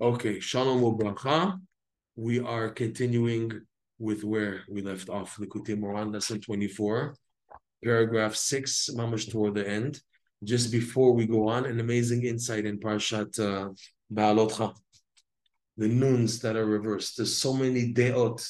Okay, 0.00 0.38
Shalom 0.38 0.80
Ubracha. 0.80 1.58
We 2.14 2.38
are 2.38 2.70
continuing 2.70 3.62
with 3.98 4.22
where 4.22 4.60
we 4.70 4.80
left 4.80 5.08
off, 5.08 5.38
Likutei 5.38 5.76
Moharan, 5.76 6.12
lesson 6.12 6.40
24, 6.40 7.16
paragraph 7.82 8.36
6, 8.36 8.90
mamash 8.94 9.28
toward 9.28 9.56
the 9.56 9.68
end. 9.68 10.00
Just 10.44 10.70
before 10.70 11.14
we 11.14 11.26
go 11.26 11.48
on, 11.48 11.66
an 11.66 11.80
amazing 11.80 12.24
insight 12.24 12.64
in 12.64 12.78
Parshat 12.78 13.40
uh, 13.40 13.70
Baalotcha. 14.14 14.72
The 15.76 15.88
noons 15.88 16.38
that 16.42 16.54
are 16.54 16.66
reversed. 16.66 17.16
There's 17.16 17.36
so 17.36 17.52
many 17.52 17.92
deot, 17.92 18.48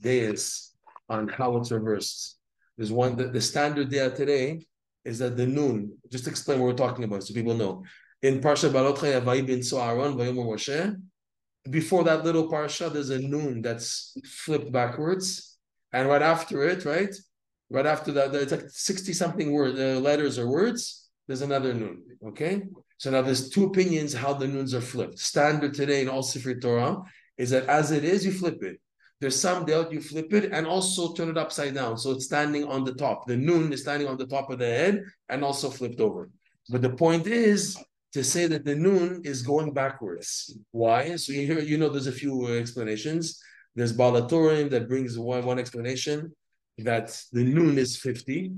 deis 0.00 0.70
on 1.10 1.28
how 1.28 1.58
it's 1.58 1.72
reversed. 1.72 2.38
There's 2.78 2.90
one, 2.90 3.16
the, 3.16 3.26
the 3.26 3.42
standard 3.42 3.90
day 3.90 4.08
today 4.08 4.64
is 5.04 5.18
that 5.18 5.36
the 5.36 5.46
noon, 5.46 5.98
just 6.10 6.26
explain 6.26 6.58
what 6.58 6.68
we're 6.68 6.86
talking 6.86 7.04
about 7.04 7.22
so 7.22 7.34
people 7.34 7.52
know 7.52 7.84
in 8.26 8.40
Parsha 8.40 8.68
Balotcha 8.76 9.06
Yavai 9.14 9.46
bin 9.46 9.60
Soaron 9.60 10.16
Vayomer 10.16 10.46
Moshe. 10.50 10.96
Before 11.70 12.02
that 12.04 12.24
little 12.24 12.48
parsha, 12.50 12.92
there's 12.92 13.10
a 13.10 13.18
noon 13.18 13.62
that's 13.62 14.16
flipped 14.44 14.70
backwards, 14.70 15.58
and 15.92 16.08
right 16.08 16.22
after 16.22 16.56
it, 16.70 16.84
right, 16.84 17.14
right 17.70 17.86
after 17.86 18.10
that, 18.12 18.34
it's 18.34 18.52
like 18.52 18.68
sixty 18.68 19.12
something 19.12 19.52
word 19.52 19.74
uh, 19.78 19.98
letters 20.08 20.38
or 20.40 20.46
words. 20.48 21.08
There's 21.26 21.42
another 21.42 21.72
noon. 21.74 21.96
Okay, 22.28 22.62
so 22.98 23.10
now 23.10 23.22
there's 23.22 23.50
two 23.50 23.64
opinions 23.70 24.12
how 24.12 24.32
the 24.32 24.46
noons 24.46 24.74
are 24.74 24.80
flipped. 24.80 25.18
Standard 25.18 25.74
today 25.74 26.02
in 26.02 26.08
all 26.08 26.22
Sifri 26.22 26.60
Torah 26.60 27.02
is 27.36 27.50
that 27.50 27.66
as 27.66 27.90
it 27.90 28.04
is, 28.04 28.24
you 28.24 28.32
flip 28.32 28.62
it. 28.62 28.76
There's 29.20 29.38
some 29.46 29.64
doubt 29.64 29.92
you 29.92 30.00
flip 30.00 30.32
it 30.38 30.52
and 30.52 30.66
also 30.66 31.14
turn 31.14 31.30
it 31.30 31.38
upside 31.38 31.74
down. 31.74 31.96
So 31.96 32.12
it's 32.12 32.26
standing 32.26 32.64
on 32.64 32.84
the 32.84 32.94
top. 32.94 33.26
The 33.26 33.36
noon 33.36 33.72
is 33.72 33.80
standing 33.82 34.08
on 34.08 34.18
the 34.18 34.26
top 34.26 34.50
of 34.50 34.58
the 34.58 34.66
head 34.66 34.94
and 35.28 35.42
also 35.42 35.68
flipped 35.70 36.00
over. 36.00 36.30
But 36.68 36.82
the 36.82 36.90
point 36.90 37.26
is 37.26 37.76
to 38.12 38.24
say 38.24 38.46
that 38.46 38.64
the 38.64 38.74
noon 38.74 39.22
is 39.24 39.42
going 39.42 39.72
backwards. 39.72 40.56
Why? 40.70 41.16
So 41.16 41.32
you 41.32 41.46
hear, 41.46 41.60
you 41.60 41.78
know, 41.78 41.88
there's 41.88 42.06
a 42.06 42.12
few 42.12 42.46
explanations. 42.56 43.40
There's 43.74 43.92
Baal 43.92 44.12
HaTurim 44.12 44.70
that 44.70 44.88
brings 44.88 45.18
one, 45.18 45.44
one 45.44 45.58
explanation 45.58 46.34
that 46.78 47.20
the 47.32 47.44
noon 47.44 47.78
is 47.78 47.96
50, 47.96 48.52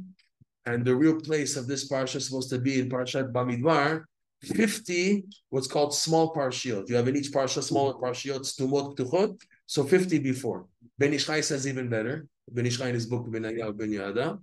and 0.66 0.84
the 0.84 0.94
real 0.94 1.20
place 1.20 1.56
of 1.56 1.66
this 1.66 1.88
parsha 1.88 2.16
is 2.16 2.26
supposed 2.26 2.50
to 2.50 2.58
be 2.58 2.80
in 2.80 2.88
Parshat 2.88 3.32
Bamidbar, 3.32 4.04
50, 4.42 5.24
what's 5.50 5.66
called 5.66 5.94
small 5.94 6.34
parshiot. 6.34 6.88
You 6.88 6.96
have 6.96 7.08
in 7.08 7.16
each 7.16 7.32
parsha 7.32 7.62
smaller 7.62 7.94
parshiot, 7.94 8.40
stumot, 8.40 8.96
ptuchot, 8.96 9.40
so 9.66 9.84
50 9.84 10.18
before. 10.18 10.66
Ben 10.98 11.12
Ish 11.12 11.26
Chai 11.26 11.40
says 11.40 11.66
even 11.66 11.88
better. 11.88 12.26
Ben 12.50 12.66
Ish 12.66 12.78
Chai 12.78 12.88
in 12.88 12.94
his 12.94 13.06
book, 13.06 13.30
Ben 13.30 13.42
Yehoyada, 13.42 14.38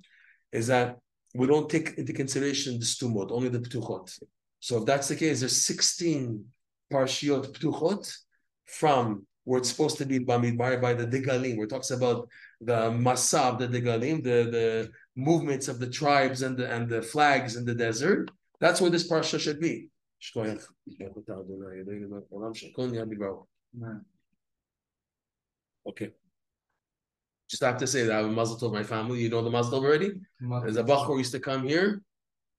is 0.52 0.68
that 0.68 0.98
we 1.34 1.48
don't 1.48 1.70
take 1.70 1.98
into 1.98 2.14
consideration 2.14 2.80
the 2.80 2.86
stumot, 2.86 3.32
only 3.32 3.50
the 3.50 3.60
ptuchot. 3.60 4.20
So 4.66 4.80
if 4.80 4.86
that's 4.86 5.08
the 5.10 5.16
case, 5.16 5.42
there's 5.42 5.64
16 5.64 6.44
parshiot 6.92 7.52
ptuchot 7.56 8.12
from 8.66 9.28
where 9.44 9.60
it's 9.60 9.70
supposed 9.70 10.00
to 10.00 10.08
be 10.08 10.18
Bamidbar 10.18 10.82
by 10.82 10.96
the 10.96 11.06
Degalim, 11.06 11.56
where 11.56 11.66
it 11.66 11.70
talks 11.70 11.92
about 11.92 12.28
the 12.60 12.90
Masab, 12.90 13.60
the 13.60 13.68
Degalim, 13.68 14.24
the, 14.24 14.50
the 14.58 14.92
movements 15.16 15.68
of 15.68 15.78
the 15.78 15.88
tribes 15.88 16.42
and 16.42 16.58
the 16.58 16.68
and 16.68 16.90
the 16.90 17.04
flags 17.04 17.58
in 17.58 17.64
the 17.64 17.76
desert. 17.76 18.32
That's 18.60 18.82
where 18.82 18.90
this 18.90 19.08
parsha 19.08 19.40
should 19.40 19.60
be. 19.60 19.90
Okay. 25.90 26.10
Just 27.52 27.62
have 27.62 27.78
to 27.78 27.86
say 27.86 28.02
that 28.06 28.14
I 28.14 28.18
have 28.18 28.26
a 28.26 28.32
muzzle 28.32 28.58
to 28.58 28.70
my 28.70 28.82
family. 28.82 29.20
You 29.20 29.30
know 29.30 29.44
the 29.44 29.52
muzzle 29.52 29.76
already? 29.76 30.14
There's 30.64 30.78
a 30.78 30.84
bachor 30.84 31.20
used 31.20 31.34
to 31.34 31.40
come 31.40 31.68
here, 31.68 32.02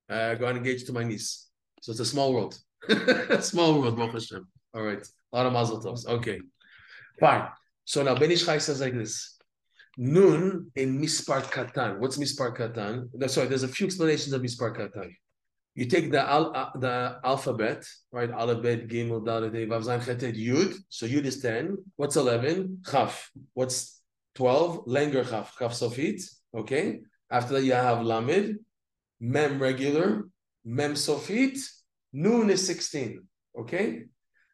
uh, 0.08 0.36
got 0.36 0.54
engaged 0.54 0.86
to 0.86 0.92
my 0.92 1.02
niece. 1.02 1.46
So 1.80 1.92
it's 1.92 2.00
a 2.00 2.04
small 2.04 2.32
world. 2.32 2.58
small 3.40 3.80
world, 3.80 3.96
Baruch 3.96 4.14
Hashem. 4.14 4.46
All 4.74 4.82
right. 4.82 5.06
A 5.32 5.36
lot 5.36 5.46
of 5.46 5.52
mazel 5.52 5.82
tovs. 5.82 6.06
Okay. 6.06 6.40
Fine. 7.20 7.48
So 7.84 8.02
now 8.02 8.14
Ben 8.14 8.30
Ish 8.30 8.44
Chai 8.46 8.58
says 8.58 8.80
like 8.80 8.94
this. 8.94 9.38
Nun 9.96 10.70
in 10.74 11.00
Mispar 11.00 11.42
Katan. 11.42 11.98
What's 11.98 12.18
Mispar 12.18 12.56
Katan? 12.56 13.08
Sorry, 13.30 13.46
there's 13.48 13.62
a 13.62 13.68
few 13.68 13.86
explanations 13.86 14.32
of 14.32 14.42
Mispar 14.42 14.76
Katan. 14.76 15.10
You 15.74 15.84
take 15.84 16.10
the 16.10 16.20
al, 16.20 16.56
uh, 16.56 16.70
the 16.78 17.18
alphabet, 17.22 17.84
right? 18.10 18.30
Alphabet, 18.30 18.88
Gimel, 18.88 19.22
Dalet, 19.22 19.52
Vav, 19.68 19.84
Zayin, 19.84 20.00
Chetet, 20.00 20.34
Yud. 20.34 20.74
So 20.88 21.06
Yud 21.06 21.24
is 21.24 21.40
10. 21.40 21.76
What's 21.96 22.16
11? 22.16 22.82
Chaf. 22.90 23.30
What's 23.52 24.00
12? 24.36 24.84
Lenger 24.86 25.22
Chaf. 25.22 25.54
Chaf 25.58 25.72
Sofit. 25.72 26.22
Okay. 26.56 27.00
After 27.30 27.54
that, 27.54 27.64
you 27.64 27.72
have 27.72 28.02
Lamed, 28.02 28.58
Mem 29.20 29.58
regular, 29.58 30.24
Mem 30.66 30.94
Sofit, 30.94 31.58
Noon 32.12 32.50
is 32.50 32.66
16. 32.66 33.22
Okay? 33.58 34.04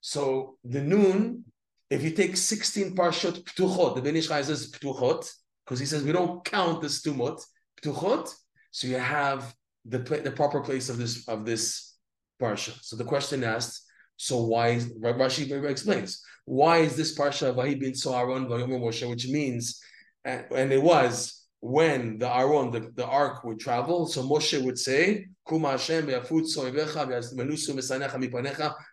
So 0.00 0.59
the 0.65 0.81
noon, 0.81 1.45
if 1.91 2.03
you 2.03 2.11
take 2.11 2.37
16 2.37 2.95
parshot 2.95 3.43
ptuchot, 3.45 3.95
the 3.95 4.03
Ben 4.03 4.17
Ish 4.17 4.28
Chai 4.28 4.43
says 4.43 4.71
ptuchot, 4.71 5.28
because 5.65 5.81
he 5.81 5.87
says 5.87 6.03
we 6.03 6.12
don't 6.12 6.45
count 6.45 6.83
the 6.83 6.89
stumot, 6.89 7.41
ptuchot, 7.81 8.33
so 8.71 8.87
you 8.89 8.97
have 8.97 9.55
the 9.84 9.99
the 9.99 10.31
proper 10.31 10.61
place 10.61 10.89
of 10.89 10.99
this 10.99 11.28
of 11.28 11.45
this 11.45 11.95
parsha. 12.41 12.77
So 12.83 12.97
the 12.97 13.05
question 13.05 13.44
asked, 13.44 13.84
so 14.17 14.43
why 14.43 14.69
is 14.69 14.93
Rashi 14.94 15.65
explains 15.69 16.23
why 16.44 16.79
is 16.79 16.97
this 16.97 17.17
parsha 17.17 17.55
Vahi 17.55 17.79
bin 17.79 17.93
Soaron 17.93 18.49
Moshe, 18.49 19.09
which 19.09 19.29
means 19.29 19.81
and 20.25 20.73
it 20.73 20.83
was 20.83 21.41
when 21.62 22.19
the 22.19 22.28
Aron, 22.28 22.73
the, 22.73 22.91
the 22.97 23.06
ark 23.06 23.45
would 23.45 23.61
travel, 23.61 24.05
so 24.06 24.21
Moshe 24.25 24.61
would 24.65 24.77
say, 24.77 25.28
Kuma 25.49 25.71
Hashem, 25.71 26.09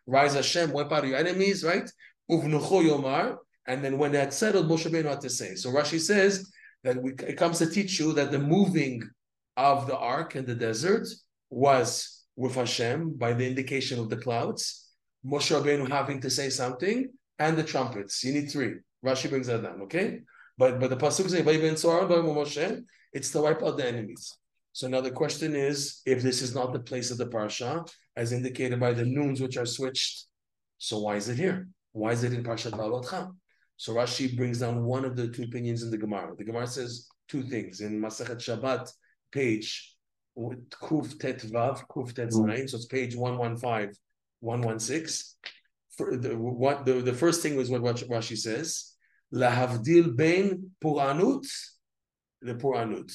rise 0.05 0.33
Hashem, 0.35 0.71
wipe 0.71 0.91
out 0.91 1.07
your 1.07 1.17
enemies, 1.17 1.63
right? 1.63 1.89
Yomar. 2.29 3.37
And 3.65 3.83
then 3.83 3.97
when 3.97 4.13
had 4.13 4.31
settled, 4.31 4.69
Moshe 4.69 4.85
Rabbeinu 4.85 5.09
had 5.09 5.21
to 5.21 5.31
say. 5.31 5.55
So 5.55 5.71
Rashi 5.71 5.99
says 5.99 6.51
that 6.83 7.01
we, 7.01 7.13
it 7.27 7.37
comes 7.37 7.57
to 7.57 7.65
teach 7.65 7.99
you 7.99 8.13
that 8.13 8.31
the 8.31 8.37
moving 8.37 9.01
of 9.57 9.87
the 9.87 9.97
ark 9.97 10.35
in 10.35 10.45
the 10.45 10.53
desert 10.53 11.07
was 11.49 12.23
with 12.35 12.53
Hashem 12.53 13.15
by 13.17 13.33
the 13.33 13.47
indication 13.47 13.99
of 13.99 14.11
the 14.11 14.17
clouds, 14.17 14.89
Moshe 15.25 15.59
Rabbeinu 15.59 15.89
having 15.89 16.21
to 16.21 16.29
say 16.29 16.51
something, 16.51 17.09
and 17.39 17.57
the 17.57 17.63
trumpets. 17.63 18.23
You 18.23 18.33
need 18.33 18.51
three. 18.51 18.75
Rashi 19.03 19.27
brings 19.27 19.47
that 19.47 19.63
down, 19.63 19.81
okay? 19.81 20.19
But 20.59 20.79
but 20.81 20.89
the 20.89 20.97
pasuk 20.97 21.29
says 21.29 22.83
it's 23.13 23.31
to 23.31 23.41
wipe 23.41 23.63
out 23.63 23.77
the 23.77 23.87
enemies. 23.87 24.37
So 24.73 24.87
now 24.87 25.01
the 25.01 25.11
question 25.11 25.55
is, 25.55 26.01
if 26.05 26.21
this 26.21 26.41
is 26.41 26.53
not 26.53 26.73
the 26.73 26.79
place 26.79 27.09
of 27.11 27.17
the 27.17 27.27
parsha, 27.27 27.89
as 28.17 28.33
indicated 28.33 28.79
by 28.79 28.91
the 28.93 29.05
noons 29.05 29.39
which 29.41 29.57
are 29.57 29.65
switched, 29.65 30.25
so 30.77 30.99
why 30.99 31.15
is 31.15 31.29
it 31.29 31.37
here? 31.37 31.69
Why 31.93 32.11
is 32.11 32.23
it 32.23 32.33
in 32.33 32.43
Parshat 32.43 32.71
Balotcha? 32.71 33.31
So 33.77 33.93
Rashi 33.93 34.35
brings 34.35 34.59
down 34.59 34.83
one 34.83 35.05
of 35.05 35.15
the 35.15 35.29
two 35.29 35.43
opinions 35.43 35.81
in 35.83 35.91
the 35.91 35.97
Gemara. 35.97 36.35
The 36.37 36.43
Gemara 36.43 36.67
says 36.67 37.07
two 37.27 37.43
things 37.43 37.81
in 37.81 37.99
Masachet 37.99 38.37
Shabbat, 38.37 38.91
page 39.31 39.95
Kuf 40.37 41.19
Tet 41.19 41.39
Vav, 41.39 41.81
Kuf 41.87 42.13
Tet 42.13 42.29
mm-hmm. 42.29 42.49
Zayin. 42.49 42.69
So 42.69 42.77
it's 42.77 42.85
page 42.85 43.15
115, 43.15 43.93
116. 44.41 45.35
For 45.97 46.15
the, 46.15 46.37
what, 46.37 46.85
the, 46.85 46.93
the 46.93 47.13
first 47.13 47.41
thing 47.41 47.55
was 47.55 47.69
what 47.69 47.81
Rashi 47.81 48.37
says 48.37 48.95
bein 49.31 50.71
puranut, 50.83 51.47
the 52.41 52.55
puranut, 52.55 53.11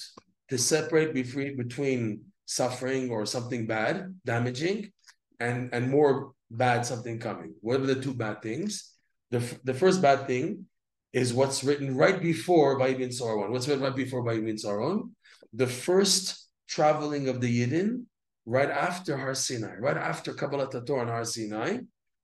to 0.49 0.59
separate 0.59 1.15
between 1.15 1.57
between 1.57 2.21
suffering 2.47 3.11
or 3.11 3.27
something 3.27 3.67
bad, 3.67 4.15
damaging, 4.25 4.93
and 5.41 5.73
and 5.73 5.91
more 5.91 6.33
bad 6.51 6.87
something 6.87 7.19
coming. 7.19 7.55
What 7.61 7.81
are 7.81 7.87
the 7.87 8.01
two 8.01 8.15
bad 8.15 8.43
things? 8.43 8.93
The, 9.31 9.43
the 9.65 9.75
first 9.75 10.01
bad 10.01 10.27
thing 10.27 10.67
is 11.13 11.33
what's 11.33 11.65
written 11.65 11.97
right 11.97 12.21
before 12.21 12.79
Vayibin 12.79 13.13
Saron. 13.13 13.51
What's 13.51 13.67
written 13.67 13.83
right 13.83 13.97
before 13.97 14.25
Vayibin 14.25 14.63
Saron? 14.63 15.11
The 15.53 15.67
first 15.67 16.49
traveling 16.69 17.29
of 17.29 17.41
the 17.41 17.51
Yidden 17.51 18.05
right 18.47 18.71
after 18.71 19.17
Har 19.17 19.35
Sinai, 19.35 19.77
right 19.79 19.97
after 19.97 20.33
Kabbalat 20.33 20.87
Torah 20.87 21.03
on 21.03 21.09
Har 21.09 21.25
Sinai, 21.25 21.79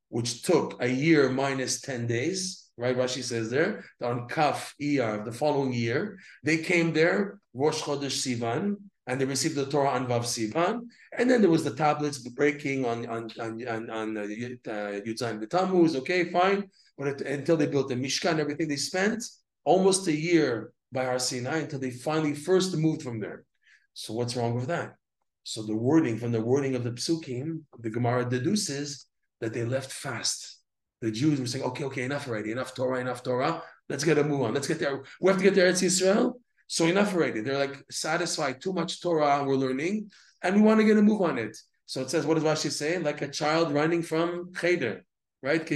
which 0.09 0.43
took 0.43 0.83
a 0.83 0.89
year 0.89 1.31
minus 1.31 1.81
10 1.81 2.07
days, 2.07 2.70
right? 2.81 2.97
Rashi 2.97 3.23
says 3.23 3.51
there, 3.51 3.85
on 4.03 4.27
Kaf 4.27 4.75
Iyar, 4.81 5.25
the 5.25 5.33
following 5.33 5.73
year, 5.73 6.19
they 6.43 6.57
came 6.57 6.93
there, 6.93 7.39
Rosh 7.53 7.83
Chodesh 7.83 8.17
Sivan, 8.23 8.77
and 9.07 9.21
they 9.21 9.27
received 9.27 9.57
the 9.57 9.67
Torah 9.67 9.91
on 9.91 10.07
Vav 10.07 10.25
Sivan, 10.25 10.89
and 11.17 11.31
then 11.31 11.43
there 11.43 11.51
was 11.51 11.65
the 11.65 11.75
tablets 11.75 12.19
breaking 12.19 12.87
on 12.87 13.07
on 13.07 13.31
on 13.39 13.69
on, 13.69 13.91
on 13.91 14.17
uh, 14.17 14.23
Yudzayin 14.23 15.39
B'Tammuz. 15.43 15.95
Okay, 15.97 16.31
fine, 16.31 16.71
but 16.97 17.09
it, 17.09 17.21
until 17.21 17.57
they 17.59 17.67
built 17.67 17.89
the 17.89 17.97
Mishkan, 17.97 18.33
and 18.33 18.41
everything 18.41 18.69
they 18.69 18.77
spent 18.77 19.23
almost 19.65 20.07
a 20.07 20.17
year 20.29 20.73
by 20.91 21.05
Har 21.05 21.19
Sinai 21.19 21.59
until 21.59 21.81
they 21.81 21.91
finally 21.91 22.35
first 22.35 22.75
moved 22.77 23.03
from 23.03 23.21
there. 23.21 23.45
So 23.93 24.15
what's 24.15 24.37
wrong 24.37 24.55
with 24.55 24.69
that? 24.69 24.95
So 25.43 25.63
the 25.63 25.77
wording 25.77 26.17
from 26.17 26.33
the 26.33 26.41
wording 26.41 26.75
of 26.77 26.85
the 26.85 26.93
psukim, 26.93 27.63
the 27.79 27.91
Gemara 27.91 28.25
deduces 28.25 29.07
that 29.41 29.53
they 29.53 29.65
left 29.65 29.93
fast 29.93 30.60
the 31.01 31.11
Jews 31.11 31.41
were 31.41 31.47
saying, 31.47 31.65
okay, 31.65 31.85
okay, 31.85 32.03
enough 32.05 32.29
already, 32.29 32.53
enough 32.53 32.75
Torah, 32.75 33.01
enough 33.01 33.23
Torah. 33.23 33.63
Let's 33.89 34.05
get 34.05 34.19
a 34.19 34.25
move 34.25 34.43
on. 34.43 34.55
Let's 34.55 34.69
get 34.69 34.79
there. 34.79 35.03
We 35.21 35.29
have 35.29 35.39
to 35.39 35.43
get 35.43 35.55
there 35.55 35.71
Eretz 35.73 35.83
Israel. 35.83 36.41
So 36.67 36.87
enough 36.87 37.15
already. 37.15 37.41
They're 37.41 37.59
like 37.59 37.83
satisfied, 37.91 38.61
too 38.61 38.73
much 38.73 39.03
Torah 39.03 39.43
we're 39.45 39.57
learning, 39.57 40.11
and 40.43 40.55
we 40.55 40.63
want 40.63 40.79
to 40.81 40.87
get 40.87 40.99
a 40.99 41.03
move 41.03 41.23
on 41.23 41.39
it. 41.39 41.57
So 41.87 42.03
it 42.03 42.11
says, 42.11 42.25
what 42.25 42.35
does 42.35 42.45
Rashi 42.45 42.71
say? 42.71 42.99
Like 42.99 43.23
a 43.23 43.29
child 43.29 43.73
running 43.73 44.03
from 44.03 44.53
cheder. 44.55 45.05
right? 45.43 45.69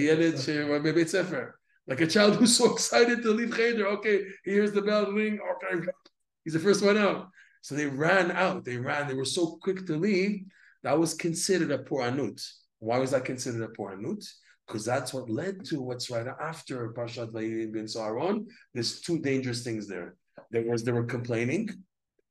Like 1.87 2.01
a 2.01 2.07
child 2.07 2.37
who's 2.37 2.57
so 2.61 2.73
excited 2.73 3.23
to 3.23 3.31
leave 3.33 3.57
Cheder. 3.57 3.89
Okay, 3.89 4.25
he 4.45 4.53
hears 4.53 4.73
the 4.73 4.83
bell 4.83 5.11
ring. 5.11 5.41
Okay, 5.41 5.87
he's 6.45 6.53
the 6.53 6.61
first 6.61 6.85
one 6.85 6.97
out. 6.97 7.29
So 7.63 7.75
they 7.75 7.87
ran 7.87 8.31
out. 8.31 8.65
They 8.65 8.77
ran. 8.77 9.09
They 9.09 9.15
were 9.15 9.25
so 9.25 9.59
quick 9.63 9.87
to 9.87 9.97
leave. 9.97 10.45
That 10.83 10.99
was 10.99 11.15
considered 11.15 11.71
a 11.71 11.79
poor 11.79 12.03
poranut. 12.03 12.47
Why 12.79 12.99
was 12.99 13.13
that 13.13 13.25
considered 13.25 13.63
a 13.63 13.69
poor 13.69 13.97
poranut? 13.97 14.25
Because 14.67 14.85
that's 14.85 15.13
what 15.13 15.29
led 15.29 15.65
to 15.67 15.81
what's 15.81 16.11
right 16.11 16.27
after 16.41 16.89
Parshat 16.93 17.33
Vayim 17.33 17.73
bin 17.73 17.85
Saharon. 17.85 18.47
There's 18.73 19.01
two 19.01 19.19
dangerous 19.19 19.63
things 19.63 19.87
there. 19.87 20.17
There 20.51 20.63
was 20.63 20.85
they 20.85 20.93
were 20.93 21.05
complaining. 21.05 21.69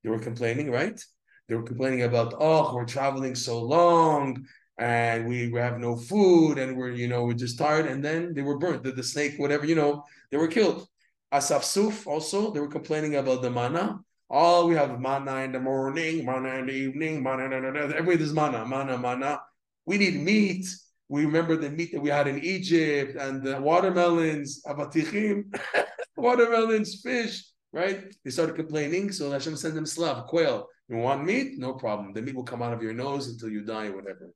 They 0.03 0.09
were 0.09 0.19
complaining, 0.19 0.71
right? 0.71 0.99
They 1.47 1.55
were 1.55 1.63
complaining 1.63 2.03
about, 2.03 2.33
oh, 2.39 2.73
we're 2.73 2.85
traveling 2.85 3.35
so 3.35 3.61
long 3.61 4.45
and 4.77 5.27
we 5.27 5.51
have 5.53 5.79
no 5.79 5.95
food 5.95 6.57
and 6.57 6.77
we're, 6.77 6.91
you 6.91 7.07
know, 7.07 7.25
we're 7.25 7.33
just 7.33 7.57
tired. 7.57 7.85
And 7.85 8.03
then 8.03 8.33
they 8.33 8.41
were 8.41 8.57
burnt. 8.57 8.83
The, 8.83 8.91
the 8.91 9.03
snake, 9.03 9.35
whatever, 9.37 9.65
you 9.65 9.75
know, 9.75 10.03
they 10.31 10.37
were 10.37 10.47
killed. 10.47 10.87
Asaf 11.31 11.63
Suf 11.63 12.07
also, 12.07 12.51
they 12.51 12.59
were 12.59 12.67
complaining 12.67 13.15
about 13.15 13.41
the 13.41 13.49
manna. 13.49 13.99
Oh, 14.29 14.67
we 14.67 14.75
have 14.75 14.99
manna 14.99 15.37
in 15.37 15.51
the 15.51 15.59
morning, 15.59 16.25
manna 16.25 16.55
in 16.55 16.67
the 16.67 16.73
evening, 16.73 17.21
manna, 17.21 17.49
manna, 17.49 17.71
manna. 17.71 17.93
every 17.95 18.15
there's 18.15 18.33
manna, 18.33 18.65
manna, 18.65 18.97
manna. 18.97 19.41
We 19.85 19.97
need 19.97 20.21
meat. 20.21 20.65
We 21.13 21.25
remember 21.25 21.55
the 21.55 21.69
meat 21.69 21.91
that 21.91 22.01
we 22.01 22.09
had 22.09 22.27
in 22.27 22.43
Egypt 22.43 23.17
and 23.21 23.43
the 23.43 23.61
watermelons, 23.61 24.63
abatichim, 24.65 25.43
watermelons, 26.17 27.01
fish, 27.03 27.45
right? 27.71 28.11
They 28.23 28.31
started 28.31 28.55
complaining. 28.55 29.11
So 29.11 29.29
Hashem 29.29 29.55
sent 29.55 29.75
them 29.75 29.85
slav, 29.85 30.25
quail. 30.25 30.65
You 30.89 30.97
want 30.97 31.23
meat? 31.23 31.59
No 31.59 31.73
problem. 31.73 32.13
The 32.13 32.23
meat 32.23 32.33
will 32.33 32.51
come 32.51 32.63
out 32.63 32.73
of 32.73 32.81
your 32.81 32.95
nose 32.95 33.27
until 33.27 33.49
you 33.49 33.61
die 33.61 33.89
or 33.89 33.97
whatever. 33.97 34.31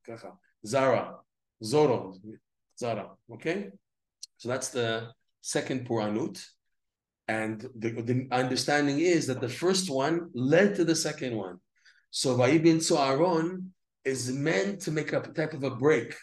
Zara, 0.64 1.16
Zoro, 1.64 2.14
Zara. 2.78 3.08
Okay? 3.34 3.70
So 4.36 4.48
that's 4.48 4.68
the 4.68 5.08
second 5.40 5.88
Puranut. 5.88 6.40
And 7.26 7.68
the, 7.76 7.90
the 7.90 8.28
understanding 8.30 9.00
is 9.00 9.26
that 9.26 9.40
the 9.40 9.48
first 9.48 9.90
one 9.90 10.30
led 10.32 10.76
to 10.76 10.84
the 10.84 10.94
second 10.94 11.34
one. 11.34 11.58
So 12.12 12.36
Vayibin 12.36 12.78
Aaron 12.96 13.74
is 14.04 14.30
meant 14.30 14.82
to 14.82 14.92
make 14.92 15.12
a 15.12 15.20
type 15.22 15.54
of 15.54 15.64
a 15.64 15.70
break 15.70 16.14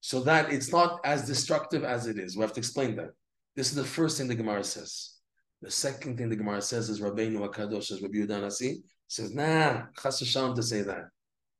so 0.00 0.20
that 0.20 0.52
it's 0.52 0.72
not 0.72 1.00
as 1.04 1.26
destructive 1.26 1.84
as 1.84 2.06
it 2.06 2.18
is. 2.18 2.36
We 2.36 2.42
have 2.42 2.52
to 2.52 2.60
explain 2.60 2.96
that. 2.96 3.10
This 3.56 3.70
is 3.70 3.74
the 3.74 3.84
first 3.84 4.18
thing 4.18 4.28
the 4.28 4.34
Gemara 4.34 4.64
says. 4.64 5.14
The 5.62 5.70
second 5.70 6.16
thing 6.16 6.28
the 6.28 6.36
Gemara 6.36 6.62
says 6.62 6.88
is 6.88 7.00
Rabbeinu 7.00 7.48
Akadosh, 7.48 7.90
as 7.90 8.00
Rabbi 8.00 8.18
Yudanasi, 8.18 8.76
says, 9.08 9.34
nah, 9.34 9.82
chas 10.00 10.20
to 10.20 10.62
say 10.62 10.82
that. 10.82 11.08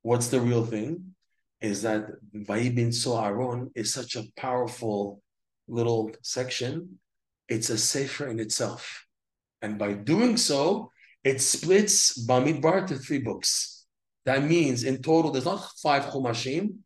What's 0.03 0.29
the 0.29 0.41
real 0.41 0.65
thing? 0.65 1.15
Is 1.61 1.83
that 1.83 2.07
Vayibin 2.33 2.95
So 2.95 3.21
Aaron 3.21 3.71
is 3.75 3.93
such 3.93 4.15
a 4.15 4.25
powerful 4.37 5.21
little 5.67 6.13
section. 6.23 7.01
It's 7.49 7.71
a 7.71 7.79
sefer 7.79 8.29
in 8.29 8.39
itself. 8.39 9.07
And 9.61 9.77
by 9.77 9.95
doing 9.95 10.37
so, 10.37 10.93
it 11.25 11.41
splits 11.41 12.27
Bamidbar 12.27 12.87
to 12.87 12.97
three 12.97 13.19
books. 13.19 13.87
That 14.25 14.45
means 14.45 14.85
in 14.85 15.03
total, 15.03 15.33
there's 15.33 15.45
not 15.45 15.69
five 15.83 16.05
chumashim. 16.05 16.77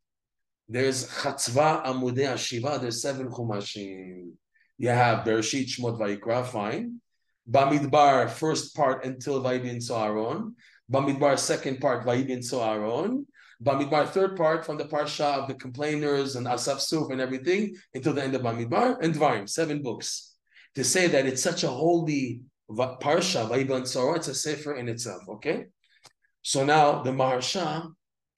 There's 0.73 1.07
Chatzva 1.07 1.85
Amudei 1.85 2.33
Ashiva. 2.33 2.81
There's 2.81 3.03
seven 3.03 3.29
chumashim. 3.29 4.31
You 4.79 4.89
have 4.89 5.23
Bereshit 5.23 5.67
Shmot 5.69 5.99
Vayikra, 6.01 6.47
fine. 6.47 6.99
Bamidbar, 7.47 8.31
first 8.31 8.75
part 8.75 9.05
until 9.05 9.43
Vaibin 9.43 9.83
Soaron. 9.87 10.55
Bamidbar, 10.91 11.39
second 11.39 11.79
part, 11.79 12.07
Vaibin 12.07 12.39
Soaron. 12.39 13.27
Bamidbar, 13.63 14.09
third 14.09 14.35
part 14.35 14.65
from 14.65 14.79
the 14.79 14.87
parsha 14.87 15.43
of 15.43 15.47
the 15.47 15.53
complainers 15.57 16.37
and 16.37 16.49
Asaf 16.49 16.81
Suf 16.81 17.11
and 17.11 17.21
everything 17.21 17.77
until 17.93 18.15
the 18.15 18.23
end 18.23 18.35
of 18.35 18.41
Bamidbar 18.41 18.97
and 19.03 19.15
Dvarim, 19.15 19.47
seven 19.47 19.83
books. 19.83 20.37
To 20.77 20.85
say 20.85 21.07
that 21.07 21.27
it's 21.27 21.43
such 21.43 21.65
a 21.65 21.69
holy 21.69 22.41
parsha, 22.71 23.47
Vaibin 23.47 23.83
Soaron, 23.83 24.17
it's 24.17 24.29
a 24.29 24.35
sefer 24.35 24.77
in 24.77 24.89
itself, 24.89 25.23
okay? 25.29 25.67
So 26.41 26.65
now 26.65 27.03
the 27.03 27.11
Maharsha, 27.11 27.93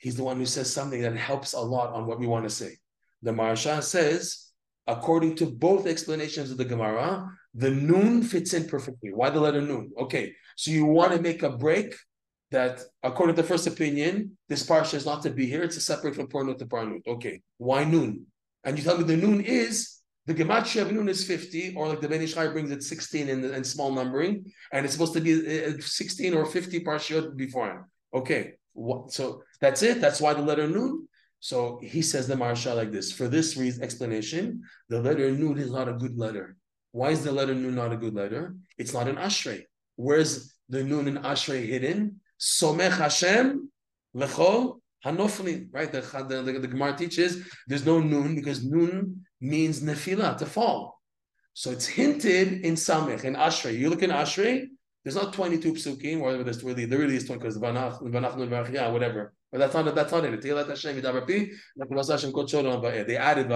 he's 0.05 0.17
the 0.17 0.23
one 0.23 0.37
who 0.37 0.45
says 0.45 0.71
something 0.71 1.01
that 1.01 1.17
helps 1.17 1.55
a 1.55 1.59
lot 1.59 1.95
on 1.95 2.05
what 2.07 2.21
we 2.21 2.27
want 2.27 2.45
to 2.45 2.51
say. 2.51 2.77
The 3.23 3.31
Maharsha 3.31 3.83
says, 3.83 4.51
according 4.87 5.35
to 5.37 5.47
both 5.47 5.87
explanations 5.87 6.51
of 6.51 6.59
the 6.59 6.67
Gemara, 6.67 7.27
the 7.55 7.71
noon 7.71 8.23
fits 8.23 8.53
in 8.53 8.69
perfectly. 8.69 9.15
Why 9.15 9.31
the 9.31 9.41
letter 9.41 9.63
noon? 9.63 9.93
Okay, 9.99 10.35
so 10.57 10.71
you 10.71 10.85
want 10.85 11.13
to 11.13 11.23
make 11.23 11.43
a 11.43 11.57
break 11.57 11.95
that, 12.51 12.83
according 13.03 13.35
to 13.35 13.41
the 13.41 13.49
first 13.49 13.67
opinion, 13.67 14.37
this 14.51 14.67
parsha 14.67 14.93
is 14.93 15.07
not 15.07 15.23
to 15.23 15.31
be 15.31 15.47
here. 15.47 15.63
It's 15.63 15.79
a 15.79 15.81
separate 15.81 16.15
from 16.15 16.27
Pornut 16.27 16.59
to 16.59 16.67
Parnut. 16.67 17.07
Okay, 17.07 17.41
why 17.57 17.85
noon? 17.85 18.27
And 18.63 18.77
you 18.77 18.85
tell 18.85 18.99
me 18.99 19.05
the 19.05 19.17
noon 19.17 19.41
is 19.41 20.01
the 20.27 20.35
gematria 20.35 20.83
of 20.83 20.93
noon 20.93 21.09
is 21.09 21.25
50, 21.25 21.77
or 21.77 21.89
like 21.89 22.03
the 22.03 22.09
Ben 22.11 22.21
Ish 22.21 22.35
Chai 22.35 22.49
brings 22.49 22.71
it 22.71 22.83
16 22.83 23.31
in, 23.31 23.43
in 23.43 23.65
small 23.65 23.91
numbering, 23.91 24.53
and 24.71 24.85
it's 24.85 24.93
supposed 24.93 25.15
to 25.15 25.21
be 25.23 25.33
uh, 25.65 25.81
16 25.81 26.35
or 26.35 26.45
50 26.45 26.81
parshiyot 26.81 27.37
beforehand. 27.37 27.85
Okay, 28.13 28.55
what, 28.75 29.13
so 29.13 29.43
that's 29.61 29.83
it. 29.83 30.01
That's 30.01 30.21
why 30.21 30.35
the 30.35 30.43
letter 30.43 30.69
Nun. 30.69 31.09
So 31.41 31.81
he 31.83 32.03
says 32.03 32.27
the 32.27 32.35
Maharsha 32.35 32.77
like 32.77 32.93
this. 32.93 33.13
For 33.13 33.29
this 33.29 33.57
reason, 33.57 33.83
explanation, 33.83 34.63
the 34.89 35.01
letter 35.01 35.31
Nun 35.31 35.59
is 35.59 35.71
not 35.71 35.89
a 35.89 35.95
good 35.95 36.19
letter. 36.19 36.57
Why 36.95 37.11
is 37.11 37.25
the 37.25 37.33
letter 37.33 37.57
nun 37.57 37.75
not 37.75 37.93
a 37.93 37.97
good 37.97 38.15
letter? 38.15 38.55
It's 38.79 38.95
not 38.95 39.09
an 39.09 39.17
ashrei. 39.17 39.65
Where's 39.97 40.55
the 40.69 40.85
nun 40.85 41.09
and 41.09 41.19
ashrei 41.19 41.67
hidden? 41.67 42.21
Somech 42.39 42.97
Hashem 42.97 43.69
lechol 44.15 44.79
hanoflin. 45.05 45.71
Right? 45.73 45.91
The, 45.91 46.03
the, 46.29 46.43
the, 46.43 46.61
the 46.61 46.69
Gemara 46.69 46.97
teaches 46.97 47.43
there's 47.67 47.85
no 47.85 47.99
nun 47.99 48.37
because 48.37 48.65
nun 48.65 49.27
means 49.41 49.81
nefila, 49.81 50.39
to 50.39 50.47
fall. 50.47 51.01
So 51.53 51.73
it's 51.73 51.87
hinted 51.87 52.65
in 52.65 52.75
samech, 52.75 53.25
in 53.25 53.35
ashrei. 53.35 53.77
You 53.77 53.91
look 53.91 54.05
in 54.05 54.11
ashrei, 54.11 54.67
there's 55.05 55.17
not 55.17 55.33
22 55.33 55.75
psukim, 55.75 56.23
or 56.23 56.43
there's 56.43 56.65
really, 56.65 56.87
there 56.87 56.99
really 56.99 57.17
is 57.17 57.27
20 57.27 57.39
because 57.39 57.59
vanach, 57.59 58.93
whatever. 58.93 59.35
But 59.53 59.59
that's 59.59 59.75
not, 59.75 59.95
that's 59.95 60.11
not 60.11 60.25
it. 60.25 60.43
They 63.07 63.17
added 63.17 63.49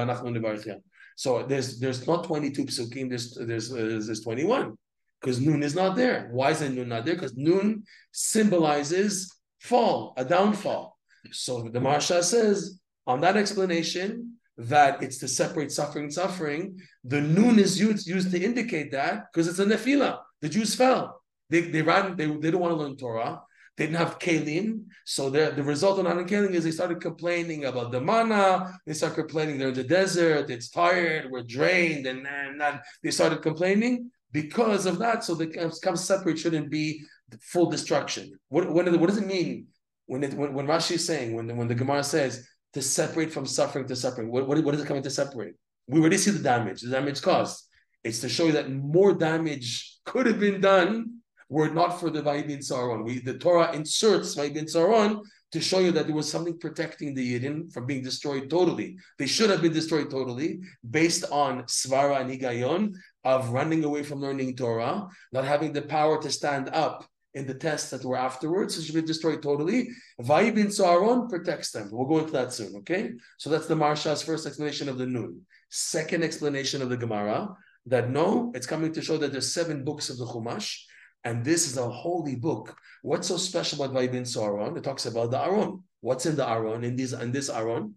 so 1.19 1.43
there's 1.43 1.81
there's 1.81 2.07
not 2.07 2.23
22 2.23 2.65
psukim, 2.67 3.09
there's 3.09 3.35
there's 3.35 3.71
there's 3.71 4.21
21. 4.21 4.79
Because 5.21 5.41
noon 5.41 5.65
is 5.65 5.75
not 5.75 5.97
there. 5.97 6.29
Why 6.31 6.53
is 6.53 6.61
noon 6.61 6.91
not 6.91 7.05
there? 7.05 7.17
Because 7.17 7.37
noon 7.37 7.83
symbolizes 8.13 9.35
fall, 9.59 10.15
a 10.17 10.25
downfall. 10.25 10.97
So 11.33 11.63
the 11.73 11.81
Maharsha 11.81 12.23
says 12.23 12.79
on 13.05 13.21
that 13.23 13.37
explanation 13.37 14.35
that 14.59 15.03
it's 15.03 15.19
to 15.19 15.27
separate 15.27 15.73
suffering 15.73 16.05
and 16.05 16.15
suffering, 16.15 16.79
the 17.03 17.21
noon 17.21 17.59
is 17.59 17.81
used, 17.81 18.07
used 18.07 18.31
to 18.31 18.41
indicate 18.41 18.93
that 18.93 19.25
because 19.33 19.49
it's 19.49 19.59
a 19.59 19.67
nefila. 19.67 20.21
The 20.41 20.49
Jews 20.49 20.77
fell. 20.77 21.21
They 21.51 21.63
they 21.63 21.83
ran, 21.83 22.17
they, 22.17 22.27
they 22.27 22.35
didn't 22.35 22.61
want 22.61 22.73
to 22.73 22.77
learn 22.77 22.97
Torah. 22.97 23.43
They 23.77 23.87
didn't 23.87 23.99
have 23.99 24.19
kalim, 24.19 24.87
so 25.05 25.31
the 25.31 25.63
result 25.63 26.01
of 26.01 26.05
not 26.05 26.17
kalim 26.27 26.51
is 26.51 26.65
they 26.65 26.73
started 26.73 27.01
complaining 27.01 27.67
about 27.67 27.93
the 27.93 28.01
mana. 28.01 28.77
They 28.85 28.93
started 28.93 29.15
complaining 29.15 29.57
they're 29.57 29.69
in 29.69 29.75
the 29.75 29.85
desert. 29.85 30.51
It's 30.51 30.69
tired. 30.69 31.31
We're 31.31 31.45
drained, 31.45 32.07
and 32.07 32.27
then 32.27 32.81
they 33.05 33.13
started 33.13 33.41
complaining 33.41 34.11
because 34.33 34.85
of 34.87 34.99
that. 34.99 35.23
So 35.23 35.37
the 35.37 35.47
come 35.81 35.97
separate 35.97 36.41
shouldn't 36.41 36.71
be 36.71 37.03
full 37.41 37.71
destruction. 37.71 38.37
What 38.49 38.69
what, 38.69 38.91
what 38.99 39.09
does 39.09 39.19
it 39.19 39.27
mean 39.27 39.69
when 40.07 40.25
it 40.25 40.35
when, 40.35 40.55
when 40.55 40.67
Rashi 40.67 40.97
is 40.97 41.07
saying 41.07 41.35
when 41.37 41.47
the, 41.47 41.55
when 41.55 41.69
the 41.69 41.77
Gemara 41.77 42.03
says 42.03 42.49
to 42.73 42.83
separate 42.83 43.33
from 43.33 43.47
suffering 43.47 43.87
to 43.87 43.95
suffering? 43.95 44.29
What, 44.31 44.49
what, 44.49 44.63
what 44.65 44.75
is 44.75 44.81
it 44.83 44.89
coming 44.89 45.05
to 45.05 45.11
separate? 45.11 45.55
We 45.87 46.01
already 46.01 46.19
see 46.19 46.33
the 46.33 46.43
damage. 46.43 46.81
The 46.81 46.91
damage 46.91 47.23
caused. 47.23 47.65
It's 48.03 48.21
to 48.21 48.29
show 48.29 48.47
you 48.47 48.53
that 48.53 48.71
more 48.71 49.15
damage 49.15 49.99
could 50.05 50.27
have 50.27 50.41
been 50.41 50.61
done 50.61 51.18
were 51.49 51.67
it 51.67 51.75
not 51.75 51.99
for 51.99 52.11
the 52.11 52.23
Vaibin 52.23 52.59
Saron. 52.59 53.05
We 53.05 53.21
the 53.21 53.39
Torah 53.39 53.73
inserts 53.73 54.35
Vaibin 54.35 54.73
Saron 54.73 55.23
to 55.53 55.61
show 55.61 55.79
you 55.79 55.93
that 55.93 56.07
there 56.07 56.17
was 56.17 56.31
something 56.31 56.59
protecting 56.59 57.15
the 57.15 57.41
Yidden 57.41 57.73
from 57.73 57.87
being 57.87 58.03
destroyed 58.03 58.51
totally. 58.51 58.97
They 59.19 59.27
should 59.27 59.49
have 59.51 59.63
been 59.63 59.73
destroyed 59.73 60.11
totally 60.11 60.61
based 60.89 61.25
on 61.31 61.63
Svara 61.65 62.21
and 62.21 62.31
Igayon 62.31 62.93
of 63.25 63.51
running 63.51 63.85
away 63.85 64.03
from 64.03 64.21
learning 64.21 64.57
Torah, 64.57 65.09
not 65.33 65.45
having 65.45 65.73
the 65.73 65.83
power 65.83 66.21
to 66.21 66.31
stand 66.31 66.69
up 66.71 67.07
in 67.35 67.47
the 67.47 67.55
tests 67.55 67.91
that 67.91 68.05
were 68.05 68.17
afterwards, 68.17 68.75
so 68.75 68.83
should 68.83 68.95
be 68.95 69.03
destroyed 69.03 69.43
totally. 69.43 69.89
Vaibin 70.21 70.67
Saron 70.67 71.29
protects 71.29 71.71
them. 71.71 71.89
We'll 71.93 72.07
go 72.07 72.19
into 72.19 72.33
that 72.33 72.53
soon, 72.53 72.77
okay? 72.79 73.13
So 73.39 73.49
that's 73.49 73.67
the 73.67 73.77
Maharsha's 73.77 74.23
first 74.23 74.47
explanation 74.47 74.89
of 74.89 74.99
the 74.99 75.07
Nun. 75.07 75.41
Second 75.71 76.25
explanation 76.25 76.83
of 76.83 76.89
the 76.89 76.97
Gemara, 76.97 77.49
that 77.87 78.11
no, 78.11 78.53
it's 78.55 78.67
coming 78.67 78.93
to 78.93 79.03
show 79.03 79.17
that 79.19 79.33
there's 79.33 79.53
seven 79.53 79.85
books 79.85 80.11
of 80.11 80.19
the 80.19 80.27
Chumash, 80.27 80.81
and 81.25 81.45
this 81.45 81.67
is 81.69 81.77
a 81.77 81.89
holy 81.89 82.37
book. 82.37 82.77
What's 83.03 83.29
so 83.29 83.37
special 83.37 83.83
about 83.83 83.97
Vaibin 83.97 84.23
Saron? 84.23 84.77
It 84.77 84.85
talks 84.85 85.07
about 85.07 85.31
the 85.31 85.43
Aron. 85.43 85.83
What's 86.01 86.27
in 86.27 86.37
the 86.37 86.49
Aron? 86.49 86.85
In 86.85 86.97
this, 86.97 87.13
in 87.13 87.33
this 87.33 87.51
Aron? 87.51 87.95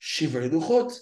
Shivrei 0.00 0.50
Luchot, 0.50 0.96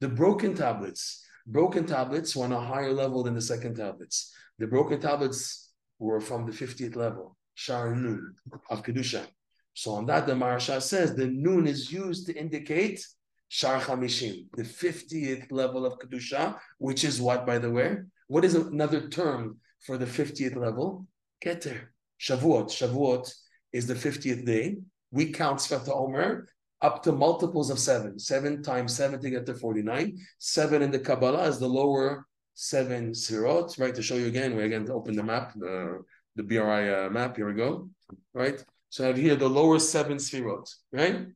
the 0.00 0.08
broken 0.08 0.54
tablets. 0.54 1.24
Broken 1.46 1.86
tablets 1.86 2.36
were 2.36 2.44
on 2.44 2.52
a 2.52 2.60
higher 2.60 2.92
level 2.92 3.22
than 3.22 3.34
the 3.34 3.40
second 3.40 3.76
tablets. 3.76 4.34
The 4.58 4.66
broken 4.66 5.00
tablets 5.00 5.70
were 5.98 6.20
from 6.20 6.46
the 6.46 6.52
50th 6.52 6.96
level, 6.96 7.36
Shar 7.54 7.94
Nun 7.94 8.34
of 8.70 8.82
Kedusha. 8.82 9.26
So 9.74 9.92
on 9.92 10.06
that, 10.06 10.26
the 10.26 10.34
Maharsha 10.34 10.80
says 10.82 11.14
the 11.14 11.26
Nun 11.26 11.66
is 11.66 11.90
used 11.90 12.26
to 12.26 12.34
indicate 12.34 13.06
Shar 13.48 13.80
Chamishim, 13.80 14.46
the 14.54 14.62
50th 14.62 15.50
level 15.50 15.84
of 15.84 15.98
Kedusha, 15.98 16.58
which 16.78 17.04
is 17.04 17.20
what, 17.20 17.46
by 17.46 17.58
the 17.58 17.70
way? 17.70 17.96
What 18.28 18.44
is 18.44 18.54
another 18.54 19.08
term 19.08 19.58
for 19.82 19.98
the 19.98 20.06
50th 20.06 20.56
level? 20.56 21.06
Keter. 21.44 21.88
Shavuot. 22.20 22.68
Shavuot 22.68 23.32
is 23.72 23.86
the 23.86 23.94
50th 23.94 24.44
day. 24.46 24.76
We 25.10 25.32
count 25.32 25.58
Sfat 25.58 25.88
Omer 25.88 26.48
up 26.80 27.02
to 27.04 27.12
multiples 27.12 27.70
of 27.70 27.78
seven. 27.78 28.18
Seven 28.18 28.62
times 28.62 28.94
seven 28.96 29.20
to 29.20 29.30
get 29.30 29.46
to 29.46 29.54
49. 29.54 30.18
Seven 30.38 30.82
in 30.82 30.90
the 30.90 30.98
Kabbalah 30.98 31.48
is 31.48 31.58
the 31.58 31.68
lower 31.68 32.26
seven 32.54 33.12
sirot, 33.12 33.78
right? 33.78 33.94
To 33.94 34.02
show 34.02 34.16
you 34.16 34.26
again, 34.26 34.54
we're 34.54 34.66
again 34.66 34.88
open 34.90 35.16
the 35.16 35.22
map, 35.22 35.52
the, 35.54 36.02
the 36.36 36.42
BRI 36.42 36.92
uh, 36.92 37.10
map. 37.10 37.36
Here 37.36 37.46
we 37.46 37.54
go, 37.54 37.88
right? 38.34 38.62
So 38.90 39.12
here 39.14 39.36
the 39.36 39.48
lower 39.48 39.78
seven 39.78 40.18
sirot, 40.18 40.68
right? 40.92 41.26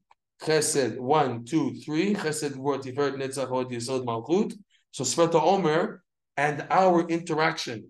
Chesed, 0.43 0.99
one, 0.99 1.45
two, 1.45 1.75
three. 1.77 2.15
Chesed, 2.15 2.57
word, 2.57 2.83
Tiferet, 2.83 3.17
Netzach, 3.17 3.49
Hod, 3.49 3.71
Yesod, 3.71 4.05
Malchut. 4.05 4.53
So 4.91 5.05
Sveta 5.05 5.41
Omer 5.43 6.03
and 6.37 6.67
our 6.71 7.07
interaction. 7.09 7.89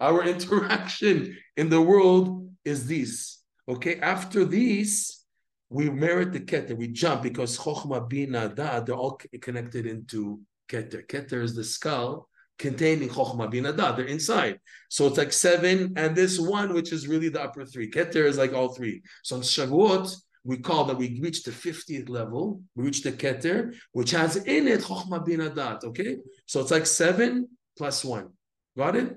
Our 0.00 0.24
interaction 0.34 1.36
in 1.56 1.68
the 1.68 1.80
world 1.80 2.50
is 2.64 2.86
this. 2.86 3.42
Okay, 3.68 3.98
after 4.00 4.44
these, 4.44 5.24
we 5.70 5.90
merit 5.90 6.32
the 6.32 6.40
keter. 6.40 6.76
We 6.76 6.88
jump 6.88 7.22
because 7.22 7.58
chokhmah, 7.58 8.08
bina, 8.08 8.48
da, 8.48 8.80
they're 8.80 8.94
all 8.94 9.20
connected 9.40 9.86
into 9.86 10.40
keter. 10.68 11.06
Keter 11.06 11.42
is 11.42 11.54
the 11.54 11.64
skull 11.64 12.28
containing 12.58 13.08
chokhmah, 13.08 13.50
bina, 13.50 13.72
da. 13.72 13.92
They're 13.92 14.06
inside. 14.06 14.60
So 14.88 15.06
it's 15.06 15.18
like 15.18 15.32
seven, 15.32 15.92
and 15.96 16.16
this 16.16 16.38
one, 16.38 16.72
which 16.72 16.92
is 16.92 17.06
really 17.06 17.28
the 17.28 17.42
upper 17.42 17.64
three. 17.64 17.90
Keter 17.90 18.24
is 18.24 18.38
like 18.38 18.54
all 18.54 18.70
three. 18.70 19.02
So 19.22 19.36
in 19.36 19.42
Shavuot, 19.42 20.14
we 20.44 20.56
call 20.56 20.84
that 20.84 20.96
we 20.96 21.20
reach 21.20 21.42
the 21.42 21.50
50th 21.50 22.08
level, 22.08 22.62
we 22.74 22.84
reach 22.84 23.02
the 23.02 23.12
keter, 23.12 23.74
which 23.92 24.12
has 24.12 24.36
in 24.36 24.66
it 24.66 24.80
chokhmah, 24.80 25.26
bina, 25.26 25.50
dat. 25.50 25.84
Okay, 25.84 26.16
so 26.46 26.60
it's 26.60 26.70
like 26.70 26.86
seven 26.86 27.48
plus 27.78 28.04
one. 28.04 28.30
Got 28.76 28.96
it? 28.96 29.16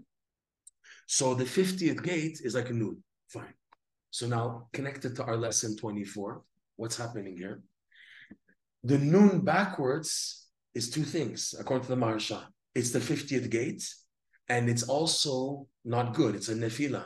So 1.07 1.33
the 1.33 1.43
50th 1.43 2.01
gate 2.03 2.39
is 2.43 2.55
like 2.55 2.69
a 2.69 2.73
noon. 2.73 3.03
Fine. 3.27 3.53
So 4.11 4.27
now 4.27 4.67
connected 4.71 5.15
to 5.17 5.23
our 5.23 5.35
lesson 5.35 5.75
24, 5.75 6.41
what's 6.77 6.97
happening 6.97 7.35
here? 7.35 7.61
The 8.83 8.97
noon 8.97 9.41
backwards 9.41 10.47
is 10.73 10.89
two 10.89 11.03
things, 11.03 11.53
according 11.59 11.85
to 11.87 11.95
the 11.95 12.01
Maharsha. 12.01 12.45
It's 12.73 12.91
the 12.91 12.99
50th 12.99 13.49
gate, 13.49 13.83
and 14.47 14.69
it's 14.69 14.83
also 14.83 15.67
not 15.83 16.13
good. 16.13 16.35
It's 16.35 16.49
a 16.49 16.55
nefila. 16.55 17.05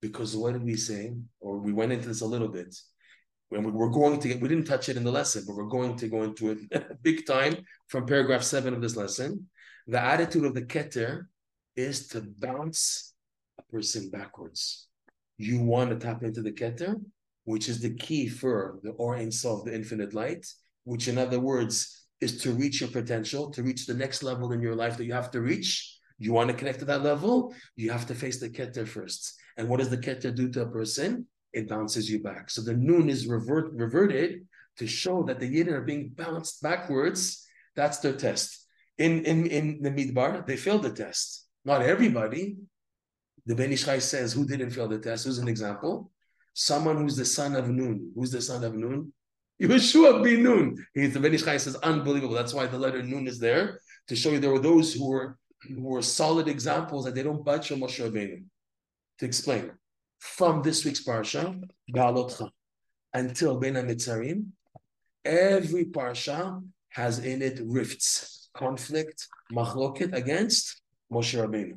Because 0.00 0.36
what 0.36 0.52
did 0.52 0.64
we 0.64 0.76
say? 0.76 1.12
Or 1.40 1.58
we 1.58 1.72
went 1.72 1.92
into 1.92 2.08
this 2.08 2.20
a 2.20 2.26
little 2.26 2.48
bit. 2.48 2.74
When 3.48 3.64
we 3.64 3.72
were 3.72 3.90
going 3.90 4.20
to 4.20 4.28
get, 4.28 4.40
we 4.40 4.48
didn't 4.48 4.66
touch 4.66 4.88
it 4.88 4.96
in 4.96 5.04
the 5.04 5.10
lesson, 5.10 5.44
but 5.46 5.56
we're 5.56 5.64
going 5.64 5.96
to 5.96 6.08
go 6.08 6.22
into 6.22 6.50
it 6.52 7.02
big 7.02 7.26
time 7.26 7.56
from 7.88 8.06
paragraph 8.06 8.42
seven 8.42 8.72
of 8.72 8.80
this 8.80 8.96
lesson. 8.96 9.48
The 9.90 10.00
attitude 10.00 10.44
of 10.44 10.54
the 10.54 10.62
keter 10.62 11.26
is 11.76 12.08
to 12.08 12.22
bounce 12.38 13.12
a 13.58 13.62
person 13.72 14.08
backwards 14.10 14.88
you 15.40 15.58
want 15.58 15.88
to 15.88 15.96
tap 15.96 16.22
into 16.22 16.42
the 16.42 16.52
Keter, 16.52 17.00
which 17.44 17.70
is 17.70 17.80
the 17.80 17.94
key 17.94 18.28
for 18.28 18.78
the 18.82 18.90
Or 18.90 19.18
Sof, 19.30 19.64
the 19.64 19.74
infinite 19.74 20.12
light, 20.12 20.46
which 20.84 21.08
in 21.08 21.16
other 21.16 21.40
words 21.40 22.04
is 22.20 22.42
to 22.42 22.52
reach 22.52 22.82
your 22.82 22.90
potential, 22.90 23.50
to 23.52 23.62
reach 23.62 23.86
the 23.86 23.94
next 23.94 24.22
level 24.22 24.52
in 24.52 24.60
your 24.60 24.74
life 24.74 24.98
that 24.98 25.06
you 25.06 25.14
have 25.14 25.30
to 25.30 25.40
reach. 25.40 25.96
You 26.18 26.34
want 26.34 26.50
to 26.50 26.56
connect 26.56 26.80
to 26.80 26.84
that 26.84 27.02
level, 27.02 27.54
you 27.74 27.90
have 27.90 28.06
to 28.08 28.14
face 28.14 28.38
the 28.38 28.50
Keter 28.50 28.86
first. 28.86 29.34
And 29.56 29.66
what 29.66 29.78
does 29.78 29.88
the 29.88 29.96
Keter 29.96 30.34
do 30.34 30.50
to 30.50 30.62
a 30.62 30.70
person? 30.70 31.26
It 31.54 31.70
bounces 31.70 32.10
you 32.10 32.22
back. 32.22 32.50
So 32.50 32.60
the 32.60 32.74
noon 32.74 33.08
is 33.08 33.26
revert, 33.26 33.72
reverted 33.72 34.46
to 34.76 34.86
show 34.86 35.22
that 35.22 35.40
the 35.40 35.50
Yidden 35.50 35.72
are 35.72 35.80
being 35.80 36.10
bounced 36.14 36.60
backwards. 36.62 37.46
That's 37.76 37.98
their 38.00 38.12
test. 38.12 38.66
In, 39.00 39.24
in, 39.24 39.46
in 39.46 39.82
the 39.82 39.90
Midbar, 39.90 40.46
they 40.46 40.58
failed 40.58 40.82
the 40.82 40.90
test. 40.90 41.46
Not 41.64 41.80
everybody, 41.80 42.58
the 43.46 43.54
Ben 43.54 43.72
Ish 43.72 43.86
Chai 43.86 43.98
says, 43.98 44.34
who 44.34 44.46
didn't 44.46 44.70
fail 44.70 44.88
the 44.88 44.98
test? 44.98 45.24
Who's 45.24 45.38
an 45.38 45.48
example? 45.48 46.12
Someone 46.52 46.98
who's 46.98 47.16
the 47.16 47.24
son 47.24 47.56
of 47.56 47.68
Nun. 47.68 48.12
Who's 48.14 48.30
the 48.30 48.42
son 48.42 48.62
of 48.62 48.74
Nun? 48.74 49.10
Yeshua 49.60 50.22
bin 50.22 50.42
Nun. 50.42 50.86
The 50.94 51.18
Ben 51.18 51.34
Ish 51.34 51.44
Chai 51.44 51.56
says, 51.56 51.76
unbelievable. 51.76 52.34
That's 52.34 52.52
why 52.52 52.66
the 52.66 52.78
letter 52.78 53.02
Nun 53.02 53.26
is 53.26 53.38
there, 53.38 53.80
to 54.08 54.14
show 54.14 54.30
you 54.32 54.38
there 54.38 54.52
were 54.52 54.58
those 54.58 54.92
who 54.92 55.08
were 55.08 55.38
who 55.62 55.82
were 55.82 56.02
solid 56.02 56.48
examples 56.48 57.04
that 57.04 57.14
they 57.14 57.22
don't 57.22 57.44
budge 57.44 57.68
from 57.68 57.80
Moshe 57.80 58.00
Rabbeinu. 58.00 58.44
To 59.18 59.24
explain, 59.26 59.72
from 60.18 60.62
this 60.62 60.84
week's 60.84 61.04
parsha, 61.04 61.62
Baalotcha, 61.94 62.50
until 63.12 63.58
Ben 63.58 63.74
Mitzarim, 63.74 64.46
every 65.24 65.84
parsha 65.84 66.62
has 66.88 67.18
in 67.18 67.42
it 67.42 67.60
rifts, 67.62 68.39
conflict, 68.60 69.18
machloket 69.58 70.10
against 70.22 70.82
Moshe 71.12 71.36
Rabbeinu. 71.42 71.76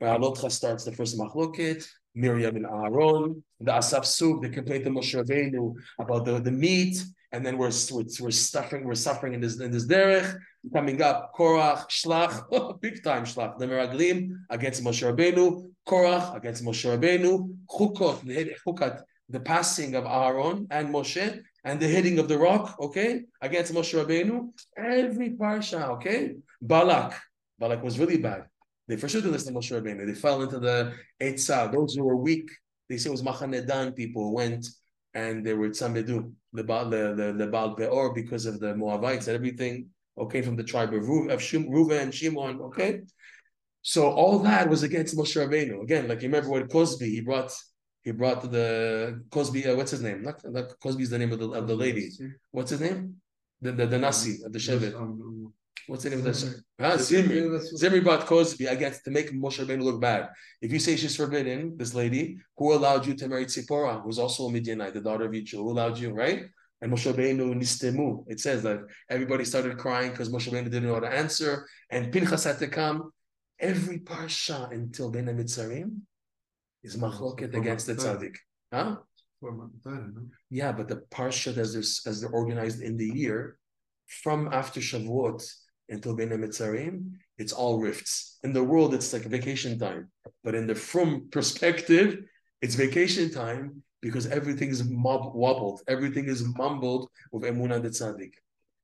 Ba'alotcha 0.00 0.50
starts 0.50 0.84
the 0.84 0.92
first 0.92 1.18
machloket, 1.18 1.80
Miriam 2.14 2.56
and 2.56 2.66
Aaron, 2.66 3.42
the 3.60 3.72
Asaf 3.80 4.04
Suf, 4.06 4.40
the 4.40 4.48
complaint 4.48 4.84
to 4.84 4.90
Moshe 4.90 5.14
Rabbeinu 5.20 5.74
about 5.98 6.24
the, 6.24 6.34
the 6.48 6.56
meat, 6.64 6.96
and 7.32 7.44
then 7.44 7.58
we're, 7.58 7.72
we're, 7.92 8.04
we're 8.20 8.30
suffering, 8.30 8.84
we're 8.84 8.94
suffering 9.08 9.34
in 9.34 9.40
this 9.40 9.60
in 9.60 9.70
this 9.70 9.86
derech. 9.86 10.28
Coming 10.72 11.00
up, 11.00 11.32
Korach, 11.36 11.88
Shlach, 11.88 12.80
big 12.80 12.96
time 13.04 13.24
Shlach, 13.24 13.58
the 13.58 13.66
Meraglim 13.66 14.18
against 14.50 14.82
Moshe 14.84 15.02
Rabbeinu, 15.08 15.70
Korach 15.88 16.36
against 16.36 16.64
Moshe 16.64 16.86
Rabbeinu, 16.92 17.30
Chukot, 17.70 19.02
the 19.28 19.40
passing 19.40 19.94
of 19.94 20.04
Aaron 20.06 20.66
and 20.70 20.92
Moshe, 20.94 21.40
and 21.64 21.78
the 21.78 21.86
hitting 21.86 22.18
of 22.18 22.28
the 22.28 22.38
rock, 22.38 22.76
okay, 22.80 23.24
against 23.40 23.72
Moshe 23.72 23.94
Rabbeinu. 23.94 24.50
Every 24.76 25.30
parsha, 25.30 25.88
okay. 25.90 26.36
Balak, 26.62 27.14
Balak 27.58 27.82
was 27.82 27.98
really 27.98 28.18
bad. 28.18 28.44
They 28.88 28.96
for 28.96 29.08
sure 29.08 29.20
didn't 29.20 29.34
listen 29.34 29.54
to 29.54 29.60
Moshe 29.60 29.70
Rabbeinu. 29.70 30.06
They 30.06 30.14
fell 30.14 30.42
into 30.42 30.58
the 30.58 30.94
Eitzah. 31.20 31.72
Those 31.72 31.94
who 31.94 32.04
were 32.04 32.16
weak, 32.16 32.50
they 32.88 32.96
say 32.96 33.08
it 33.08 33.12
was 33.12 33.22
Machanedan 33.22 33.94
people 33.94 34.32
went 34.32 34.66
and 35.14 35.44
they 35.44 35.54
were 35.54 35.68
Tzamedu, 35.68 36.32
the 36.52 36.64
Baal, 36.64 36.88
the, 36.88 37.14
the, 37.14 37.32
the 37.32 37.46
Baal 37.46 37.74
because 38.14 38.46
of 38.46 38.60
the 38.60 38.74
Moabites 38.74 39.28
and 39.28 39.34
everything, 39.34 39.86
okay, 40.18 40.42
from 40.42 40.56
the 40.56 40.64
tribe 40.64 40.94
of 40.94 41.02
Reuven, 41.02 41.32
of 41.32 41.40
Shim, 41.40 41.68
Reuven 41.68 42.00
and 42.00 42.14
Shimon, 42.14 42.60
okay? 42.62 43.00
So 43.82 44.10
all 44.10 44.38
that 44.40 44.68
was 44.68 44.82
against 44.82 45.16
Moshe 45.16 45.36
Rabbeinu. 45.36 45.82
Again, 45.82 46.08
like 46.08 46.22
you 46.22 46.28
remember 46.28 46.50
what 46.50 46.68
Cozbi, 46.68 47.06
he 47.06 47.20
brought 47.20 47.52
he 48.02 48.12
brought 48.12 48.50
the 48.50 49.22
Cozbi, 49.30 49.66
uh, 49.66 49.76
what's 49.76 49.90
his 49.90 50.02
name? 50.02 50.22
Not, 50.22 50.42
not 50.44 50.68
Cozbi's 50.82 51.10
the 51.10 51.18
name 51.18 51.32
of 51.32 51.38
the 51.38 51.50
of 51.50 51.66
the 51.66 51.74
lady. 51.74 52.10
What's 52.50 52.70
his 52.70 52.80
name? 52.80 53.16
The 53.60 53.72
the, 53.72 53.86
the 53.86 53.98
Nasi 53.98 54.42
of 54.42 54.46
uh, 54.46 54.48
the 54.50 54.58
Shevet. 54.58 54.94
What's 55.86 56.04
the 56.04 56.10
name 56.10 56.20
of 56.20 56.24
that? 56.24 56.62
Huh? 56.80 56.96
Zimri. 56.98 57.50
Ah, 57.52 57.58
Zimri 57.76 58.00
brought 58.00 58.26
Cozbi 58.26 58.70
against 58.70 59.04
to 59.04 59.10
make 59.10 59.32
Moshe 59.32 59.58
Rabbeinu 59.58 59.82
look 59.82 60.00
bad. 60.00 60.28
If 60.62 60.72
you 60.72 60.78
say 60.78 60.96
she's 60.96 61.16
forbidden, 61.16 61.76
this 61.76 61.94
lady, 61.94 62.38
who 62.56 62.72
allowed 62.72 63.06
you 63.06 63.14
to 63.14 63.28
marry 63.28 63.46
Tzipora, 63.46 64.02
who's 64.02 64.18
also 64.18 64.46
a 64.46 64.52
Midianite, 64.52 64.94
the 64.94 65.00
daughter 65.00 65.24
of 65.24 65.32
Yichu, 65.32 65.54
who 65.54 65.70
allowed 65.70 65.98
you, 65.98 66.12
right? 66.12 66.44
And 66.80 66.92
Moshe 66.92 67.12
Rabbeinu 67.12 67.54
nistemu. 67.54 68.24
It 68.28 68.40
says 68.40 68.62
that 68.62 68.80
everybody 69.10 69.44
started 69.44 69.76
crying 69.78 70.12
because 70.12 70.30
Moshe 70.30 70.48
Rabbeinu 70.48 70.64
didn't 70.64 70.86
know 70.86 70.94
how 70.94 71.00
to 71.00 71.12
answer, 71.12 71.66
and 71.90 72.12
Pinchas 72.12 72.44
had 72.44 72.58
to 72.60 72.68
come. 72.68 73.10
Every 73.58 73.98
parsha 73.98 74.72
until 74.72 75.10
Ben 75.10 75.26
Mitzarim 75.26 76.00
is 76.82 76.96
machloket 76.96 77.54
against 77.54 77.86
the 77.86 77.94
tzaddik. 77.94 78.36
Huh? 78.72 78.96
Yeah, 80.50 80.72
but 80.72 80.88
the 80.88 81.02
parsha 81.10 81.56
as 81.56 81.72
they're, 81.72 82.10
as 82.10 82.20
they're 82.20 82.30
organized 82.30 82.82
in 82.82 82.96
the 82.96 83.06
year, 83.06 83.56
from 84.22 84.48
after 84.52 84.80
Shavuot 84.80 85.42
until 85.88 86.14
Bein 86.16 86.30
Mitzarim, 86.30 87.12
it's 87.38 87.52
all 87.52 87.80
rifts. 87.80 88.38
In 88.42 88.52
the 88.52 88.62
world, 88.62 88.94
it's 88.94 89.12
like 89.12 89.22
vacation 89.22 89.78
time. 89.78 90.10
But 90.44 90.54
in 90.54 90.66
the 90.66 90.74
from 90.74 91.28
perspective, 91.30 92.18
it's 92.60 92.74
vacation 92.74 93.30
time 93.30 93.82
because 94.02 94.26
everything 94.26 94.70
is 94.70 94.84
mob- 94.88 95.34
wobbled, 95.34 95.82
everything 95.88 96.26
is 96.26 96.44
mumbled 96.56 97.08
with 97.32 97.42
Emunah 97.42 97.82
the 97.82 97.90
Tzaddik. 97.90 98.32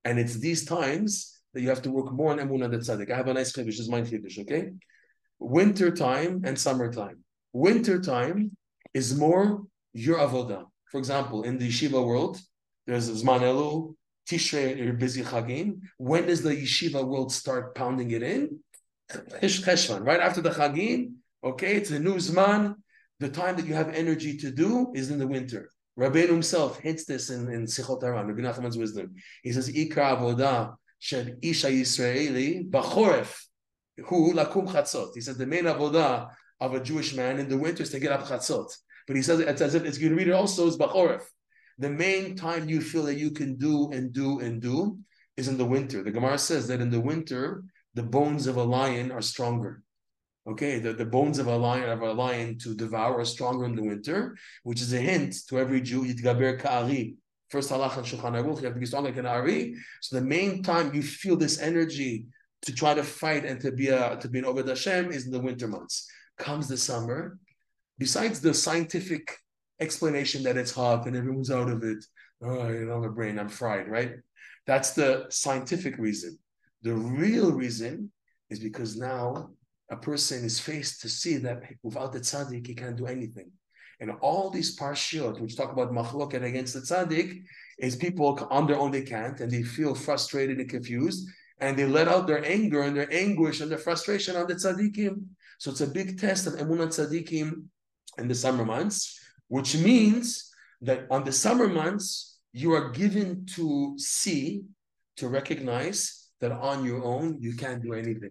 And 0.04 0.18
it's 0.18 0.36
these 0.36 0.64
times 0.64 1.38
that 1.52 1.62
you 1.62 1.68
have 1.68 1.82
to 1.82 1.90
work 1.90 2.12
more 2.12 2.32
on 2.32 2.38
Emunah 2.38 2.70
the 2.70 2.78
Tzaddik. 2.78 3.10
I 3.10 3.16
have 3.16 3.28
a 3.28 3.34
nice 3.34 3.52
chiddush, 3.52 3.80
is 3.80 3.88
my 3.88 4.02
chiddush, 4.02 4.38
okay? 4.40 4.70
Winter 5.38 5.90
time 5.90 6.42
and 6.44 6.58
summertime. 6.58 7.24
Winter 7.56 7.98
time 7.98 8.54
is 8.92 9.16
more 9.16 9.62
your 9.94 10.18
avodah. 10.18 10.66
For 10.90 10.98
example, 10.98 11.44
in 11.44 11.56
the 11.56 11.66
yeshiva 11.66 12.06
world, 12.06 12.38
there's 12.86 13.08
Zman 13.08 13.40
Elul, 13.40 13.94
Tishrei, 14.28 14.76
you're 14.76 14.92
busy 14.92 15.22
Chagim. 15.22 15.80
When 15.96 16.26
does 16.26 16.42
the 16.42 16.50
yeshiva 16.50 17.02
world 17.02 17.32
start 17.32 17.74
pounding 17.74 18.10
it 18.10 18.22
in? 18.22 18.58
Cheshvan, 19.10 20.04
right 20.04 20.20
after 20.20 20.42
the 20.42 20.50
Chagim. 20.50 21.14
Okay, 21.42 21.76
it's 21.76 21.90
a 21.90 21.98
new 21.98 22.16
Zman. 22.16 22.74
The 23.20 23.30
time 23.30 23.56
that 23.56 23.64
you 23.64 23.72
have 23.72 23.88
energy 23.88 24.36
to 24.36 24.50
do 24.50 24.92
is 24.94 25.10
in 25.10 25.18
the 25.18 25.26
winter. 25.26 25.70
Rabbeinu 25.98 26.28
himself 26.28 26.78
hints 26.80 27.06
this 27.06 27.30
in, 27.30 27.50
in 27.50 27.64
Sichot 27.64 28.02
Haran, 28.02 28.26
Rabbi 28.26 28.42
Nachman's 28.42 28.76
wisdom. 28.76 29.14
He 29.42 29.52
says, 29.52 29.72
Ikra 29.72 30.18
avodah 30.18 30.74
shel 30.98 31.28
isha 31.40 31.68
Yisraeli 31.68 32.68
b'choref 32.68 33.34
hu 34.04 34.34
lakum 34.34 34.68
chatzot. 34.68 35.12
He 35.14 35.22
says 35.22 35.38
the 35.38 35.46
main 35.46 35.64
avodah 35.64 36.28
of 36.60 36.74
a 36.74 36.82
Jewish 36.82 37.14
man 37.14 37.38
in 37.38 37.48
the 37.48 37.58
winter 37.58 37.82
is 37.82 37.90
to 37.90 38.00
get 38.00 38.12
up 38.12 38.26
chatzot. 38.26 38.70
But 39.06 39.16
he 39.16 39.22
says 39.22 39.40
it's 39.40 39.60
as 39.60 39.74
if 39.74 39.84
it's 39.84 39.98
going 39.98 40.10
to 40.10 40.16
read 40.16 40.28
it 40.28 40.32
also 40.32 40.66
is 40.66 40.76
b'choref. 40.76 41.22
The 41.78 41.90
main 41.90 42.36
time 42.36 42.68
you 42.68 42.80
feel 42.80 43.04
that 43.04 43.18
you 43.18 43.30
can 43.30 43.56
do 43.56 43.90
and 43.92 44.12
do 44.12 44.40
and 44.40 44.60
do 44.60 44.98
is 45.36 45.48
in 45.48 45.58
the 45.58 45.64
winter. 45.64 46.02
The 46.02 46.10
Gemara 46.10 46.38
says 46.38 46.66
that 46.68 46.80
in 46.80 46.90
the 46.90 47.00
winter, 47.00 47.64
the 47.94 48.02
bones 48.02 48.46
of 48.46 48.56
a 48.56 48.62
lion 48.62 49.12
are 49.12 49.22
stronger. 49.22 49.82
Okay, 50.48 50.78
the, 50.78 50.92
the 50.92 51.04
bones 51.04 51.38
of 51.38 51.48
a 51.48 51.56
lion 51.56 51.90
of 51.90 52.02
a 52.02 52.12
lion 52.12 52.56
to 52.58 52.74
devour 52.74 53.20
are 53.20 53.24
stronger 53.24 53.64
in 53.64 53.74
the 53.74 53.82
winter, 53.82 54.36
which 54.62 54.80
is 54.80 54.92
a 54.92 54.98
hint 54.98 55.34
to 55.48 55.58
every 55.58 55.80
Jew, 55.80 56.04
Yitgaber 56.04 56.58
Ka'ari. 56.58 57.16
First 57.50 57.70
halach 57.70 57.96
on 57.96 58.04
Shulchan 58.04 58.32
Aruch, 58.32 58.58
you 58.58 58.64
have 58.64 58.74
to 58.74 58.80
be 58.80 58.86
strong 58.86 59.04
like 59.04 59.18
Ari. 59.18 59.76
So 60.00 60.16
the 60.16 60.24
main 60.24 60.62
time 60.62 60.94
you 60.94 61.02
feel 61.02 61.36
this 61.36 61.60
energy 61.60 62.26
to 62.62 62.72
try 62.72 62.94
to 62.94 63.02
fight 63.02 63.44
and 63.44 63.60
to 63.60 63.70
be 63.72 63.88
a 63.88 64.16
to 64.16 64.28
be 64.28 64.38
an 64.38 64.44
Obed 64.44 64.68
Hashem 64.68 65.12
is 65.12 65.26
in 65.26 65.32
the 65.32 65.40
winter 65.40 65.68
months. 65.68 66.08
Comes 66.38 66.68
the 66.68 66.76
summer, 66.76 67.38
besides 67.98 68.40
the 68.40 68.52
scientific 68.52 69.36
explanation 69.80 70.42
that 70.44 70.56
it's 70.56 70.72
hot 70.72 71.06
and 71.06 71.16
everyone's 71.16 71.50
out 71.50 71.68
of 71.68 71.82
it. 71.82 72.04
Oh, 72.42 72.68
you 72.68 72.86
know, 72.86 73.00
my 73.00 73.08
brain, 73.08 73.38
I'm 73.38 73.48
fried, 73.48 73.88
right? 73.88 74.12
That's 74.66 74.92
the 74.92 75.26
scientific 75.30 75.96
reason. 75.98 76.38
The 76.82 76.94
real 76.94 77.52
reason 77.52 78.12
is 78.50 78.58
because 78.58 78.96
now 78.96 79.50
a 79.90 79.96
person 79.96 80.44
is 80.44 80.58
faced 80.58 81.00
to 81.02 81.08
see 81.08 81.36
that 81.38 81.62
without 81.82 82.12
the 82.12 82.20
tzaddik, 82.20 82.66
he 82.66 82.74
can't 82.74 82.96
do 82.96 83.06
anything. 83.06 83.50
And 84.00 84.10
all 84.20 84.50
these 84.50 84.78
parshiot, 84.78 85.40
which 85.40 85.56
talk 85.56 85.72
about 85.72 85.92
machloket 85.92 86.42
against 86.42 86.74
the 86.74 86.80
tzaddik, 86.80 87.42
is 87.78 87.96
people 87.96 88.46
on 88.50 88.66
their 88.66 88.78
own 88.78 88.90
they 88.90 89.02
can't, 89.02 89.40
and 89.40 89.50
they 89.50 89.62
feel 89.62 89.94
frustrated 89.94 90.58
and 90.58 90.68
confused, 90.68 91.28
and 91.60 91.76
they 91.76 91.86
let 91.86 92.08
out 92.08 92.26
their 92.26 92.44
anger 92.44 92.82
and 92.82 92.96
their 92.96 93.12
anguish 93.12 93.60
and 93.60 93.70
their 93.70 93.78
frustration 93.78 94.36
on 94.36 94.46
the 94.46 94.54
tzaddikim. 94.54 95.24
So 95.58 95.70
it's 95.70 95.80
a 95.80 95.86
big 95.86 96.20
test 96.20 96.46
of 96.46 96.54
emunah 96.54 96.88
tzaddikim 96.88 97.64
in 98.18 98.28
the 98.28 98.34
summer 98.34 98.64
months, 98.64 99.18
which 99.48 99.76
means 99.76 100.52
that 100.82 101.06
on 101.10 101.24
the 101.24 101.32
summer 101.32 101.68
months 101.68 102.38
you 102.52 102.72
are 102.72 102.90
given 102.90 103.46
to 103.54 103.94
see, 103.98 104.62
to 105.16 105.28
recognize 105.28 106.28
that 106.40 106.52
on 106.52 106.84
your 106.84 107.04
own 107.04 107.38
you 107.40 107.54
can't 107.54 107.82
do 107.82 107.94
anything. 107.94 108.30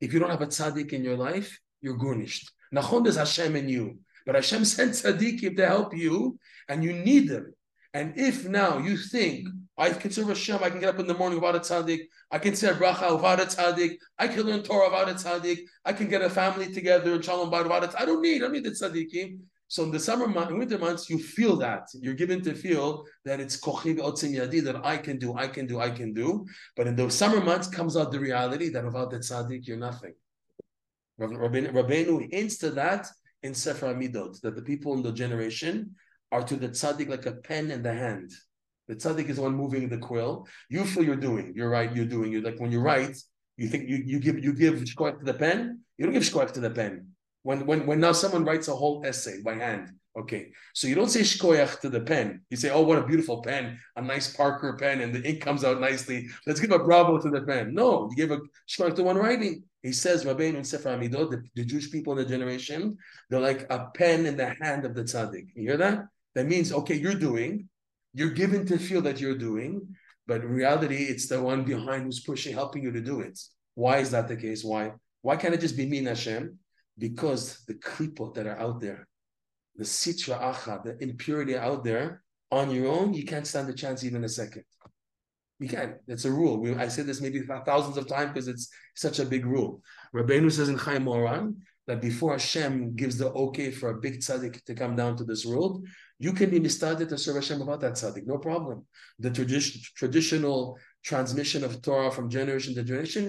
If 0.00 0.12
you 0.12 0.18
don't 0.18 0.30
have 0.30 0.42
a 0.42 0.46
tzaddik 0.46 0.92
in 0.92 1.04
your 1.04 1.16
life, 1.16 1.58
you're 1.80 1.96
garnished. 1.96 2.50
Nachon 2.74 3.06
is 3.06 3.16
Hashem 3.16 3.56
in 3.56 3.68
you, 3.68 3.98
but 4.26 4.34
Hashem 4.34 4.64
sent 4.74 4.92
tzaddikim 4.92 5.56
to 5.56 5.66
help 5.66 5.96
you, 5.96 6.38
and 6.68 6.82
you 6.82 6.92
need 6.92 7.28
them. 7.28 7.54
And 7.94 8.12
if 8.16 8.46
now 8.46 8.78
you 8.78 8.96
think, 8.96 9.48
I 9.78 9.90
can 9.90 10.10
serve 10.10 10.28
Hashem, 10.28 10.58
I 10.62 10.70
can 10.70 10.80
get 10.80 10.88
up 10.88 10.98
in 10.98 11.06
the 11.06 11.14
morning 11.14 11.40
without 11.40 11.54
a 11.54 11.60
tzaddik, 11.60 12.02
I 12.30 12.38
can 12.38 12.56
say 12.56 12.68
a 12.68 12.74
bracha 12.74 13.14
without 13.14 13.40
a 13.40 13.44
tzaddik, 13.44 13.96
I 14.18 14.26
can 14.26 14.42
learn 14.42 14.62
Torah 14.62 14.90
without 14.90 15.08
a 15.08 15.14
tzaddik, 15.14 15.60
I 15.84 15.92
can 15.92 16.08
get 16.08 16.20
a 16.20 16.28
family 16.28 16.72
together, 16.72 17.14
and 17.14 17.24
shalom 17.24 17.50
without 17.50 17.84
a 17.84 18.00
I 18.00 18.04
don't 18.04 18.20
need, 18.20 18.36
I 18.36 18.46
don't 18.46 18.52
need 18.52 18.64
the 18.64 18.70
tzaddikim. 18.70 19.38
So 19.68 19.84
in 19.84 19.92
the 19.92 20.00
summer 20.00 20.28
month, 20.28 20.50
winter 20.52 20.78
months, 20.78 21.08
you 21.08 21.18
feel 21.18 21.56
that. 21.56 21.88
You're 21.94 22.14
given 22.14 22.42
to 22.42 22.54
feel 22.54 23.04
that 23.24 23.40
it's 23.40 23.56
kochi 23.56 23.94
otzim 23.94 24.34
yadi, 24.34 24.62
that 24.64 24.84
I 24.84 24.96
can 24.96 25.18
do, 25.18 25.34
I 25.36 25.48
can 25.48 25.66
do, 25.66 25.80
I 25.80 25.90
can 25.90 26.12
do. 26.12 26.44
But 26.76 26.88
in 26.88 26.96
the 26.96 27.08
summer 27.10 27.40
months 27.40 27.68
comes 27.68 27.96
out 27.96 28.12
the 28.12 28.20
reality 28.20 28.68
that 28.70 28.84
without 28.84 29.10
the 29.10 29.18
tzaddik, 29.18 29.66
you're 29.66 29.76
nothing. 29.76 30.14
Rabbeinu 31.20 32.32
hints 32.32 32.58
to 32.58 32.70
that 32.70 33.06
in 33.42 33.54
Sefer 33.54 33.94
Amidot, 33.94 34.40
that 34.40 34.56
the 34.56 34.62
people 34.62 34.94
in 34.94 35.02
the 35.02 35.12
generation 35.12 35.94
are 36.34 36.42
to 36.42 36.56
the 36.56 36.68
tzaddik 36.68 37.08
like 37.08 37.26
a 37.26 37.32
pen 37.48 37.70
in 37.70 37.80
the 37.82 37.94
hand. 37.94 38.28
The 38.88 38.96
tzaddik 38.96 39.28
is 39.28 39.38
one 39.38 39.54
moving 39.54 39.88
the 39.88 39.98
quill. 39.98 40.32
You 40.68 40.84
feel 40.84 41.04
you're 41.04 41.24
doing. 41.28 41.52
You're 41.56 41.70
right. 41.70 41.94
You're 41.94 42.12
doing. 42.16 42.32
You're 42.32 42.42
like 42.42 42.58
when 42.58 42.72
you 42.72 42.80
write, 42.80 43.16
you 43.56 43.68
think 43.68 43.88
you, 43.88 43.98
you 44.04 44.18
give 44.18 44.42
you 44.46 44.52
give 44.52 44.74
shkoyach 44.92 45.20
to 45.20 45.24
the 45.24 45.38
pen. 45.44 45.80
You 45.96 46.04
don't 46.04 46.16
give 46.18 46.24
shkoyach 46.24 46.52
to 46.54 46.60
the 46.60 46.74
pen. 46.80 46.92
When 47.44 47.66
when 47.68 47.86
when 47.86 48.00
now 48.00 48.12
someone 48.12 48.44
writes 48.44 48.66
a 48.68 48.74
whole 48.74 48.98
essay 49.06 49.36
by 49.42 49.54
hand. 49.54 49.92
Okay, 50.16 50.52
so 50.74 50.86
you 50.86 50.94
don't 50.94 51.14
say 51.16 51.20
shkoyach 51.20 51.80
to 51.80 51.88
the 51.88 52.00
pen. 52.00 52.42
You 52.50 52.56
say, 52.56 52.70
oh, 52.70 52.82
what 52.82 52.98
a 52.98 53.06
beautiful 53.10 53.42
pen, 53.42 53.80
a 53.96 54.02
nice 54.02 54.28
Parker 54.36 54.76
pen, 54.78 55.00
and 55.00 55.12
the 55.12 55.22
ink 55.28 55.40
comes 55.40 55.64
out 55.64 55.80
nicely. 55.80 56.28
Let's 56.46 56.60
give 56.60 56.70
a 56.70 56.78
bravo 56.78 57.18
to 57.18 57.30
the 57.30 57.42
pen. 57.42 57.74
No, 57.74 58.08
you 58.10 58.16
give 58.16 58.30
a 58.30 58.40
shkoyach 58.68 58.94
to 58.96 59.02
one 59.02 59.16
writing. 59.16 59.64
He 59.82 59.92
says, 59.92 60.24
Rabbeinu 60.24 60.56
in 60.60 60.64
Sefer 60.64 60.90
Amidot, 60.96 61.30
the, 61.30 61.42
the 61.56 61.64
Jewish 61.64 61.90
people 61.90 62.12
in 62.14 62.18
the 62.20 62.30
generation, 62.34 62.96
they're 63.28 63.40
like 63.50 63.66
a 63.70 63.90
pen 63.94 64.24
in 64.24 64.36
the 64.36 64.54
hand 64.62 64.84
of 64.86 64.94
the 64.94 65.02
tzaddik. 65.02 65.48
You 65.54 65.70
hear 65.70 65.76
that? 65.78 66.06
That 66.34 66.46
means, 66.46 66.72
okay, 66.72 66.94
you're 66.94 67.14
doing, 67.14 67.68
you're 68.12 68.30
given 68.30 68.66
to 68.66 68.78
feel 68.78 69.02
that 69.02 69.20
you're 69.20 69.38
doing, 69.38 69.94
but 70.26 70.42
in 70.42 70.48
reality, 70.48 71.04
it's 71.04 71.28
the 71.28 71.40
one 71.40 71.64
behind 71.64 72.04
who's 72.04 72.20
pushing, 72.20 72.54
helping 72.54 72.82
you 72.82 72.92
to 72.92 73.00
do 73.00 73.20
it. 73.20 73.38
Why 73.74 73.98
is 73.98 74.10
that 74.12 74.28
the 74.28 74.36
case? 74.36 74.64
Why? 74.64 74.92
Why 75.22 75.36
can't 75.36 75.54
it 75.54 75.60
just 75.60 75.76
be 75.76 75.86
me 75.86 75.98
and 75.98 76.08
Hashem? 76.08 76.58
Because 76.98 77.64
the 77.66 77.74
klipot 77.74 78.34
that 78.34 78.46
are 78.46 78.58
out 78.58 78.80
there, 78.80 79.06
the 79.76 79.84
sitra 79.84 80.40
acha, 80.40 80.82
the 80.84 81.02
impurity 81.02 81.56
out 81.56 81.84
there, 81.84 82.22
on 82.50 82.70
your 82.70 82.88
own, 82.88 83.12
you 83.14 83.24
can't 83.24 83.46
stand 83.46 83.68
a 83.68 83.72
chance 83.72 84.04
even 84.04 84.24
a 84.24 84.28
second. 84.28 84.64
You 85.58 85.68
can't. 85.68 85.94
It's 86.06 86.24
a 86.24 86.30
rule. 86.30 86.60
We, 86.60 86.74
I 86.74 86.88
said 86.88 87.06
this 87.06 87.20
maybe 87.20 87.40
thousands 87.40 87.96
of 87.96 88.06
times 88.06 88.32
because 88.32 88.48
it's 88.48 88.68
such 88.94 89.18
a 89.18 89.24
big 89.24 89.44
rule. 89.46 89.82
Rabbeinu 90.14 90.50
says 90.52 90.68
in 90.68 90.78
Chayei 90.78 91.02
Moharan 91.02 91.56
that 91.86 92.00
before 92.00 92.32
Hashem 92.32 92.94
gives 92.96 93.18
the 93.18 93.30
okay 93.32 93.70
for 93.70 93.90
a 93.90 94.00
big 94.00 94.20
tzaddik 94.20 94.62
to 94.64 94.74
come 94.74 94.96
down 94.96 95.16
to 95.16 95.24
this 95.24 95.44
world, 95.44 95.86
you 96.18 96.32
can 96.32 96.50
be 96.50 96.60
mistarted 96.60 97.08
to 97.08 97.18
serve 97.18 97.36
Hashem 97.36 97.60
about 97.60 97.80
that 97.80 97.94
tzaddik, 97.94 98.26
no 98.26 98.38
problem. 98.38 98.86
The 99.18 99.30
tradition, 99.30 99.80
traditional 99.94 100.78
transmission 101.04 101.64
of 101.64 101.82
Torah 101.82 102.10
from 102.10 102.30
generation 102.30 102.74
to 102.74 102.82
generation, 102.82 103.28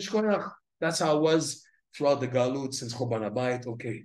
that's 0.80 1.00
how 1.00 1.18
it 1.18 1.22
was 1.22 1.66
throughout 1.96 2.20
the 2.20 2.28
Galut 2.28 2.74
since 2.74 2.94
Choban 2.94 3.30
Abayit, 3.30 3.68
okay. 3.68 4.04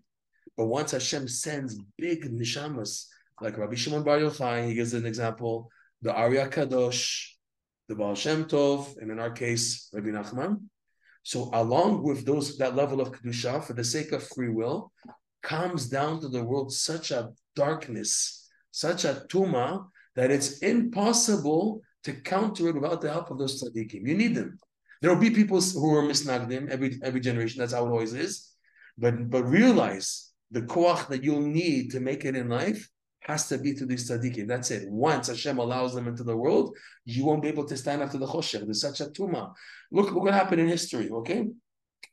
But 0.56 0.66
once 0.66 0.92
Hashem 0.92 1.28
sends 1.28 1.78
big 1.96 2.24
nishamas, 2.24 3.06
like 3.40 3.56
Rabbi 3.56 3.74
Shimon 3.74 4.02
Bar 4.02 4.18
Yochai, 4.18 4.68
he 4.68 4.74
gives 4.74 4.94
an 4.94 5.06
example, 5.06 5.70
the 6.02 6.12
Ari 6.12 6.36
HaKadosh, 6.36 7.26
the 7.88 7.94
Baal 7.94 8.14
Shem 8.14 8.44
Tov, 8.44 8.96
and 8.98 9.10
in 9.10 9.18
our 9.18 9.30
case, 9.30 9.88
Rabbi 9.92 10.08
Nachman. 10.08 10.62
So 11.22 11.50
along 11.52 12.02
with 12.02 12.24
those 12.24 12.56
that 12.59 12.76
level 12.76 13.00
of 13.00 13.12
Kedusha, 13.12 13.62
for 13.62 13.74
the 13.74 13.85
sake 13.85 14.12
of 14.12 14.26
free 14.28 14.48
will, 14.48 14.92
comes 15.42 15.88
down 15.88 16.20
to 16.20 16.28
the 16.28 16.42
world 16.42 16.72
such 16.72 17.11
a 17.11 17.30
darkness 17.56 18.40
such 18.70 19.04
a 19.04 19.24
tuma 19.28 19.87
that 20.16 20.30
it's 20.30 20.59
impossible 20.59 21.80
to 22.04 22.12
counter 22.12 22.68
it 22.68 22.74
without 22.74 23.00
the 23.00 23.11
help 23.11 23.30
of 23.30 23.38
those 23.38 23.62
tzaddikim. 23.62 24.06
You 24.06 24.14
need 24.14 24.35
them. 24.35 24.59
There 25.02 25.12
will 25.12 25.20
be 25.20 25.30
people 25.30 25.61
who 25.61 25.94
are 25.94 26.02
misnagdim 26.02 26.68
every 26.68 26.98
every 27.02 27.20
generation. 27.20 27.61
That's 27.61 27.72
how 27.72 27.87
it 27.87 27.90
always 27.90 28.12
is. 28.12 28.50
But 28.98 29.30
but 29.30 29.44
realize 29.44 30.30
the 30.50 30.62
koach 30.62 31.09
that 31.09 31.22
you'll 31.22 31.40
need 31.40 31.92
to 31.92 32.00
make 32.00 32.24
it 32.24 32.37
in 32.37 32.48
life 32.48 32.88
has 33.20 33.48
to 33.48 33.59
be 33.59 33.74
to 33.74 33.87
these 33.87 34.11
tzaddikim. 34.11 34.48
That's 34.48 34.70
it. 34.70 34.90
Once 34.90 35.28
Hashem 35.28 35.59
allows 35.59 35.94
them 35.94 36.09
into 36.09 36.24
the 36.24 36.37
world, 36.37 36.76
you 37.04 37.24
won't 37.24 37.42
be 37.42 37.48
able 37.48 37.64
to 37.64 37.76
stand 37.76 38.02
up 38.02 38.11
to 38.11 38.18
the 38.18 38.26
choshev. 38.26 38.64
There's 38.64 38.80
such 38.80 39.00
a 39.00 39.06
tuma. 39.06 39.52
Look, 39.92 40.12
look 40.12 40.24
what 40.24 40.35
happened 40.35 40.61
in 40.61 40.68
history. 40.68 41.11
Okay, 41.11 41.48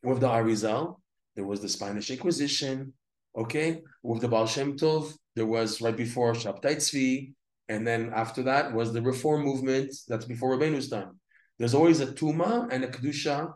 with 0.02 0.20
the 0.20 0.28
Arizal, 0.28 1.00
there 1.34 1.46
was 1.46 1.60
the 1.60 1.68
Spanish 1.68 2.10
Inquisition. 2.10 2.92
Okay, 3.36 3.82
with 4.02 4.20
the 4.20 4.28
Baal 4.28 4.46
Shem 4.46 4.76
Tov, 4.76 5.12
there 5.36 5.46
was 5.46 5.80
right 5.80 5.96
before 5.96 6.32
Shabtai 6.32 6.76
Tzvi, 6.76 7.32
and 7.68 7.86
then 7.86 8.10
after 8.14 8.42
that 8.44 8.74
was 8.74 8.92
the 8.92 9.02
Reform 9.02 9.42
movement. 9.42 9.94
That's 10.08 10.24
before 10.24 10.56
Rabbeinu's 10.56 10.88
time. 10.88 11.20
There's 11.58 11.74
always 11.74 12.00
a 12.00 12.06
Tuma 12.06 12.68
and 12.72 12.84
a 12.84 12.88
Kedusha, 12.88 13.52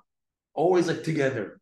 always 0.54 0.88
like 0.88 1.02
together. 1.02 1.60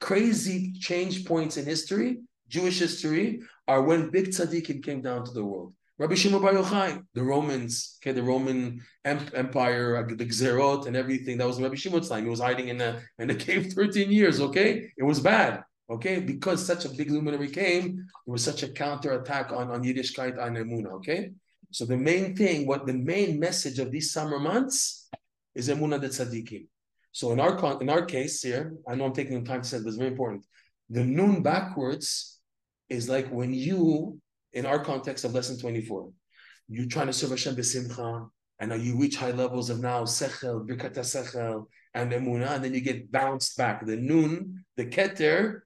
Crazy 0.00 0.72
change 0.78 1.24
points 1.24 1.56
in 1.56 1.64
history, 1.64 2.18
Jewish 2.48 2.78
history, 2.78 3.40
are 3.68 3.82
when 3.82 4.10
big 4.10 4.28
tzaddikim 4.28 4.82
came 4.84 5.02
down 5.02 5.24
to 5.24 5.32
the 5.32 5.44
world. 5.44 5.74
Rabbi 5.98 6.14
Shimon 6.14 6.42
Bar 6.42 6.52
Yochai, 6.52 7.02
the 7.14 7.22
Romans, 7.22 7.98
okay, 8.02 8.12
the 8.12 8.22
Roman 8.22 8.82
Empire, 9.04 9.96
uh, 9.96 10.02
the 10.14 10.26
Gzerot 10.26 10.86
and 10.86 10.94
everything. 10.94 11.38
That 11.38 11.46
was 11.46 11.60
Rabbi 11.60 11.74
Shimon's 11.74 12.10
time. 12.10 12.24
He 12.24 12.30
was 12.30 12.40
hiding 12.40 12.68
in 12.68 12.76
the 12.76 13.00
in 13.18 13.28
the 13.28 13.34
cave 13.46 13.72
13 13.72 14.10
years. 14.10 14.40
Okay, 14.40 14.92
it 14.96 15.02
was 15.02 15.20
bad. 15.20 15.64
Okay, 15.88 16.20
because 16.20 16.66
such 16.66 16.84
a 16.84 16.90
big 16.90 17.10
luminary 17.10 17.48
came, 17.48 18.04
it 18.26 18.30
was 18.30 18.42
such 18.42 18.62
a 18.64 18.68
counterattack 18.68 19.52
on, 19.52 19.70
on 19.70 19.84
Yiddishkeit 19.84 20.36
on 20.38 20.56
Emuna. 20.56 20.92
Okay, 20.94 21.30
so 21.70 21.86
the 21.86 21.96
main 21.96 22.36
thing, 22.36 22.66
what 22.66 22.86
the 22.86 22.92
main 22.92 23.40
message 23.40 23.78
of 23.78 23.90
these 23.90 24.12
summer 24.12 24.38
months 24.38 25.08
is 25.54 25.70
Emuna 25.70 25.98
de 25.98 26.08
Tzadikim. 26.08 26.66
So 27.12 27.32
in 27.32 27.40
our 27.40 27.80
in 27.80 27.88
our 27.88 28.04
case 28.04 28.42
here, 28.42 28.74
I 28.86 28.96
know 28.96 29.06
I'm 29.06 29.14
taking 29.14 29.42
time 29.46 29.62
to 29.62 29.68
say 29.68 29.78
this, 29.78 29.86
it's 29.86 29.96
very 29.96 30.10
important. 30.10 30.44
The 30.90 31.04
noon 31.04 31.42
backwards 31.42 32.35
is 32.88 33.08
like 33.08 33.28
when 33.28 33.52
you, 33.52 34.18
in 34.52 34.66
our 34.66 34.82
context 34.82 35.24
of 35.24 35.34
lesson 35.34 35.58
24, 35.58 36.10
you're 36.68 36.86
trying 36.86 37.06
to 37.06 37.12
serve 37.12 37.30
Hashem 37.30 37.56
b'simcha, 37.56 38.28
and 38.58 38.70
now 38.70 38.76
you 38.76 38.98
reach 38.98 39.16
high 39.16 39.32
levels 39.32 39.70
of 39.70 39.80
now 39.80 40.02
sechel, 40.04 40.66
birkat 40.66 40.94
sechel, 40.94 41.66
and 41.94 42.12
emuna, 42.12 42.54
and 42.54 42.64
then 42.64 42.74
you 42.74 42.80
get 42.80 43.10
bounced 43.10 43.56
back. 43.56 43.84
The 43.84 43.96
noon, 43.96 44.64
the 44.76 44.86
keter, 44.86 45.60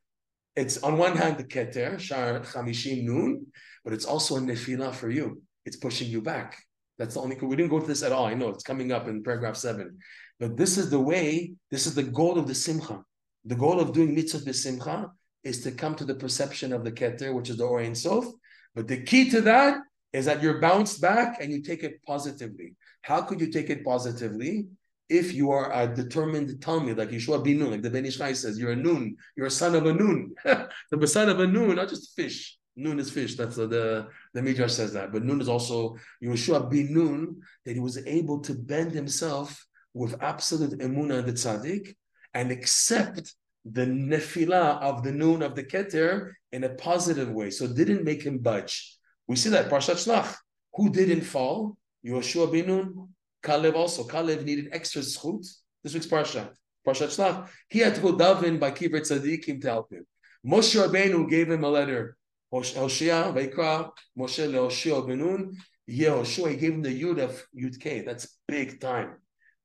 it's 0.57 0.83
on 0.83 0.99
one 0.99 1.17
hand 1.17 1.39
the 1.39 1.45
keter, 1.45 1.99
shar 1.99 2.41
chamishim 2.41 3.05
noon, 3.05 3.47
but 3.85 3.93
it's 3.93 4.05
also 4.05 4.37
a 4.37 4.41
nefila 4.41 4.93
for 4.95 5.11
you. 5.11 5.43
It's 5.65 5.77
pushing 5.77 6.09
you 6.09 6.21
back. 6.21 6.59
That's 6.99 7.15
the 7.15 7.21
only, 7.21 7.37
we 7.37 7.57
didn't 7.57 7.71
go 7.71 7.81
to 7.81 7.87
this 7.87 8.03
at 8.03 8.13
all. 8.13 8.27
I 8.27 8.35
know 8.35 8.49
it's 8.49 8.63
coming 8.63 8.93
up 8.93 9.09
in 9.09 9.23
paragraph 9.23 9.57
seven. 9.57 9.99
But 10.39 10.57
this 10.57 10.79
is 10.79 10.91
the 10.91 11.01
way, 11.01 11.55
this 11.71 11.87
is 11.87 11.95
the 11.95 12.03
goal 12.03 12.39
of 12.39 12.47
the 12.47 12.55
simcha. 12.55 13.03
The 13.45 13.55
goal 13.55 13.81
of 13.81 13.93
doing 13.93 14.15
mitzvah 14.15 14.45
b'simcha 14.45 15.11
is 15.45 15.63
to 15.63 15.71
come 15.71 15.95
to 15.97 16.05
the 16.05 16.15
perception 16.15 16.73
of 16.73 16.85
the 16.85 16.93
keter, 16.93 17.35
which 17.35 17.51
is 17.51 17.57
the 17.57 17.65
Or 17.65 17.95
Sof. 17.95 18.27
But 18.75 18.89
the 18.89 19.03
key 19.03 19.31
to 19.31 19.41
that 19.43 19.79
is 20.13 20.27
that 20.27 20.43
you're 20.43 20.61
bounced 20.61 21.01
back 21.01 21.39
and 21.41 21.53
you 21.53 21.63
take 21.63 21.83
it 21.83 22.03
positively. 22.07 22.77
How 23.03 23.23
could 23.23 23.41
you 23.41 23.51
take 23.51 23.71
it 23.71 23.85
positively? 23.85 24.67
If 25.09 25.35
you 25.35 25.51
are 25.51 25.73
a 25.73 25.93
determined 25.93 26.61
Talmud, 26.63 26.99
like 26.99 27.11
Yeshua 27.11 27.43
bin 27.43 27.59
Nun, 27.59 27.73
like 27.73 27.83
the 27.83 27.91
Ben 27.91 28.07
Ish 28.07 28.19
Chai 28.19 28.33
says, 28.33 28.59
you're 28.59 28.73
a 28.73 28.77
Nun, 28.77 29.17
you're 29.37 29.47
a 29.47 29.51
son 29.51 29.75
of 29.75 29.87
a 29.87 29.93
Nun, 29.93 30.31
the 30.91 31.07
son 31.07 31.29
of 31.29 31.41
a 31.41 31.47
Nun, 31.47 31.75
not 31.75 31.89
just 31.89 32.15
fish. 32.15 32.57
Nun 32.77 33.01
is 33.01 33.11
fish. 33.11 33.37
That's 33.37 33.57
the 33.57 33.67
the, 33.67 34.09
the 34.35 34.43
Midrash 34.43 34.73
says 34.73 34.93
that. 34.93 35.13
But 35.13 35.25
Nun 35.25 35.41
is 35.41 35.49
also 35.49 35.97
Yeshua 36.23 36.71
bin 36.71 36.95
Nun, 36.95 37.41
that 37.65 37.75
he 37.75 37.81
was 37.81 37.99
able 38.07 38.41
to 38.41 38.55
bend 38.55 38.93
himself 38.93 39.67
with 39.95 40.23
absolute 40.23 40.79
emuna 40.79 41.21
in 41.21 41.27
the 41.27 41.33
tzaddik 41.33 41.95
and 42.35 42.53
accept 42.53 43.35
the 43.65 43.87
nefila 43.87 44.81
of 44.81 45.03
the 45.03 45.13
Nun 45.13 45.43
of 45.43 45.55
the 45.55 45.65
Keter 45.65 46.33
in 46.53 46.65
a 46.65 46.71
positive 46.71 47.31
way. 47.31 47.51
So 47.51 47.67
didn't 47.67 48.05
make 48.05 48.23
him 48.23 48.39
budge. 48.39 48.97
We 49.27 49.37
see 49.37 49.51
that 49.51 49.71
Parshat 49.71 49.97
Shlach. 49.97 50.35
Who 50.75 50.91
didn't 50.91 51.23
fall? 51.23 51.77
Yoshua 52.07 52.51
bin 52.51 52.67
Nun. 52.67 53.09
Kalev 53.43 53.75
also. 53.75 54.05
Kalev 54.05 54.45
needed 54.45 54.69
extra 54.73 55.03
schut. 55.03 55.47
This 55.83 55.95
week's 55.95 56.07
Parshat. 56.07 56.51
Parshat 56.87 57.09
Shlach. 57.09 57.49
He 57.69 57.81
had 57.81 57.95
to 57.95 58.01
go 58.01 58.15
daven 58.15 58.59
by 58.59 58.71
Kibrit 58.71 59.03
Tzadikim 59.03 59.61
to 59.61 59.69
help 59.69 59.93
him. 59.93 60.07
Moshe 60.47 60.81
Rabbeinu 60.81 61.29
gave 61.29 61.51
him 61.51 61.65
a 61.65 61.69
letter. 61.69 62.17
Hoshea, 62.53 63.33
Vaikra, 63.33 63.91
Moshe 64.19 64.51
Leoshua 64.51 65.07
bin 65.07 65.19
Nun. 65.19 65.57
Yehoshua, 65.89 66.51
he 66.51 66.57
gave 66.57 66.73
him 66.73 66.83
the 66.83 67.03
Yud 67.03 67.23
of 67.23 67.47
Yud 67.55 67.79
K. 67.79 68.01
That's 68.01 68.39
big 68.49 68.81
time. 68.81 69.17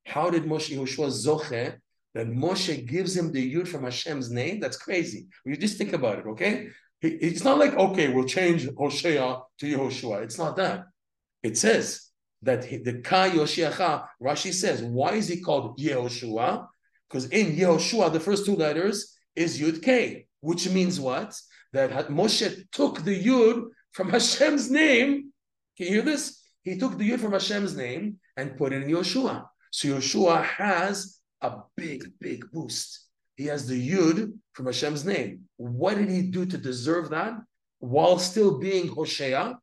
How 0.05 0.29
did 0.29 0.43
Moshe 0.43 0.75
Yehoshua 0.75 1.07
zoche 1.09 1.77
that 2.15 2.27
Moshe 2.27 2.87
gives 2.87 3.15
him 3.15 3.31
the 3.31 3.53
Yud 3.53 3.67
from 3.67 3.83
Hashem's 3.83 4.31
name? 4.31 4.59
That's 4.61 4.77
crazy. 4.77 5.27
You 5.45 5.55
just 5.57 5.77
think 5.77 5.93
about 5.93 6.19
it, 6.19 6.25
okay? 6.25 6.69
It's 7.01 7.43
not 7.43 7.59
like, 7.59 7.73
okay, 7.73 8.07
we'll 8.07 8.25
change 8.25 8.67
Hosea 8.75 9.39
to 9.59 9.65
Yehoshua. 9.65 10.23
It's 10.23 10.39
not 10.39 10.55
that. 10.55 10.85
It 11.43 11.57
says 11.57 12.09
that 12.41 12.61
the 12.61 13.01
Ka 13.03 13.29
Yoshiacha, 13.29 14.07
Rashi 14.23 14.53
says, 14.53 14.81
why 14.81 15.13
is 15.13 15.27
he 15.27 15.41
called 15.41 15.77
Yehoshua? 15.77 16.65
Because 17.09 17.25
in 17.29 17.55
Yehoshua, 17.55 18.11
the 18.11 18.19
first 18.19 18.45
two 18.45 18.55
letters 18.55 19.15
is 19.35 19.59
Yud 19.59 19.83
K, 19.83 20.25
which 20.39 20.69
means 20.69 20.99
what? 20.99 21.39
That 21.73 22.07
Moshe 22.07 22.63
took 22.71 23.03
the 23.03 23.23
Yud 23.23 23.65
from 23.91 24.09
Hashem's 24.15 24.71
name. 24.71 25.33
Can 25.77 25.87
you 25.87 25.93
hear 25.95 26.01
this? 26.01 26.41
He 26.63 26.77
took 26.77 26.97
the 26.97 27.11
Yud 27.11 27.19
from 27.19 27.33
Hashem's 27.33 27.75
name 27.75 28.19
and 28.37 28.57
put 28.57 28.71
it 28.71 28.83
in 28.83 28.89
Yoshua. 28.89 29.45
So 29.71 29.89
Yoshua 29.89 30.43
has 30.43 31.14
a 31.41 31.57
big, 31.75 32.03
big 32.19 32.49
boost. 32.51 33.07
He 33.35 33.45
has 33.47 33.67
the 33.67 33.89
Yud 33.91 34.33
from 34.53 34.65
Hashem's 34.65 35.05
name. 35.05 35.41
What 35.57 35.97
did 35.97 36.09
he 36.09 36.21
do 36.23 36.45
to 36.45 36.57
deserve 36.57 37.09
that? 37.09 37.33
While 37.79 38.17
still 38.17 38.59
being 38.59 38.87
Hosea, 38.87 39.57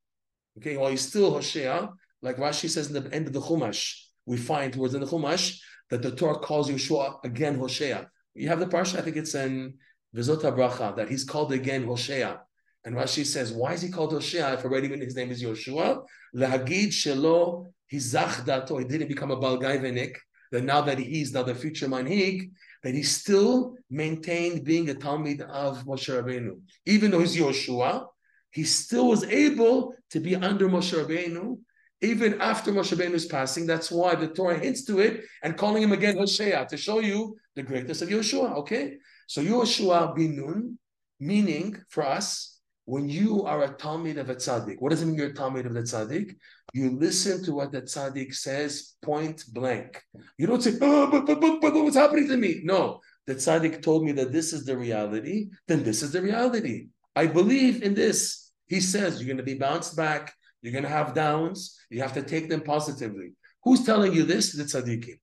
okay, 0.59 0.77
while 0.77 0.91
he's 0.91 1.09
still 1.09 1.33
Hosea, 1.33 1.89
like 2.21 2.37
Rashi 2.37 2.69
says 2.69 2.91
in 2.91 3.03
the 3.03 3.15
end 3.15 3.27
of 3.27 3.33
the 3.33 3.41
Chumash, 3.41 3.95
we 4.27 4.37
find 4.37 4.73
towards 4.73 4.95
in 4.95 5.01
the 5.01 5.07
Chumash 5.07 5.59
that 5.91 6.03
the 6.03 6.15
Torah 6.15 6.39
calls 6.39 6.71
Yeshua 6.71 7.25
again 7.25 7.59
Hosea. 7.59 8.09
You 8.35 8.49
have 8.49 8.61
the 8.61 8.67
parsha, 8.67 8.99
I 8.99 9.03
think 9.03 9.17
it's 9.17 9.35
in 9.35 9.75
Vizota 10.15 10.55
Bracha, 10.57 10.95
that 10.97 11.09
he's 11.09 11.25
called 11.25 11.53
again 11.53 11.85
Hosea. 11.85 12.41
And 12.85 12.97
Rashi 12.97 13.25
says, 13.25 13.53
why 13.53 13.75
is 13.75 13.83
he 13.83 13.91
called 13.91 14.13
Hosea 14.13 14.55
if 14.55 14.65
already 14.65 14.89
his 14.89 15.15
name 15.15 15.31
is 15.31 15.43
Yoshua? 15.43 16.05
Lahagid 16.35 16.89
shelo 16.89 17.73
hizach 17.93 18.45
dato. 18.45 18.79
He 18.79 18.85
didn't 18.85 19.09
become 19.09 19.31
a 19.31 19.37
Balgaivenik. 19.37 20.17
That 20.53 20.63
now 20.63 20.83
that 20.83 20.99
he's 20.99 21.33
now 21.33 21.43
the 21.43 21.55
future 21.55 21.89
manhig, 21.89 22.53
that 22.85 22.95
he 22.95 23.03
still 23.03 23.75
maintained 23.91 24.65
being 24.65 24.89
a 24.89 24.95
Talmud 24.95 25.41
of 25.41 25.85
Moshe 25.85 26.09
Rabbeinu. 26.09 26.61
Even 26.87 27.11
though 27.11 27.21
he's 27.21 27.37
Yoshua, 27.37 28.07
he 28.51 28.65
still 28.65 29.09
was 29.09 29.25
able 29.25 29.95
to 30.11 30.21
be 30.21 30.37
under 30.37 30.69
Moshe 30.69 30.93
Rabbeinu 30.95 31.59
even 32.03 32.41
after 32.41 32.73
Moshe 32.73 32.95
Rabbeinu's 32.95 33.27
passing. 33.27 33.67
That's 33.67 33.91
why 33.91 34.15
the 34.17 34.29
Torah 34.29 34.59
hints 34.59 34.85
to 34.87 34.99
it 34.99 35.25
and 35.43 35.57
calling 35.57 35.83
him 35.83 35.93
again 35.93 36.19
Hosea 36.19 36.67
to 36.69 36.77
show 36.77 36.99
you 36.99 37.37
the 37.55 37.63
greatness 37.63 38.03
of 38.03 38.09
Yoshua. 38.09 38.57
Okay, 38.59 38.97
so 39.29 39.41
Yoshua 39.41 40.15
bin 40.15 40.37
Nun, 40.37 40.79
meaning 41.21 41.77
for 41.89 42.05
us, 42.05 42.59
when 42.85 43.09
you 43.09 43.45
are 43.45 43.63
a 43.63 43.69
Talmud 43.75 44.19
of 44.19 44.29
a 44.29 44.35
tzaddik, 44.35 44.77
what 44.81 44.91
does 44.91 45.03
it 45.03 45.07
mean 45.07 45.15
you're 45.15 45.29
a 45.29 45.35
Talmud 45.35 45.67
of 45.67 45.75
the 45.75 45.83
tzaddik? 45.83 46.35
You 46.73 46.91
listen 46.91 47.45
to 47.45 47.53
what 47.53 47.71
the 47.71 47.83
tzaddik 47.83 48.35
says 48.35 48.95
point 49.03 49.45
blank. 49.53 50.03
You 50.39 50.47
don't 50.47 50.63
say, 50.63 50.73
oh, 50.81 51.11
but, 51.11 51.27
but, 51.27 51.41
but, 51.41 51.61
but 51.61 51.75
what's 51.75 51.97
happening 51.97 52.29
to 52.29 52.37
me? 52.37 52.61
No, 52.65 53.01
the 53.27 53.35
tzaddik 53.35 53.83
told 53.83 54.05
me 54.05 54.13
that 54.13 54.33
this 54.33 54.53
is 54.53 54.65
the 54.65 54.77
reality, 54.77 55.51
then 55.69 55.85
this 55.85 56.03
is 56.03 56.13
the 56.13 56.23
reality. 56.23 56.87
I 57.15 57.27
believe 57.27 57.83
in 57.83 57.95
this. 57.95 58.51
He 58.67 58.81
says 58.81 59.21
you're 59.21 59.27
going 59.27 59.37
to 59.37 59.43
be 59.43 59.59
bounced 59.59 59.97
back, 59.97 60.33
you're 60.63 60.73
going 60.73 60.85
to 60.85 60.89
have 60.89 61.15
downs, 61.15 61.79
you 61.91 62.01
have 62.01 62.15
to 62.15 62.23
take 62.23 62.49
them 62.49 62.63
positively. 62.63 63.35
Who's 63.65 63.85
telling 63.85 64.15
you 64.15 64.23
this? 64.23 64.53
The 64.53 64.65
tzaddikim. 64.65 65.19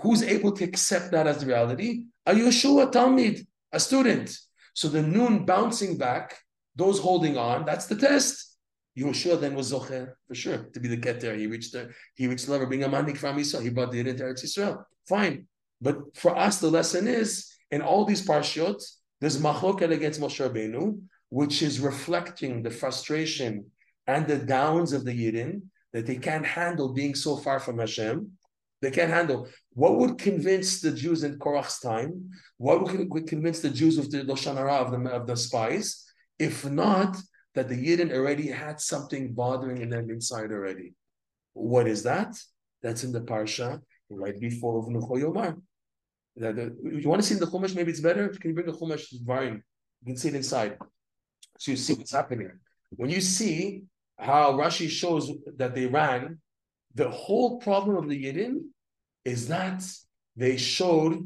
Who's 0.00 0.22
able 0.22 0.52
to 0.52 0.64
accept 0.64 1.12
that 1.12 1.26
as 1.26 1.38
the 1.38 1.46
reality? 1.46 2.06
A 2.26 2.32
Yeshua 2.32 2.90
Talmud, 2.90 3.46
a 3.72 3.78
student. 3.78 4.36
So 4.72 4.88
the 4.88 5.02
noon 5.02 5.44
bouncing 5.44 5.98
back 5.98 6.38
those 6.74 6.98
holding 6.98 7.36
on, 7.36 7.64
that's 7.64 7.86
the 7.86 7.96
test. 7.96 8.53
Yehoshua 8.96 9.40
then 9.40 9.54
was 9.54 9.72
Zocher 9.72 10.14
for 10.28 10.34
sure 10.34 10.68
to 10.72 10.80
be 10.80 10.88
the 10.88 10.96
Keter. 10.96 11.36
He 11.36 11.46
reached 11.46 11.72
there. 11.72 11.94
He 12.14 12.26
reached 12.26 12.46
the 12.46 12.52
level 12.52 12.68
being 12.68 12.84
a 12.84 12.88
manhig 12.88 13.16
from 13.16 13.38
Israel. 13.38 13.62
He 13.62 13.70
brought 13.70 13.90
the 13.90 14.00
into 14.00 14.22
Eretz 14.22 14.44
Israel. 14.44 14.86
Fine, 15.08 15.46
but 15.80 15.96
for 16.16 16.36
us 16.36 16.58
the 16.58 16.70
lesson 16.70 17.06
is 17.08 17.54
in 17.70 17.82
all 17.82 18.04
these 18.04 18.26
parshiot, 18.26 18.80
there's 19.20 19.40
machloket 19.40 19.90
against 19.90 20.20
Moshe 20.20 20.40
Rabbeinu, 20.46 21.00
which 21.30 21.62
is 21.62 21.80
reflecting 21.80 22.62
the 22.62 22.70
frustration 22.70 23.66
and 24.06 24.26
the 24.26 24.38
downs 24.38 24.92
of 24.92 25.04
the 25.04 25.12
Yidden 25.12 25.62
that 25.92 26.06
they 26.06 26.16
can't 26.16 26.46
handle 26.46 26.92
being 26.92 27.14
so 27.14 27.36
far 27.36 27.58
from 27.58 27.78
Hashem. 27.78 28.30
They 28.82 28.90
can't 28.90 29.10
handle. 29.10 29.48
What 29.72 29.98
would 29.98 30.18
convince 30.18 30.80
the 30.80 30.92
Jews 30.92 31.24
in 31.24 31.38
Korach's 31.38 31.80
time? 31.80 32.30
What 32.58 32.82
would 32.82 33.26
convince 33.26 33.60
the 33.60 33.70
Jews 33.70 33.96
of 33.98 34.10
the 34.10 34.22
Lashon 34.22 34.56
of 34.58 34.90
the, 34.90 35.10
of 35.10 35.26
the 35.26 35.36
spies? 35.36 36.04
If 36.38 36.68
not, 36.68 37.16
that 37.54 37.68
the 37.68 37.74
Yidden 37.74 38.12
already 38.12 38.48
had 38.48 38.80
something 38.80 39.32
bothering 39.32 39.80
in 39.80 39.90
them 39.90 40.10
inside 40.10 40.50
already. 40.50 40.94
What 41.52 41.86
is 41.86 42.02
that? 42.02 42.36
That's 42.82 43.04
in 43.04 43.12
the 43.12 43.20
Parsha 43.20 43.80
right 44.10 44.38
before 44.38 44.84
V'nucho 44.84 45.16
Yomar. 45.22 45.56
Uh, 46.42 46.70
you 46.98 47.08
want 47.08 47.22
to 47.22 47.28
see 47.28 47.36
the 47.36 47.46
Chumash? 47.46 47.76
Maybe 47.76 47.92
it's 47.92 48.00
better. 48.00 48.28
Can 48.28 48.50
you 48.50 48.54
bring 48.54 48.66
the 48.66 48.72
Chumash 48.72 49.06
Varim? 49.22 49.62
You 50.02 50.06
can 50.06 50.16
see 50.16 50.28
it 50.28 50.34
inside. 50.34 50.76
So 51.58 51.70
you 51.70 51.76
see 51.76 51.94
what's 51.94 52.12
happening. 52.12 52.50
When 52.90 53.10
you 53.10 53.20
see 53.20 53.84
how 54.18 54.52
Rashi 54.52 54.88
shows 54.88 55.30
that 55.56 55.74
they 55.74 55.86
ran, 55.86 56.38
the 56.94 57.08
whole 57.08 57.58
problem 57.58 57.96
of 57.96 58.08
the 58.08 58.24
Yidden 58.24 58.62
is 59.24 59.48
that 59.48 59.82
they 60.36 60.56
showed 60.56 61.24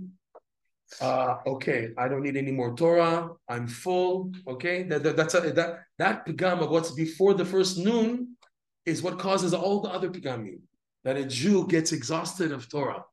uh, 1.00 1.36
okay, 1.46 1.90
I 1.96 2.08
don't 2.08 2.22
need 2.22 2.36
any 2.36 2.52
more 2.52 2.74
Torah. 2.74 3.30
I'm 3.48 3.68
full. 3.68 4.32
Okay, 4.46 4.84
that, 4.84 5.02
that 5.02 5.16
that's 5.16 5.34
a, 5.34 5.40
that 5.52 5.80
that 5.98 6.26
pigam 6.26 6.60
of 6.60 6.70
what's 6.70 6.92
before 6.92 7.34
the 7.34 7.44
first 7.44 7.78
noon 7.78 8.36
is 8.86 9.02
what 9.02 9.18
causes 9.18 9.52
all 9.52 9.80
the 9.80 9.90
other 9.90 10.10
pigamim. 10.10 10.60
That 11.04 11.16
a 11.16 11.24
Jew 11.24 11.66
gets 11.66 11.92
exhausted 11.92 12.52
of 12.52 12.68
Torah. 12.68 13.04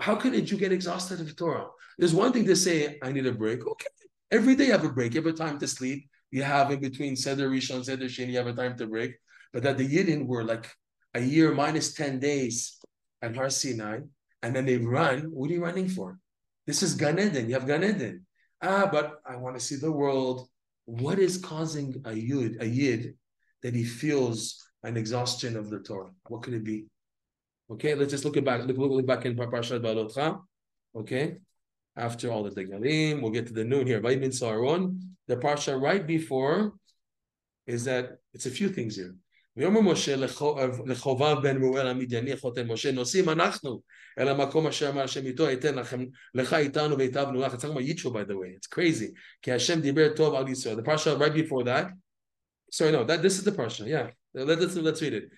How 0.00 0.14
can 0.14 0.34
a 0.34 0.40
Jew 0.40 0.56
get 0.56 0.72
exhausted 0.72 1.20
of 1.20 1.34
Torah? 1.36 1.66
There's 1.98 2.14
one 2.14 2.32
thing 2.32 2.46
to 2.46 2.56
say, 2.56 2.98
I 3.02 3.10
need 3.12 3.26
a 3.26 3.32
break. 3.32 3.66
Okay, 3.66 3.86
every 4.30 4.54
day 4.54 4.66
you 4.66 4.72
have 4.72 4.84
a 4.84 4.88
break. 4.92 5.14
You 5.14 5.22
have 5.22 5.34
a 5.34 5.36
time 5.36 5.58
to 5.58 5.66
sleep. 5.66 6.08
You 6.30 6.42
have 6.42 6.70
in 6.70 6.80
between 6.80 7.16
Seder 7.16 7.50
Rishon, 7.50 7.84
Seder 7.84 8.06
Sheni, 8.06 8.32
you 8.32 8.38
have 8.38 8.46
a 8.46 8.52
time 8.52 8.76
to 8.78 8.86
break. 8.86 9.14
But 9.52 9.62
that 9.62 9.78
the 9.78 9.88
Yidden 9.88 10.26
were 10.26 10.44
like 10.44 10.70
a 11.14 11.20
year 11.20 11.52
minus 11.52 11.94
10 11.94 12.18
days 12.20 12.78
at 13.22 13.34
Har 13.34 13.50
Sinai, 13.50 14.00
and 14.42 14.54
then 14.54 14.66
they 14.66 14.76
run. 14.76 15.30
What 15.32 15.50
are 15.50 15.54
you 15.54 15.64
running 15.64 15.88
for? 15.88 16.18
This 16.68 16.82
is 16.82 16.92
Gan 16.92 17.18
Eden. 17.18 17.48
You 17.48 17.54
have 17.54 17.66
Gan 17.66 17.82
Eden. 17.82 18.26
Ah, 18.60 18.86
but 18.92 19.22
I 19.24 19.36
want 19.36 19.56
to 19.56 19.64
see 19.64 19.76
the 19.76 19.90
world. 19.90 20.48
What 20.84 21.18
is 21.18 21.38
causing 21.38 22.02
a 22.04 22.12
yid, 22.12 22.58
a 22.60 22.66
yid, 22.66 23.14
that 23.62 23.74
he 23.74 23.84
feels 23.84 24.62
an 24.82 24.98
exhaustion 24.98 25.56
of 25.56 25.70
the 25.70 25.78
Torah? 25.78 26.10
What 26.26 26.42
could 26.42 26.52
it 26.52 26.64
be? 26.64 26.84
Okay, 27.70 27.94
let's 27.94 28.10
just 28.10 28.26
look 28.26 28.36
it 28.36 28.44
back. 28.44 28.66
Look, 28.66 28.76
look, 28.76 28.90
look 28.90 29.06
back 29.06 29.24
in 29.24 29.34
Parashat 29.34 29.80
Balotcha. 29.80 30.42
Okay, 30.94 31.38
after 31.96 32.30
all 32.30 32.42
the 32.42 32.50
Degalim, 32.50 33.22
we'll 33.22 33.32
get 33.32 33.46
to 33.46 33.54
the 33.54 33.64
noon 33.64 33.86
here. 33.86 34.02
Vaymin 34.02 34.28
Saron. 34.38 35.00
The 35.26 35.36
parsha 35.38 35.80
right 35.80 36.06
before 36.06 36.74
is 37.66 37.84
that 37.84 38.18
it's 38.34 38.44
a 38.44 38.50
few 38.50 38.68
things 38.68 38.96
here. 38.96 39.14
ויאמר 39.58 39.80
משה 39.80 40.16
לחובב 40.86 41.36
בן 41.42 41.62
ראואל 41.62 41.86
המדייני 41.86 42.36
חותן 42.36 42.66
משה 42.66 42.92
נוסעים 42.92 43.28
אנחנו 43.28 43.80
אל 44.18 44.28
המקום 44.28 44.66
אשר 44.66 44.88
אמר 44.88 45.02
השם 45.02 45.26
איתו 45.26 45.52
אתן 45.52 45.74
לכם 45.74 46.04
לך 46.34 46.54
איתנו 46.54 46.98
והיטבנו 46.98 47.40
לך. 47.40 47.54
It's 47.54 47.56
talking 47.56 47.72
about 47.72 47.82
Yitro 47.82 48.10
by 48.10 48.24
the 48.24 48.36
way, 48.36 48.56
it's 48.56 48.66
crazy. 48.66 49.14
כי 49.42 49.52
השם 49.52 49.80
דיבר 49.80 50.14
טוב 50.16 50.34
על 50.34 50.48
ישראל. 50.48 50.76
The 50.78 50.82
parsha 50.82 51.18
right 51.18 51.34
before 51.34 51.64
that, 51.64 51.86
sorry 52.70 52.92
no, 52.92 53.04
that, 53.04 53.22
this 53.22 53.38
is 53.38 53.44
the 53.44 53.52
parsha, 53.52 53.86
yeah. 53.86 54.10
Let's, 54.34 54.76
let's 54.76 55.00
read 55.00 55.12
it. 55.12 55.34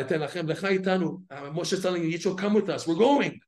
אתן 0.00 0.20
לכם 0.20 0.48
לך 0.48 0.64
איתנו, 0.64 1.18
משה 1.52 1.76
telling 1.76 2.12
Yitro 2.14 2.40
come 2.40 2.54
with 2.54 2.68
us, 2.68 2.86
we're 2.88 2.98
going. 2.98 3.38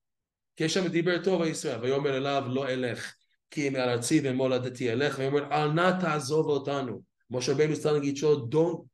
כי 0.56 0.64
השם 0.64 0.88
דיבר 0.88 1.24
טוב 1.24 1.42
על 1.42 1.48
ישראל. 1.48 1.80
ויאמר 1.82 2.16
אליו 2.16 2.44
לא 2.48 2.68
אלך 2.68 3.14
כי 3.50 3.70
מארצי 3.70 4.20
ומולדתי 4.24 4.92
אלך, 4.92 5.18
ויאמר 5.18 5.52
אל 5.52 5.72
נא 5.72 5.90
תעזוב 6.00 6.46
אותנו. 6.46 7.08
Rabbeinu 7.30 7.72
is 7.72 7.82
telling 7.82 8.02
Yitro, 8.02 8.48
don't 8.48 8.88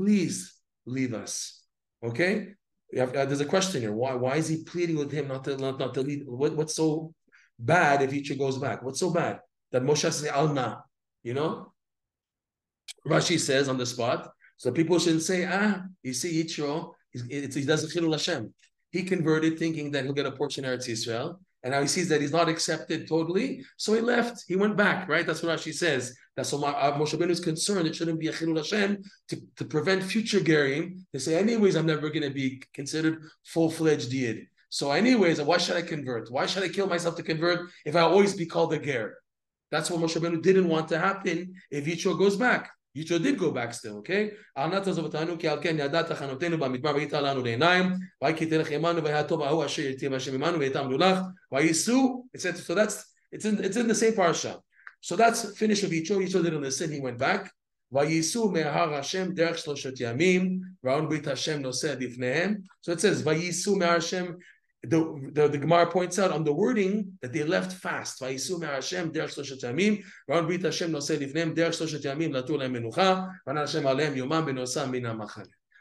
please 0.00 0.54
leave 0.86 1.12
us. 1.12 1.62
Okay? 2.02 2.54
Have, 2.96 3.14
uh, 3.14 3.26
there's 3.26 3.42
a 3.42 3.44
question 3.44 3.82
here. 3.82 3.92
Why, 3.92 4.14
why 4.14 4.36
is 4.36 4.48
he 4.48 4.64
pleading 4.64 4.96
with 4.96 5.12
him 5.12 5.28
not 5.28 5.44
to, 5.44 5.58
not, 5.58 5.78
not 5.78 5.92
to 5.94 6.00
leave? 6.00 6.22
What, 6.26 6.56
what's 6.56 6.74
so 6.74 7.12
bad 7.58 8.00
if 8.00 8.10
Yitro 8.10 8.38
goes 8.38 8.56
back? 8.56 8.82
What's 8.82 8.98
so 8.98 9.10
bad? 9.10 9.40
That 9.72 9.82
Moshe 9.82 10.10
says, 10.10 10.26
Alma, 10.28 10.84
you 11.22 11.34
know? 11.34 11.72
Rashi 13.06 13.38
says 13.38 13.68
on 13.68 13.76
the 13.76 13.86
spot, 13.86 14.32
so 14.56 14.72
people 14.72 14.98
shouldn't 14.98 15.22
say, 15.22 15.46
ah, 15.46 15.82
you 16.02 16.14
see, 16.14 16.42
Yitro, 16.42 16.92
he 17.12 17.64
doesn't 17.64 17.90
chilul 17.90 18.12
Hashem. 18.12 18.52
He 18.90 19.02
converted 19.02 19.58
thinking 19.58 19.90
that 19.92 20.04
he'll 20.04 20.12
get 20.14 20.26
a 20.26 20.32
portion 20.32 20.64
of 20.64 20.70
Eretz 20.70 20.88
Israel. 20.88 21.40
And 21.62 21.72
now 21.72 21.82
he 21.82 21.88
sees 21.88 22.08
that 22.08 22.20
he's 22.20 22.32
not 22.32 22.48
accepted 22.48 23.06
totally. 23.06 23.62
So 23.76 23.92
he 23.92 24.00
left. 24.00 24.44
He 24.48 24.56
went 24.56 24.76
back, 24.76 25.08
right? 25.08 25.26
That's 25.26 25.42
what 25.42 25.58
Rashi 25.58 25.74
says. 25.74 26.16
That's 26.34 26.52
what 26.52 26.74
uh, 26.74 26.92
Moshe 26.98 27.14
Rabbeinu 27.14 27.30
is 27.30 27.40
concerned. 27.40 27.86
It 27.86 27.94
shouldn't 27.94 28.18
be 28.18 28.28
a 28.28 28.32
chilul 28.32 28.56
Hashem 28.56 29.02
to, 29.28 29.42
to 29.56 29.64
prevent 29.66 30.02
future 30.02 30.40
gerim. 30.40 31.00
They 31.12 31.18
say, 31.18 31.36
anyways, 31.38 31.76
I'm 31.76 31.86
never 31.86 32.08
going 32.08 32.22
to 32.22 32.30
be 32.30 32.62
considered 32.72 33.22
full-fledged 33.44 34.10
Yid. 34.12 34.46
So 34.70 34.92
anyways, 34.92 35.42
why 35.42 35.58
should 35.58 35.76
I 35.76 35.82
convert? 35.82 36.30
Why 36.30 36.46
should 36.46 36.62
I 36.62 36.68
kill 36.68 36.86
myself 36.86 37.16
to 37.16 37.22
convert 37.22 37.68
if 37.84 37.94
I 37.96 38.00
always 38.00 38.34
be 38.34 38.46
called 38.46 38.72
a 38.72 38.78
ger? 38.78 39.18
That's 39.70 39.90
what 39.90 40.00
Moshe 40.00 40.18
Rabbeinu 40.18 40.42
didn't 40.42 40.68
want 40.68 40.88
to 40.88 40.98
happen 40.98 41.54
if 41.70 41.84
Yitro 41.84 42.18
goes 42.18 42.36
back. 42.36 42.70
Yitro 42.97 43.21
did 43.21 43.37
go 43.37 43.51
back 43.51 43.73
still, 43.73 43.97
okay? 43.97 44.33
אל 44.57 44.67
נא 44.67 44.79
תעזוב 44.79 45.05
אותנו, 45.05 45.39
כי 45.39 45.47
על 45.47 45.59
כן 45.61 45.75
ידע 45.79 46.01
תחנותינו 46.03 46.57
במדבר 46.57 46.95
והיית 46.95 47.13
לנו 47.13 47.43
לעיניים, 47.43 47.85
ויהי 48.21 48.35
כי 48.35 48.45
תלך 48.45 48.71
עמנו 48.71 49.03
והיה 49.03 49.23
טוב 49.23 49.41
ההוא 49.41 49.65
אשר 49.65 49.81
יתיב 49.81 50.13
השם 50.13 50.33
עמנו 50.33 50.59
ויתמנו 50.59 50.97
לך, 50.97 51.19
וייסעו, 51.51 52.27
so 52.37 52.73
that's, 52.75 53.03
it's 53.35 53.45
in, 53.45 53.63
it's 53.63 53.77
in 53.77 53.87
the 53.87 53.95
same 53.95 54.15
parsha. 54.15 54.55
So 55.01 55.15
that's 55.15 55.57
finished 55.57 55.83
with 55.83 55.91
Yitro, 55.91 56.17
Yitro 56.23 56.41
didn't 56.43 56.61
listen, 56.61 56.91
he 56.91 56.99
went 56.99 57.17
back. 57.17 57.49
וייסעו 57.91 58.51
מהר 58.51 58.93
השם 58.93 59.31
דרך 59.33 59.57
שלושת 59.57 59.93
ימים, 59.99 60.59
ראון 60.85 61.09
ברית 61.09 61.27
השם 61.27 61.61
נושא 61.61 61.95
לפניהם. 61.99 62.57
So 62.81 62.91
it 62.91 62.99
says, 62.99 63.27
וייסעו 63.27 63.75
מהר 63.75 63.95
השם 63.95 64.25
the, 64.82 65.30
the, 65.32 65.48
the 65.48 65.58
Gemara 65.58 65.90
points 65.90 66.18
out 66.18 66.30
on 66.32 66.42
the 66.42 66.52
wording 66.52 67.18
that 67.20 67.32
they 67.32 67.44
left 67.44 67.72
fast. 67.72 68.18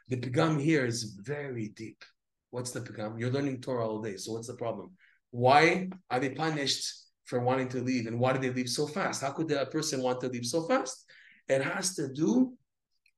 The 0.09 0.17
pigam 0.17 0.61
here 0.61 0.85
is 0.85 1.03
very 1.21 1.67
deep. 1.69 2.03
What's 2.49 2.71
the 2.71 2.81
pigam? 2.81 3.19
You're 3.19 3.31
learning 3.31 3.61
Torah 3.61 3.87
all 3.87 4.01
day, 4.01 4.17
so 4.17 4.33
what's 4.33 4.47
the 4.47 4.55
problem? 4.55 4.91
Why 5.31 5.89
are 6.09 6.19
they 6.19 6.31
punished 6.31 6.91
for 7.25 7.39
wanting 7.39 7.69
to 7.69 7.81
leave, 7.81 8.07
and 8.07 8.19
why 8.19 8.33
did 8.33 8.41
they 8.41 8.49
leave 8.49 8.69
so 8.69 8.87
fast? 8.87 9.21
How 9.21 9.31
could 9.31 9.51
a 9.51 9.67
person 9.67 10.01
want 10.01 10.19
to 10.21 10.27
leave 10.27 10.45
so 10.45 10.67
fast? 10.67 11.05
It 11.47 11.61
has 11.61 11.93
to 11.95 12.11
do 12.11 12.53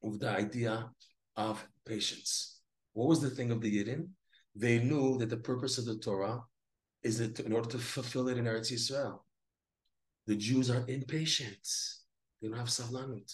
with 0.02 0.20
the 0.20 0.30
idea 0.30 0.90
of 1.38 1.66
patience. 1.86 2.60
What 2.94 3.08
was 3.08 3.22
the 3.22 3.30
thing 3.30 3.52
of 3.52 3.62
the 3.62 3.72
Yidden? 3.74 4.10
They 4.56 4.80
knew 4.80 5.18
that 5.18 5.30
the 5.30 5.38
purpose 5.38 5.78
of 5.78 5.86
the 5.86 5.98
Torah 5.98 6.42
is 7.04 7.18
that 7.20 7.40
in 7.40 7.54
order 7.54 7.70
to 7.70 7.78
fulfill 7.78 8.28
it 8.28 8.38
in 8.38 8.46
Eretz 8.46 8.72
Yisrael. 8.72 9.20
The 10.28 10.36
Jews 10.36 10.70
are 10.70 10.86
impatient. 10.88 11.68
They 12.42 12.48
don't 12.48 12.58
have 12.58 12.68
savlanut. 12.68 13.34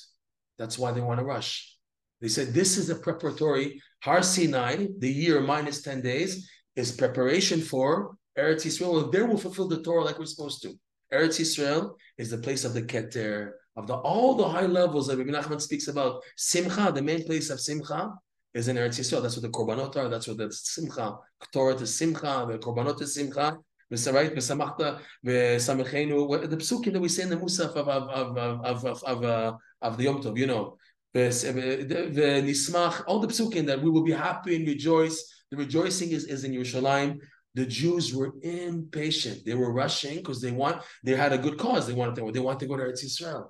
That's 0.57 0.79
why 0.79 0.91
they 0.91 1.01
want 1.01 1.19
to 1.19 1.25
rush. 1.25 1.75
They 2.21 2.27
said 2.27 2.53
this 2.53 2.77
is 2.77 2.89
a 2.89 2.95
preparatory. 2.95 3.81
Har 4.03 4.23
Sinai, 4.23 4.87
the 4.99 5.11
year 5.11 5.41
minus 5.41 5.81
10 5.81 6.01
days, 6.01 6.49
is 6.75 6.91
preparation 6.91 7.61
for 7.61 8.15
Eretz 8.37 8.65
Yisrael. 8.65 9.03
And 9.03 9.11
there 9.11 9.25
we'll 9.25 9.37
fulfill 9.37 9.67
the 9.67 9.81
Torah 9.81 10.03
like 10.03 10.17
we're 10.17 10.25
supposed 10.25 10.61
to. 10.63 10.73
Eretz 11.13 11.39
Yisrael 11.39 11.93
is 12.17 12.29
the 12.31 12.37
place 12.37 12.65
of 12.65 12.73
the 12.73 12.81
Keter, 12.81 13.51
of 13.75 13.87
the 13.87 13.95
all 13.95 14.35
the 14.35 14.47
high 14.47 14.65
levels 14.65 15.07
that 15.07 15.17
Rabbi 15.17 15.31
Nachman 15.31 15.61
speaks 15.61 15.87
about. 15.87 16.23
Simcha, 16.35 16.91
the 16.91 17.01
main 17.01 17.23
place 17.25 17.49
of 17.49 17.59
Simcha, 17.59 18.13
is 18.57 18.67
in 18.67 18.75
Eretz 18.75 18.99
Yisrael. 18.99 19.21
That's 19.21 19.37
what 19.37 19.43
the 19.43 19.49
korbanot 19.49 19.95
are. 19.95 20.09
That's 20.09 20.27
what 20.27 20.37
the 20.37 20.51
simcha, 20.51 21.17
Torah 21.53 21.75
is 21.75 21.95
simcha, 21.95 22.45
the 22.49 22.57
korbanot 22.57 23.01
is 23.01 23.13
simcha. 23.13 23.57
Right? 23.89 24.35
V'samachta 24.35 24.99
v'samechenu. 25.25 26.49
The 26.49 26.57
psukim 26.57 26.91
that 26.93 26.99
we 26.99 27.07
say 27.07 27.23
in 27.23 27.29
the 27.29 27.37
Musaf 27.37 27.73
of 27.75 27.87
of 27.87 28.09
of 28.09 28.37
of 28.37 28.85
of, 28.85 29.03
of, 29.03 29.23
uh, 29.23 29.53
of 29.81 29.97
the 29.97 30.03
Yom 30.03 30.21
Tov, 30.21 30.37
you 30.37 30.45
know. 30.45 30.77
V'nismach, 31.15 33.03
all 33.07 33.19
the 33.19 33.27
psukim 33.27 33.65
that 33.67 33.81
we 33.81 33.89
will 33.89 34.03
be 34.03 34.11
happy 34.11 34.57
and 34.57 34.67
rejoice. 34.67 35.23
The 35.51 35.57
rejoicing 35.57 36.11
is, 36.11 36.25
is 36.25 36.43
in 36.43 36.51
Yerushalayim. 36.51 37.19
The 37.55 37.65
Jews 37.65 38.13
were 38.13 38.33
impatient. 38.41 39.45
They 39.45 39.55
were 39.55 39.71
rushing 39.71 40.17
because 40.17 40.41
they 40.41 40.51
want. 40.51 40.81
They 41.03 41.15
had 41.15 41.31
a 41.31 41.37
good 41.37 41.57
cause. 41.57 41.87
They 41.87 41.93
wanted 41.93 42.15
to. 42.17 42.31
They 42.33 42.41
want 42.41 42.59
to 42.59 42.65
go 42.67 42.75
to 42.75 42.83
Eretz 42.83 43.05
Yisrael. 43.05 43.47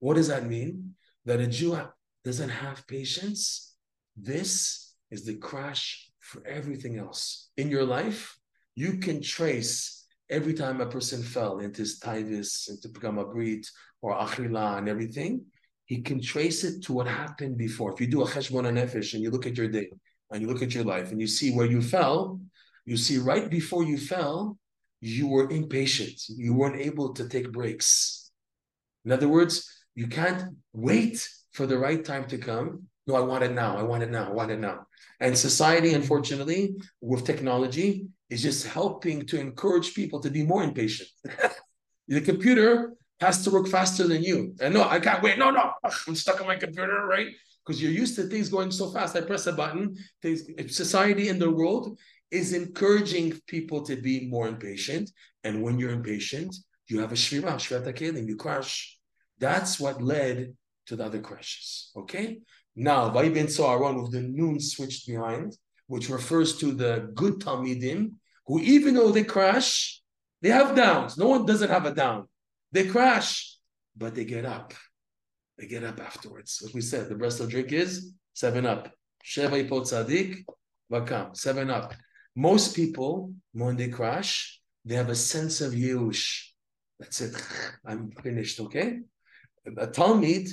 What 0.00 0.16
does 0.16 0.28
that 0.28 0.44
mean? 0.44 0.94
That 1.24 1.40
a 1.40 1.46
Jew 1.46 1.78
doesn't 2.22 2.50
have 2.50 2.86
patience 2.86 3.69
this 4.22 4.94
is 5.10 5.24
the 5.24 5.36
crash 5.36 6.08
for 6.18 6.46
everything 6.46 6.98
else. 6.98 7.50
In 7.56 7.68
your 7.68 7.84
life, 7.84 8.36
you 8.74 8.98
can 8.98 9.20
trace 9.22 10.06
every 10.30 10.54
time 10.54 10.80
a 10.80 10.86
person 10.86 11.22
fell 11.22 11.58
into 11.58 11.82
his 11.82 11.98
tivus, 11.98 12.70
into 12.70 12.88
become 12.88 13.18
a 13.18 13.24
brit 13.24 13.66
or 14.00 14.14
achila 14.16 14.78
and 14.78 14.88
everything, 14.88 15.44
he 15.86 16.00
can 16.00 16.22
trace 16.22 16.62
it 16.62 16.82
to 16.84 16.92
what 16.92 17.08
happened 17.08 17.58
before. 17.58 17.92
If 17.92 18.00
you 18.00 18.06
do 18.06 18.22
a 18.22 18.26
cheshbon 18.26 18.64
nefesh 18.64 19.14
and 19.14 19.22
you 19.22 19.30
look 19.30 19.46
at 19.46 19.56
your 19.56 19.68
day 19.68 19.90
and 20.30 20.40
you 20.40 20.46
look 20.46 20.62
at 20.62 20.72
your 20.72 20.84
life 20.84 21.10
and 21.10 21.20
you 21.20 21.26
see 21.26 21.52
where 21.52 21.66
you 21.66 21.82
fell, 21.82 22.40
you 22.86 22.96
see 22.96 23.18
right 23.18 23.50
before 23.50 23.82
you 23.82 23.98
fell, 23.98 24.56
you 25.00 25.26
were 25.26 25.50
impatient. 25.50 26.20
You 26.28 26.54
weren't 26.54 26.80
able 26.80 27.12
to 27.14 27.28
take 27.28 27.50
breaks. 27.50 28.30
In 29.04 29.12
other 29.12 29.28
words, 29.28 29.68
you 29.94 30.06
can't 30.06 30.54
wait 30.72 31.28
for 31.52 31.66
the 31.66 31.78
right 31.78 32.04
time 32.04 32.26
to 32.28 32.38
come. 32.38 32.84
No, 33.06 33.14
I 33.14 33.20
want 33.20 33.44
it 33.44 33.52
now. 33.52 33.76
I 33.76 33.82
want 33.82 34.02
it 34.02 34.10
now. 34.10 34.28
I 34.28 34.32
want 34.32 34.50
it 34.50 34.60
now. 34.60 34.86
And 35.20 35.36
society, 35.36 35.94
unfortunately, 35.94 36.76
with 37.00 37.24
technology, 37.24 38.06
is 38.28 38.42
just 38.42 38.66
helping 38.66 39.26
to 39.26 39.40
encourage 39.40 39.94
people 39.94 40.20
to 40.20 40.30
be 40.30 40.44
more 40.44 40.62
impatient. 40.62 41.08
the 42.08 42.20
computer 42.20 42.94
has 43.20 43.44
to 43.44 43.50
work 43.50 43.68
faster 43.68 44.06
than 44.06 44.22
you. 44.22 44.54
And 44.60 44.72
no, 44.74 44.88
I 44.88 45.00
can't 45.00 45.22
wait. 45.22 45.38
No, 45.38 45.50
no, 45.50 45.72
I'm 45.84 46.14
stuck 46.14 46.40
on 46.40 46.46
my 46.46 46.56
computer, 46.56 47.06
right? 47.06 47.28
Because 47.64 47.82
you're 47.82 47.92
used 47.92 48.16
to 48.16 48.22
things 48.24 48.48
going 48.48 48.70
so 48.70 48.90
fast. 48.90 49.16
I 49.16 49.20
press 49.20 49.46
a 49.46 49.52
button. 49.52 49.96
Things, 50.22 50.42
society 50.68 51.28
in 51.28 51.38
the 51.38 51.50
world 51.50 51.98
is 52.30 52.52
encouraging 52.52 53.38
people 53.46 53.82
to 53.82 53.96
be 53.96 54.28
more 54.28 54.48
impatient. 54.48 55.10
And 55.44 55.62
when 55.62 55.78
you're 55.78 55.90
impatient, 55.90 56.54
you 56.88 57.00
have 57.00 57.12
a 57.12 57.16
shvira, 57.16 57.54
shvira 57.54 57.92
kelim, 57.92 58.26
you 58.26 58.36
crash. 58.36 58.98
That's 59.38 59.78
what 59.78 60.02
led 60.02 60.54
to 60.86 60.96
the 60.96 61.04
other 61.04 61.20
crashes. 61.20 61.90
Okay? 61.96 62.40
Now, 62.76 63.10
Vaibin 63.10 63.48
Aaron 63.60 64.02
with 64.02 64.12
the 64.12 64.22
noon 64.22 64.60
switched 64.60 65.06
behind, 65.06 65.56
which 65.86 66.08
refers 66.08 66.58
to 66.58 66.72
the 66.72 67.10
good 67.14 67.40
Talmidim, 67.40 68.12
who 68.46 68.60
even 68.60 68.94
though 68.94 69.10
they 69.10 69.24
crash, 69.24 70.00
they 70.42 70.50
have 70.50 70.76
downs. 70.76 71.18
No 71.18 71.28
one 71.28 71.46
doesn't 71.46 71.68
have 71.68 71.86
a 71.86 71.94
down. 71.94 72.28
They 72.72 72.86
crash, 72.86 73.56
but 73.96 74.14
they 74.14 74.24
get 74.24 74.44
up. 74.44 74.72
They 75.58 75.66
get 75.66 75.84
up 75.84 76.00
afterwards. 76.00 76.62
As 76.64 76.72
we 76.72 76.80
said, 76.80 77.08
the 77.08 77.16
rest 77.16 77.40
of 77.40 77.50
drink 77.50 77.72
is 77.72 78.12
seven 78.32 78.64
up. 78.64 78.90
Sheva 79.24 79.68
ipot 79.68 79.82
tzadik, 79.82 80.44
vakam, 80.90 81.36
seven 81.36 81.70
up. 81.70 81.92
Most 82.34 82.74
people, 82.74 83.34
when 83.52 83.76
they 83.76 83.88
crash, 83.88 84.60
they 84.84 84.94
have 84.94 85.10
a 85.10 85.14
sense 85.14 85.60
of 85.60 85.72
yush. 85.72 86.46
That's 86.98 87.20
it. 87.20 87.34
I'm 87.84 88.10
finished, 88.22 88.60
okay? 88.60 89.00
A 89.76 89.86
Talmud 89.88 90.48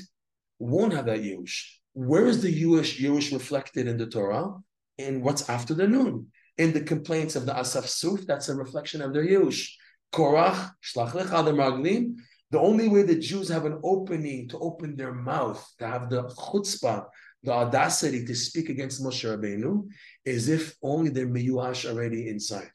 won't 0.59 0.93
have 0.93 1.05
that 1.05 1.21
yush. 1.21 1.76
Where 1.97 2.27
is 2.27 2.43
the 2.43 2.51
Jewish 2.51 2.97
Jewish 2.97 3.31
reflected 3.31 3.87
in 3.87 3.97
the 3.97 4.05
Torah? 4.05 4.53
In 4.99 5.23
what's 5.23 5.49
after 5.49 5.73
the 5.73 5.87
noon? 5.87 6.27
In 6.59 6.71
the 6.71 6.81
complaints 6.81 7.35
of 7.35 7.47
the 7.47 7.57
Asaf 7.57 7.87
Suf, 7.87 8.19
that's 8.27 8.49
a 8.49 8.55
reflection 8.55 9.01
of 9.01 9.13
their 9.13 9.25
Jewish. 9.25 9.75
Korach, 10.13 10.73
Shlach 10.85 11.13
Maglim. 11.13 12.17
The 12.51 12.59
only 12.59 12.87
way 12.87 13.01
the 13.01 13.17
Jews 13.17 13.49
have 13.49 13.65
an 13.65 13.79
opening 13.83 14.47
to 14.49 14.59
open 14.59 14.95
their 14.95 15.11
mouth, 15.11 15.67
to 15.79 15.87
have 15.87 16.11
the 16.11 16.25
chutzpah, 16.25 17.07
the 17.41 17.51
audacity 17.51 18.23
to 18.25 18.35
speak 18.35 18.69
against 18.69 19.03
Moshe 19.03 19.25
Rabbeinu, 19.25 19.87
is 20.23 20.49
if 20.49 20.75
only 20.83 21.09
they're 21.09 21.25
miyuash 21.25 21.89
already 21.89 22.29
inside. 22.29 22.69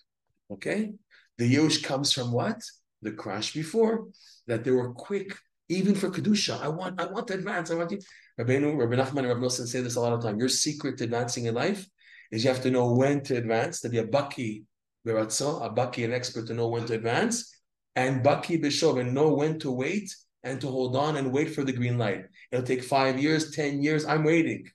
Okay? 0.51 0.91
The 1.39 1.49
Jewish 1.49 1.81
comes 1.81 2.13
from 2.13 2.33
what? 2.33 2.61
The 3.03 3.13
crash 3.13 3.53
before, 3.53 4.09
that 4.49 4.65
they 4.65 4.73
were 4.73 4.93
quick, 4.93 5.37
even 5.77 5.95
for 5.95 6.09
Kedusha. 6.09 6.61
I 6.61 6.69
want, 6.69 7.01
I 7.01 7.07
want 7.07 7.27
to 7.29 7.35
advance. 7.35 7.71
I 7.71 7.75
want 7.75 7.91
to. 7.91 8.01
Rabbeinu, 8.39 8.79
Rabbi 8.79 8.97
Nachman 8.97 9.19
and 9.19 9.29
Rabbi 9.29 9.41
Nosson 9.41 9.67
say 9.67 9.81
this 9.81 9.97
a 9.97 10.01
lot 10.01 10.13
of 10.13 10.23
time. 10.23 10.39
Your 10.39 10.49
secret 10.49 10.99
to 10.99 11.05
advancing 11.05 11.47
in 11.47 11.55
life 11.55 11.87
is 12.31 12.45
you 12.45 12.51
have 12.51 12.63
to 12.63 12.71
know 12.71 12.93
when 12.93 13.23
to 13.25 13.37
advance, 13.37 13.81
to 13.81 13.89
be 13.89 13.99
a 13.99 14.07
baki 14.07 14.65
beratzo, 15.07 15.65
a 15.65 15.71
baki, 15.71 16.05
an 16.05 16.13
expert 16.13 16.47
to 16.47 16.55
know 16.55 16.69
when 16.69 16.87
to 16.87 16.95
advance, 16.95 17.55
and 17.97 18.25
baki 18.25 18.63
bishov, 18.63 19.01
and 19.01 19.13
know 19.15 19.33
when 19.35 19.59
to 19.59 19.71
wait 19.71 20.15
and 20.45 20.61
to 20.61 20.69
hold 20.69 20.97
on 20.97 21.17
and 21.17 21.33
wait 21.33 21.55
for 21.55 21.65
the 21.65 21.73
green 21.73 21.99
light. 21.99 22.25
It'll 22.51 22.65
take 22.65 22.83
five 22.83 23.21
years, 23.21 23.53
10 23.53 23.83
years. 23.83 24.05
I'm 24.05 24.25
waiting. 24.25 24.69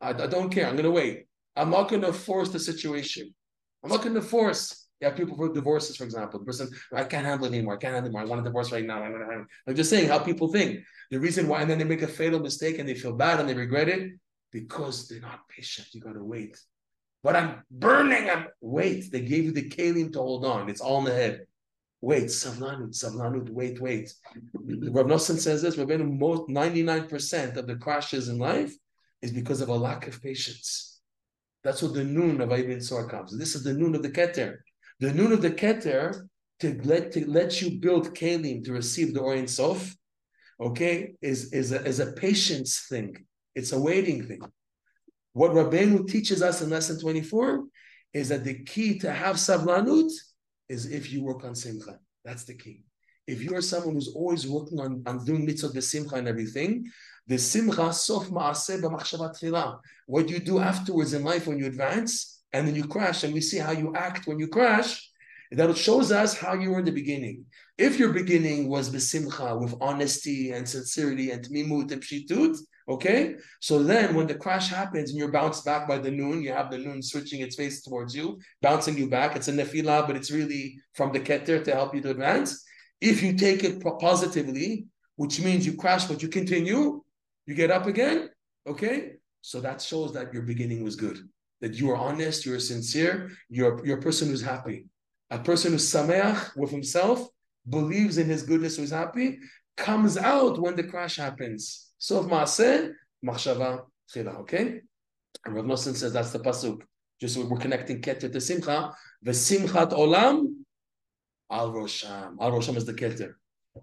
I, 0.00 0.10
I 0.10 0.26
don't 0.26 0.50
care. 0.50 0.66
I'm 0.66 0.74
going 0.74 0.84
to 0.84 0.90
wait. 0.90 1.26
I'm 1.56 1.70
not 1.70 1.88
going 1.88 2.02
to 2.02 2.12
force 2.12 2.48
the 2.48 2.58
situation. 2.58 3.32
I'm 3.82 3.90
not 3.90 4.02
going 4.02 4.14
to 4.14 4.22
force. 4.22 4.83
You 5.00 5.08
have 5.08 5.16
people 5.16 5.36
for 5.36 5.52
divorces, 5.52 5.96
for 5.96 6.04
example. 6.04 6.38
The 6.40 6.46
person, 6.46 6.70
I 6.92 7.04
can't 7.04 7.26
handle 7.26 7.46
it 7.46 7.52
anymore. 7.54 7.74
I 7.74 7.76
can't 7.78 7.94
handle 7.94 8.10
it 8.10 8.14
anymore. 8.14 8.22
I 8.22 8.30
want 8.30 8.40
a 8.40 8.44
divorce 8.44 8.72
right 8.72 8.84
now. 8.84 9.02
I'm 9.02 9.74
just 9.74 9.90
saying 9.90 10.08
how 10.08 10.18
people 10.18 10.48
think. 10.48 10.80
The 11.10 11.18
reason 11.20 11.48
why, 11.48 11.60
and 11.60 11.70
then 11.70 11.78
they 11.78 11.84
make 11.84 12.02
a 12.02 12.06
fatal 12.06 12.40
mistake 12.40 12.78
and 12.78 12.88
they 12.88 12.94
feel 12.94 13.12
bad 13.12 13.40
and 13.40 13.48
they 13.48 13.54
regret 13.54 13.88
it. 13.88 14.12
because 14.54 15.08
they're 15.08 15.20
not 15.20 15.48
patient. 15.48 15.88
You 15.92 16.00
gotta 16.00 16.22
wait. 16.22 16.58
But 17.24 17.34
I'm 17.36 17.62
burning. 17.70 18.30
I'm 18.30 18.46
wait. 18.60 19.10
They 19.10 19.20
gave 19.20 19.44
you 19.44 19.52
the 19.52 19.68
kalim 19.68 20.12
to 20.12 20.20
hold 20.20 20.44
on. 20.46 20.70
It's 20.70 20.80
all 20.80 20.98
in 21.00 21.06
the 21.06 21.12
head. 21.12 21.46
Wait, 22.00 22.24
savlanut, 22.24 22.92
savlanut, 22.94 23.48
wait, 23.50 23.80
wait. 23.80 24.12
Rav 24.54 25.06
Nosson 25.06 25.38
says 25.38 25.62
this, 25.62 25.76
Rabbeinu, 25.76 26.18
most 26.18 26.48
99% 26.48 27.56
of 27.56 27.66
the 27.66 27.76
crashes 27.76 28.28
in 28.28 28.38
life 28.38 28.74
is 29.22 29.32
because 29.32 29.60
of 29.62 29.70
a 29.70 29.74
lack 29.74 30.06
of 30.06 30.22
patience. 30.22 31.00
That's 31.64 31.82
what 31.82 31.94
the 31.94 32.04
noon 32.04 32.42
of 32.42 32.52
Ibn 32.52 32.80
Sor 32.82 33.08
comes. 33.08 33.36
This 33.36 33.54
is 33.54 33.64
the 33.64 33.72
noon 33.72 33.94
of 33.94 34.02
the 34.02 34.10
Keter. 34.10 34.58
The 35.04 35.12
noon 35.12 35.32
of 35.32 35.42
the 35.42 35.50
Keter 35.50 36.26
to 36.60 36.80
let 36.82 37.12
to 37.12 37.28
let 37.30 37.60
you 37.60 37.78
build 37.78 38.14
kalim 38.14 38.64
to 38.64 38.72
receive 38.72 39.12
the 39.12 39.20
Or 39.20 39.34
Ein 39.34 39.46
Sof, 39.46 39.94
okay, 40.58 41.12
is, 41.20 41.52
is, 41.52 41.72
a, 41.72 41.84
is 41.84 42.00
a 42.00 42.12
patience 42.12 42.86
thing. 42.88 43.26
It's 43.54 43.72
a 43.72 43.78
waiting 43.78 44.26
thing. 44.26 44.40
What 45.34 45.50
Rabbeinu 45.50 46.08
teaches 46.08 46.40
us 46.40 46.62
in 46.62 46.70
lesson 46.70 46.98
24 46.98 47.66
is 48.14 48.30
that 48.30 48.44
the 48.44 48.64
key 48.64 48.98
to 49.00 49.12
have 49.12 49.36
savlanut 49.36 50.10
is 50.70 50.90
if 50.90 51.12
you 51.12 51.22
work 51.22 51.44
on 51.44 51.54
simcha. 51.54 51.98
That's 52.24 52.44
the 52.44 52.54
key. 52.54 52.84
If 53.26 53.42
you're 53.42 53.60
someone 53.60 53.96
who's 53.96 54.14
always 54.14 54.46
working 54.46 54.80
on, 54.80 55.02
on 55.04 55.22
doing 55.22 55.46
mitzvot 55.46 55.74
the 55.74 55.82
simcha 55.82 56.14
and 56.14 56.28
everything, 56.28 56.86
the 57.26 57.36
simcha 57.36 57.92
sof 57.92 58.30
ma'aseh 58.30 58.80
b'machshavat 58.80 59.78
What 60.06 60.30
you 60.30 60.38
do 60.38 60.60
afterwards 60.60 61.12
in 61.12 61.24
life 61.24 61.46
when 61.46 61.58
you 61.58 61.66
advance 61.66 62.33
and 62.54 62.66
then 62.66 62.74
you 62.74 62.86
crash, 62.86 63.24
and 63.24 63.34
we 63.34 63.40
see 63.40 63.58
how 63.58 63.72
you 63.72 63.92
act 63.94 64.26
when 64.26 64.38
you 64.38 64.48
crash, 64.48 65.10
that 65.50 65.76
shows 65.76 66.10
us 66.10 66.38
how 66.38 66.54
you 66.54 66.70
were 66.70 66.78
in 66.78 66.84
the 66.84 67.00
beginning. 67.02 67.44
If 67.76 67.98
your 67.98 68.12
beginning 68.12 68.68
was 68.68 68.90
besimcha, 68.90 69.60
with 69.60 69.74
honesty 69.80 70.52
and 70.52 70.68
sincerity 70.68 71.32
and 71.32 71.44
tmimut 71.44 71.92
and 71.92 72.00
pshitut, 72.00 72.56
okay? 72.88 73.34
So 73.60 73.82
then 73.82 74.14
when 74.14 74.26
the 74.26 74.36
crash 74.36 74.68
happens 74.68 75.10
and 75.10 75.18
you're 75.18 75.32
bounced 75.32 75.64
back 75.64 75.88
by 75.88 75.98
the 75.98 76.10
noon, 76.10 76.42
you 76.42 76.52
have 76.52 76.70
the 76.70 76.78
noon 76.78 77.02
switching 77.02 77.40
its 77.40 77.56
face 77.56 77.82
towards 77.82 78.14
you, 78.14 78.38
bouncing 78.62 78.96
you 78.96 79.08
back. 79.08 79.36
It's 79.36 79.48
a 79.48 79.52
nefila, 79.52 80.06
but 80.06 80.16
it's 80.16 80.30
really 80.30 80.78
from 80.94 81.12
the 81.12 81.20
keter 81.20 81.62
to 81.64 81.72
help 81.72 81.94
you 81.94 82.02
to 82.02 82.10
advance. 82.10 82.64
If 83.00 83.22
you 83.22 83.32
take 83.36 83.64
it 83.64 83.82
positively, 84.00 84.86
which 85.16 85.40
means 85.40 85.66
you 85.66 85.74
crash, 85.76 86.04
but 86.04 86.22
you 86.22 86.28
continue, 86.28 87.02
you 87.46 87.54
get 87.54 87.70
up 87.70 87.86
again, 87.86 88.30
okay? 88.66 88.96
So 89.40 89.60
that 89.60 89.82
shows 89.82 90.12
that 90.14 90.32
your 90.32 90.42
beginning 90.42 90.82
was 90.84 90.96
good, 90.96 91.18
that 91.64 91.76
you 91.76 91.90
are 91.90 91.96
honest, 91.96 92.44
you're 92.44 92.60
sincere, 92.60 93.30
you're, 93.48 93.84
you're 93.86 93.98
a 93.98 94.02
person 94.02 94.28
who's 94.28 94.42
happy. 94.42 94.84
A 95.30 95.38
person 95.38 95.72
who's 95.72 95.90
sameach 95.90 96.54
with 96.56 96.70
himself, 96.70 97.26
believes 97.66 98.18
in 98.18 98.26
his 98.26 98.42
goodness, 98.42 98.76
who's 98.76 98.90
happy, 98.90 99.38
comes 99.78 100.18
out 100.18 100.60
when 100.60 100.76
the 100.76 100.84
crash 100.84 101.16
happens. 101.16 101.92
Sof 101.96 102.26
maaseh, 102.26 102.92
machshava 103.24 103.84
tchila, 104.12 104.40
okay? 104.40 104.82
And 105.46 105.54
Rav 105.54 105.64
Nosson 105.64 105.96
says 105.96 106.12
that's 106.12 106.32
the 106.32 106.38
pasuk. 106.38 106.82
Just 107.18 107.38
we're 107.38 107.56
connecting 107.56 108.02
keter 108.02 108.30
to 108.30 108.40
simcha. 108.42 108.94
V'simchat 109.24 109.92
olam 109.92 110.48
al 111.50 111.72
rosham. 111.72 112.36
Al 112.40 112.52
rosham 112.52 112.76
is 112.76 112.84
the 112.84 112.92
keter. 112.92 113.36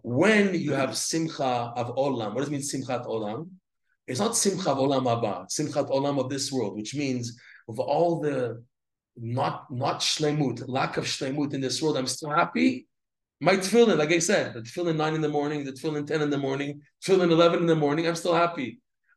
When 0.03 0.53
you 0.53 0.73
have 0.73 0.95
simcha 0.95 1.73
of 1.75 1.95
olam, 1.95 2.35
what 2.35 2.41
does 2.41 2.49
it 2.49 2.51
mean 2.51 2.61
simchat 2.61 3.07
olam? 3.07 3.49
It's 4.07 4.19
not 4.19 4.37
simcha 4.37 4.69
of 4.69 4.77
olam 4.77 5.05
haba, 5.05 5.47
simchat 5.47 5.89
olam 5.89 6.19
of 6.19 6.29
this 6.29 6.51
world, 6.51 6.75
which 6.75 6.93
means 6.93 7.39
of 7.71 7.79
all 7.79 8.11
the 8.25 8.37
not 9.17 9.55
not 9.83 9.97
shlemut, 10.11 10.57
lack 10.67 10.93
of 10.97 11.05
shlemut 11.05 11.53
in 11.55 11.61
this 11.65 11.81
world, 11.81 11.97
I'm 11.97 12.11
still 12.17 12.33
happy. 12.41 12.69
My 13.47 13.55
tefillin, 13.63 13.97
like 13.97 14.13
I 14.19 14.19
said, 14.19 14.53
the 14.53 14.61
tefillin 14.61 14.97
nine 15.03 15.15
in 15.15 15.23
the 15.27 15.35
morning, 15.39 15.59
the 15.63 15.75
tefillin 15.77 16.05
ten 16.05 16.21
in 16.21 16.31
the 16.35 16.43
morning, 16.47 16.81
tefillin 17.03 17.31
eleven 17.37 17.59
in 17.59 17.69
the 17.73 17.81
morning, 17.85 18.03
I'm 18.07 18.19
still 18.23 18.37
happy. 18.45 18.69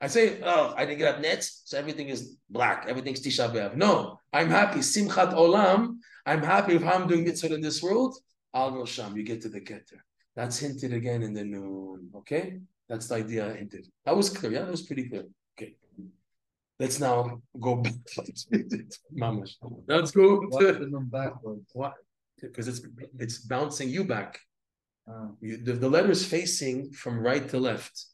I 0.04 0.08
say, 0.16 0.24
oh, 0.42 0.74
I 0.76 0.84
didn't 0.84 0.98
get 0.98 1.14
up 1.14 1.20
nets, 1.20 1.46
so 1.64 1.78
everything 1.82 2.08
is 2.14 2.20
black, 2.50 2.78
everything's 2.88 3.22
Tisha 3.24 3.46
B'av. 3.54 3.76
No, 3.76 4.18
I'm 4.32 4.50
happy. 4.50 4.80
Simchat 4.80 5.30
olam, 5.42 5.78
I'm 6.26 6.42
happy 6.42 6.76
how 6.78 6.94
I'm 6.94 7.06
doing 7.10 7.24
mitzvah 7.24 7.54
in 7.54 7.62
this 7.68 7.82
world. 7.82 8.12
Al 8.54 8.72
Rosham, 8.72 9.16
you 9.16 9.22
get 9.30 9.40
to 9.42 9.48
the 9.48 9.62
Keter. 9.68 10.00
That's 10.36 10.58
hinted 10.58 10.92
again 10.92 11.22
in 11.22 11.32
the 11.38 11.44
noon. 11.44 12.10
Okay, 12.20 12.60
that's 12.88 13.06
the 13.08 13.16
idea 13.22 13.40
I 13.50 13.54
hinted. 13.56 13.86
That 14.04 14.16
was 14.16 14.28
clear. 14.36 14.52
Yeah, 14.52 14.62
that 14.64 14.70
was 14.70 14.82
pretty 14.82 15.08
clear. 15.08 15.26
Okay. 16.80 16.84
Let's 16.84 17.00
now 17.00 17.40
go 17.60 17.76
back. 17.82 17.94
Mamash. 19.16 19.54
Let's 19.86 20.10
go. 20.10 20.40
To, 20.40 21.00
backwards? 21.04 21.70
What? 21.72 21.94
Because 22.40 22.68
it's 22.68 22.80
it's 23.18 23.38
bouncing 23.38 23.88
you 23.88 24.04
back. 24.04 24.40
Oh. 25.08 25.36
You, 25.40 25.58
the, 25.58 25.72
the 25.74 25.88
letter 25.88 26.10
is 26.10 26.24
facing 26.24 26.92
from 26.92 27.18
right 27.18 27.48
to 27.50 27.58
left. 27.58 28.04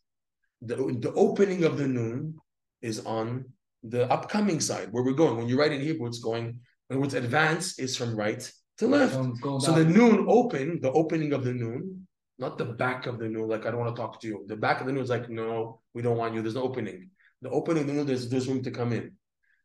The, 0.62 0.76
the 0.76 1.12
opening 1.14 1.64
of 1.64 1.78
the 1.78 1.88
noon 1.88 2.34
is 2.82 3.04
on 3.06 3.46
the 3.82 4.10
upcoming 4.12 4.60
side 4.60 4.88
where 4.90 5.02
we're 5.02 5.12
going. 5.12 5.38
When 5.38 5.48
you 5.48 5.58
write 5.58 5.72
in 5.72 5.80
Hebrew, 5.80 6.06
it's 6.06 6.18
going, 6.18 6.46
in 6.46 6.56
other 6.90 7.00
words, 7.00 7.14
advance 7.14 7.78
is 7.78 7.96
from 7.96 8.14
right 8.14 8.42
to 8.78 8.86
left. 8.86 9.14
So 9.14 9.72
the 9.72 9.84
noon 9.84 10.26
open, 10.28 10.80
the 10.82 10.92
opening 10.92 11.32
of 11.32 11.44
the 11.44 11.54
noon, 11.54 12.06
not 12.38 12.58
the 12.58 12.64
back 12.64 13.06
of 13.06 13.18
the 13.18 13.28
noon, 13.28 13.48
like 13.48 13.66
I 13.66 13.70
don't 13.70 13.80
want 13.80 13.94
to 13.94 14.00
talk 14.00 14.20
to 14.20 14.26
you. 14.26 14.44
The 14.46 14.56
back 14.56 14.80
of 14.80 14.86
the 14.86 14.92
noon 14.92 15.04
is 15.04 15.10
like, 15.10 15.30
no, 15.30 15.80
we 15.94 16.02
don't 16.02 16.18
want 16.18 16.34
you. 16.34 16.42
There's 16.42 16.56
no 16.56 16.62
opening. 16.62 17.10
The 17.42 17.50
opening 17.50 17.82
of 17.82 17.86
the 17.88 17.92
noon, 17.94 18.06
there's, 18.06 18.28
there's 18.28 18.48
room 18.48 18.62
to 18.62 18.70
come 18.70 18.92
in. 18.92 19.12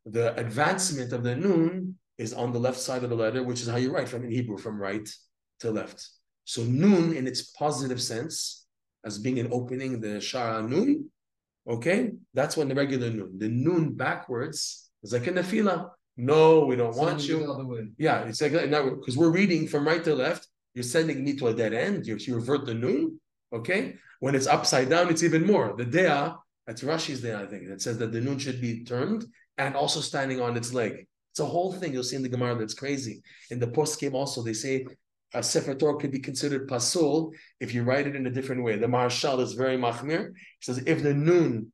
The 0.06 0.38
advancement 0.40 1.12
of 1.14 1.24
the 1.24 1.36
noon 1.36 1.98
is 2.18 2.34
on 2.34 2.54
the 2.54 2.60
left 2.60 2.80
side 2.80 3.04
of 3.04 3.10
the 3.10 3.16
letter, 3.16 3.44
which 3.44 3.62
is 3.62 3.68
how 3.68 3.78
you 3.78 3.92
write 3.92 4.08
from 4.08 4.24
in 4.24 4.32
Hebrew, 4.32 4.58
from 4.58 4.80
right 4.80 5.08
to 5.60 5.72
left. 5.72 6.08
So 6.46 6.64
noon 6.64 7.16
in 7.16 7.28
its 7.28 7.52
positive 7.52 8.02
sense, 8.02 8.66
as 9.04 9.20
being 9.20 9.40
an 9.40 9.50
opening, 9.52 10.00
the 10.00 10.20
shara 10.20 10.68
noon, 10.68 11.10
okay, 11.68 12.12
that's 12.34 12.56
when 12.56 12.68
the 12.68 12.76
regular 12.76 13.10
noon. 13.10 13.38
The 13.38 13.50
noon 13.50 13.94
backwards 13.94 14.90
is 15.04 15.14
like 15.14 15.28
a 15.28 15.32
nefila. 15.32 15.90
No, 16.18 16.66
we 16.66 16.76
don't 16.76 16.96
want 16.96 17.28
you. 17.28 17.94
Yeah, 17.98 18.24
it's 18.24 18.42
like 18.42 18.54
now 18.70 18.90
because 18.90 19.18
we're 19.18 19.32
reading 19.32 19.68
from 19.68 19.86
right 19.86 20.04
to 20.04 20.16
left. 20.16 20.48
You're 20.74 20.84
sending 20.84 21.24
me 21.24 21.36
to 21.38 21.48
a 21.48 21.54
dead 21.54 21.74
end. 21.74 22.06
You, 22.08 22.16
you 22.18 22.36
revert 22.36 22.66
the 22.66 22.74
noon. 22.74 23.20
Okay, 23.54 23.96
when 24.20 24.36
it's 24.36 24.48
upside 24.48 24.90
down, 24.90 25.10
it's 25.10 25.24
even 25.24 25.46
more. 25.46 25.76
The 25.78 25.86
dea 25.86 26.34
that's 26.66 26.82
Rashi's 26.82 27.22
there, 27.22 27.38
I 27.38 27.46
think, 27.46 27.68
that 27.68 27.82
says 27.82 27.98
that 28.00 28.12
the 28.12 28.22
noon 28.22 28.40
should 28.40 28.60
be 28.60 28.84
turned 28.84 29.26
and 29.58 29.76
also 29.76 30.02
standing 30.02 30.42
on 30.42 30.58
its 30.58 30.74
leg. 30.74 31.06
It's 31.32 31.40
a 31.40 31.46
whole 31.46 31.74
thing 31.74 31.94
you'll 31.94 32.04
see 32.04 32.16
in 32.16 32.24
the 32.24 32.30
Gemara 32.30 32.56
that's 32.56 32.74
crazy. 32.74 33.22
In 33.52 33.60
the 33.60 33.68
post 33.68 34.00
game 34.00 34.16
also, 34.16 34.42
they 34.42 34.54
say 34.54 34.86
a 35.34 35.44
Sefer 35.44 35.76
Torah 35.76 35.98
could 35.98 36.12
be 36.12 36.20
considered 36.20 36.68
pasul 36.68 37.34
if 37.60 37.74
you 37.74 37.84
write 37.84 38.08
it 38.08 38.16
in 38.16 38.26
a 38.26 38.32
different 38.32 38.64
way. 38.64 38.78
The 38.78 38.88
Maharshal 38.88 39.42
is 39.42 39.54
very 39.54 39.78
machmir. 39.78 40.30
He 40.30 40.62
says 40.62 40.78
if 40.86 41.04
the 41.04 41.14
noon 41.14 41.72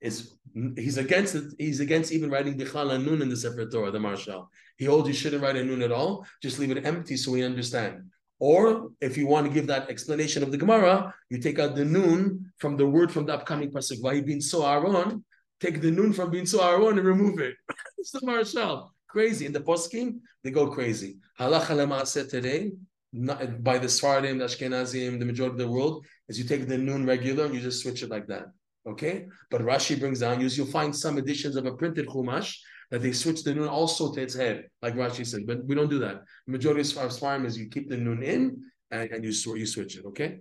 is 0.00 0.34
he's 0.76 0.98
against 0.98 1.34
it, 1.34 1.44
he's 1.58 1.80
against 1.80 2.12
even 2.12 2.30
writing 2.30 2.58
Bichlal 2.58 2.92
and 2.92 3.06
Nun 3.06 3.22
in 3.22 3.28
the 3.28 3.36
Sefer 3.36 3.66
Torah, 3.66 3.90
the 3.90 3.98
Maharshal. 3.98 4.48
He 4.78 4.84
holds 4.84 5.08
you 5.08 5.14
shouldn't 5.14 5.42
write 5.42 5.56
a 5.56 5.64
Nun 5.64 5.82
at 5.82 5.92
all, 5.92 6.26
just 6.42 6.58
leave 6.58 6.70
it 6.70 6.84
empty 6.84 7.16
so 7.16 7.30
we 7.30 7.44
understand. 7.44 8.10
Or 8.38 8.90
if 9.00 9.16
you 9.16 9.26
want 9.26 9.46
to 9.46 9.52
give 9.52 9.66
that 9.68 9.88
explanation 9.88 10.42
of 10.42 10.50
the 10.50 10.58
Gemara, 10.58 11.14
you 11.30 11.38
take 11.38 11.58
out 11.58 11.74
the 11.74 11.84
noon 11.84 12.52
from 12.58 12.76
the 12.76 12.86
word 12.86 13.10
from 13.10 13.26
the 13.26 13.34
upcoming 13.34 13.70
pasuk. 13.70 14.02
Why 14.02 14.20
bin 14.20 14.40
so 14.40 14.66
Aaron? 14.66 15.24
Take 15.60 15.80
the 15.80 15.90
noon 15.90 16.12
from 16.12 16.30
bin 16.30 16.46
so 16.46 16.62
Aaron 16.62 16.98
and 16.98 17.06
remove 17.06 17.38
it. 17.38 17.54
it's 17.98 18.10
the 18.10 18.20
Maharshal. 18.20 18.90
Crazy. 19.08 19.46
In 19.46 19.52
the 19.52 19.60
poskim, 19.60 20.20
they 20.44 20.50
go 20.50 20.66
crazy. 20.68 21.16
Halacha 21.40 22.06
said 22.06 22.28
today, 22.28 22.72
not, 23.12 23.64
by 23.64 23.78
the 23.78 23.86
Sfardim, 23.86 24.38
the 24.38 24.44
Ashkenazim, 24.44 25.18
the 25.18 25.24
majority 25.24 25.54
of 25.54 25.58
the 25.58 25.68
world, 25.68 26.04
is 26.28 26.38
you 26.38 26.44
take 26.44 26.68
the 26.68 26.76
noon 26.76 27.06
regular 27.06 27.46
and 27.46 27.54
you 27.54 27.60
just 27.60 27.82
switch 27.82 28.02
it 28.02 28.10
like 28.10 28.26
that. 28.26 28.46
Okay? 28.86 29.26
But 29.50 29.62
Rashi 29.62 29.98
brings 29.98 30.20
down, 30.20 30.40
you'll 30.40 30.66
find 30.66 30.94
some 30.94 31.16
editions 31.16 31.56
of 31.56 31.64
a 31.64 31.72
printed 31.72 32.08
Chumash 32.08 32.58
that 32.90 33.02
they 33.02 33.12
switch 33.12 33.42
the 33.42 33.54
noon 33.54 33.68
also 33.68 34.12
to 34.12 34.22
its 34.22 34.34
head, 34.34 34.64
like 34.82 34.94
Rashi 34.94 35.26
said. 35.26 35.46
But 35.46 35.64
we 35.64 35.74
don't 35.74 35.90
do 35.90 35.98
that. 36.00 36.22
The 36.46 36.52
majority 36.52 36.80
of 36.80 37.10
Svarim 37.10 37.44
is 37.44 37.58
you 37.58 37.68
keep 37.68 37.88
the 37.88 37.96
noon 37.96 38.22
in 38.22 38.62
and, 38.90 39.10
and 39.10 39.24
you, 39.24 39.30
you 39.54 39.66
switch 39.66 39.96
it, 39.96 40.04
okay? 40.06 40.40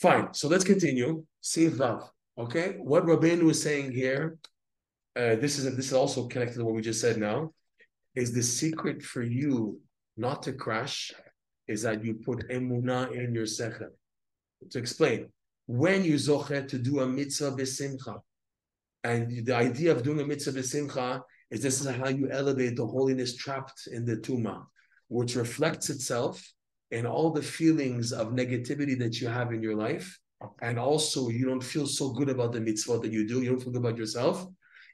Fine. 0.00 0.34
So 0.34 0.48
let's 0.48 0.64
continue. 0.64 1.24
See 1.40 1.68
Vav. 1.68 2.08
Okay? 2.38 2.76
What 2.78 3.04
Rabbeinu 3.04 3.50
is 3.50 3.62
saying 3.62 3.92
here, 3.92 4.38
uh, 5.16 5.36
this 5.36 5.58
is 5.58 5.64
this 5.76 5.86
is 5.86 5.92
also 5.92 6.26
connected 6.28 6.58
to 6.58 6.64
what 6.64 6.74
we 6.74 6.82
just 6.82 7.00
said 7.00 7.18
now, 7.18 7.52
is 8.14 8.32
the 8.32 8.42
secret 8.42 9.02
for 9.02 9.22
you 9.22 9.80
not 10.16 10.42
to 10.44 10.52
crash 10.52 11.12
is 11.68 11.82
that 11.82 12.04
you 12.04 12.14
put 12.14 12.48
emuna 12.48 13.12
in 13.12 13.34
your 13.34 13.44
sechel. 13.44 13.90
To 14.70 14.78
explain, 14.78 15.28
when 15.66 16.04
you 16.04 16.14
zocher 16.14 16.66
to 16.68 16.78
do 16.78 17.00
a 17.00 17.06
mitzvah 17.06 17.52
besimcha, 17.52 18.20
and 19.04 19.46
the 19.46 19.54
idea 19.54 19.92
of 19.92 20.02
doing 20.02 20.20
a 20.20 20.26
mitzvah 20.26 20.58
b'simcha 20.58 21.22
is 21.50 21.62
this 21.62 21.80
is 21.80 21.86
how 21.88 22.08
you 22.08 22.30
elevate 22.30 22.76
the 22.76 22.86
holiness 22.86 23.36
trapped 23.36 23.88
in 23.92 24.04
the 24.04 24.16
tuma, 24.16 24.64
which 25.08 25.36
reflects 25.36 25.90
itself 25.90 26.52
in 26.90 27.06
all 27.06 27.30
the 27.30 27.42
feelings 27.42 28.12
of 28.12 28.28
negativity 28.28 28.98
that 28.98 29.20
you 29.20 29.28
have 29.28 29.52
in 29.52 29.62
your 29.62 29.76
life. 29.76 30.18
And 30.62 30.78
also, 30.78 31.28
you 31.28 31.44
don't 31.44 31.62
feel 31.62 31.86
so 31.86 32.10
good 32.12 32.28
about 32.28 32.52
the 32.52 32.60
mitzvah 32.60 32.98
that 32.98 33.12
you 33.12 33.28
do. 33.28 33.42
You 33.42 33.50
don't 33.50 33.60
feel 33.60 33.72
good 33.72 33.84
about 33.84 33.98
yourself. 33.98 34.46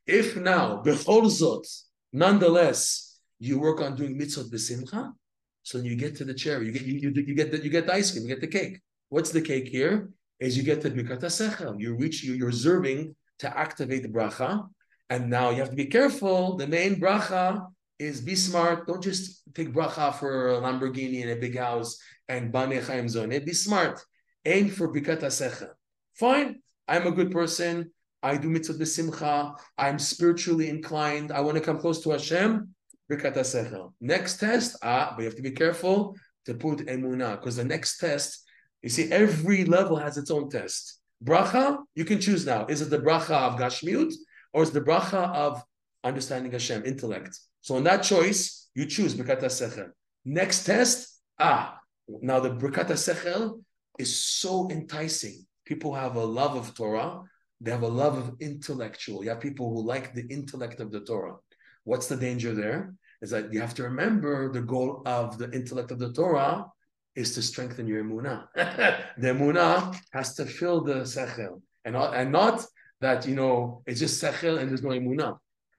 If 0.07 0.37
now, 0.37 0.83
nonetheless, 2.13 3.19
you 3.39 3.59
work 3.59 3.81
on 3.81 3.95
doing 3.97 4.17
mitzvah 4.17 4.45
b'simcha, 4.45 5.13
so 5.63 5.79
you 5.79 5.97
get 5.97 6.15
to 6.17 6.25
the 6.25 6.35
chair, 6.35 6.63
you 6.63 6.71
get 6.73 6.83
you, 6.83 6.95
you, 7.01 7.11
you 7.11 7.35
get 7.35 7.51
the, 7.51 7.59
you 7.59 7.71
get 7.71 7.87
the 7.87 7.95
ice 7.95 8.13
cream, 8.13 8.23
you 8.23 8.29
get 8.29 8.41
the 8.41 8.47
cake. 8.47 8.81
What's 9.09 9.31
the 9.31 9.41
cake 9.41 9.69
here? 9.69 10.11
Is 10.39 10.57
you 10.57 10.63
get 10.63 10.81
the 10.83 10.91
sechel. 10.91 11.81
You 11.81 11.97
reach 11.97 12.23
you, 12.23 12.35
you're 12.35 12.53
serving 12.53 13.17
to 13.41 13.59
activate 13.59 14.03
the 14.03 14.09
bracha. 14.09 14.69
And 15.09 15.31
now 15.31 15.51
you 15.51 15.59
have 15.59 15.71
to 15.71 15.77
be 15.77 15.87
careful. 15.87 16.57
The 16.57 16.67
main 16.67 16.97
bracha 16.97 17.67
is 17.99 18.21
be 18.21 18.35
smart. 18.35 18.87
Don't 18.87 19.03
just 19.03 19.43
take 19.55 19.73
bracha 19.73 20.15
for 20.15 20.51
a 20.51 20.61
Lamborghini 20.61 21.23
and 21.23 21.31
a 21.31 21.37
big 21.37 21.57
house 21.57 21.99
and 22.29 22.53
bane 22.53 22.83
chaim 22.83 23.09
zone. 23.09 23.31
Be 23.31 23.53
smart. 23.53 24.01
Aim 24.45 24.71
for 24.71 24.93
Birkat 24.93 25.21
Sechel. 25.21 25.71
Fine. 26.15 26.61
I'm 26.89 27.07
a 27.07 27.13
good 27.13 27.31
person. 27.31 27.91
I 28.23 28.37
do 28.37 28.49
mitzvah 28.49 28.75
b'simcha. 28.75 29.57
I'm 29.79 29.99
spiritually 29.99 30.69
inclined. 30.69 31.31
I 31.31 31.41
want 31.41 31.57
to 31.57 31.63
come 31.63 31.79
close 31.79 32.03
to 32.03 32.11
Hashem. 32.11 32.75
Bikat 33.11 33.35
secha. 33.35 33.93
Next 34.01 34.39
test. 34.39 34.77
Ah, 34.83 35.13
but 35.15 35.23
you 35.23 35.29
have 35.29 35.37
to 35.37 35.43
be 35.43 35.53
careful 35.53 36.17
to 36.47 36.55
put 36.55 36.79
emunah 36.87 37.39
because 37.39 37.57
the 37.57 37.65
next 37.65 37.99
test. 37.99 38.45
You 38.83 38.89
see, 38.89 39.11
every 39.13 39.65
level 39.65 39.97
has 39.97 40.17
its 40.17 40.31
own 40.31 40.49
test. 40.51 41.01
Bracha, 41.25 41.79
you 41.95 42.05
can 42.05 42.21
choose 42.21 42.45
now. 42.45 42.67
Is 42.67 42.83
it 42.83 42.91
the 42.91 42.99
bracha 42.99 43.31
of 43.31 43.59
Gashmiut 43.59 44.13
or 44.57 44.63
is 44.63 44.71
the 44.71 44.81
bracha 44.81 45.23
of 45.35 45.63
understanding 46.03 46.51
Hashem, 46.51 46.87
intellect? 46.87 47.39
So 47.61 47.77
in 47.77 47.85
that 47.85 48.03
choice, 48.03 48.71
you 48.75 48.87
choose 48.87 49.15
Birkat 49.15 49.43
Sechel. 49.43 49.91
Next 50.25 50.65
test, 50.65 51.21
ah, 51.39 51.79
now 52.09 52.41
the 52.41 52.49
Birkat 52.49 52.89
Sechel 52.93 53.63
is 53.99 54.19
so 54.19 54.71
enticing. 54.71 55.45
People 55.67 55.93
have 55.93 56.17
a 56.17 56.25
love 56.25 56.57
of 56.57 56.75
Torah. 56.75 57.21
They 57.61 57.71
have 57.71 57.83
a 57.83 57.95
love 58.03 58.17
of 58.17 58.37
intellectual. 58.41 59.23
You 59.23 59.29
have 59.29 59.41
people 59.41 59.69
who 59.69 59.83
like 59.83 60.15
the 60.15 60.27
intellect 60.29 60.81
of 60.81 60.91
the 60.91 61.01
Torah. 61.01 61.37
What's 61.85 62.07
the 62.07 62.17
danger 62.17 62.55
there? 62.55 62.95
Is 63.21 63.31
that 63.33 63.53
you 63.53 63.61
have 63.61 63.75
to 63.75 63.83
remember 63.83 64.51
the 64.51 64.63
goal 64.63 65.03
of 65.05 65.37
the 65.37 65.51
intellect 65.53 65.91
of 65.91 65.99
the 65.99 66.15
Torah 66.15 66.65
is 67.15 67.35
to 67.35 67.43
strengthen 67.43 67.87
your 67.87 68.03
emunah. 68.03 68.47
the 69.19 69.29
emunah 69.35 69.95
has 70.15 70.35
to 70.37 70.47
fill 70.47 70.81
the 70.83 71.01
sechel, 71.17 71.61
and 71.85 71.95
and 71.95 72.33
not 72.33 72.65
that 73.01 73.26
you 73.26 73.34
know 73.34 73.82
it's 73.86 74.01
just 74.01 74.22
sechel 74.22 74.59
and 74.59 74.70
there's 74.70 74.82
no 74.82 74.90
emunah. 74.90 75.38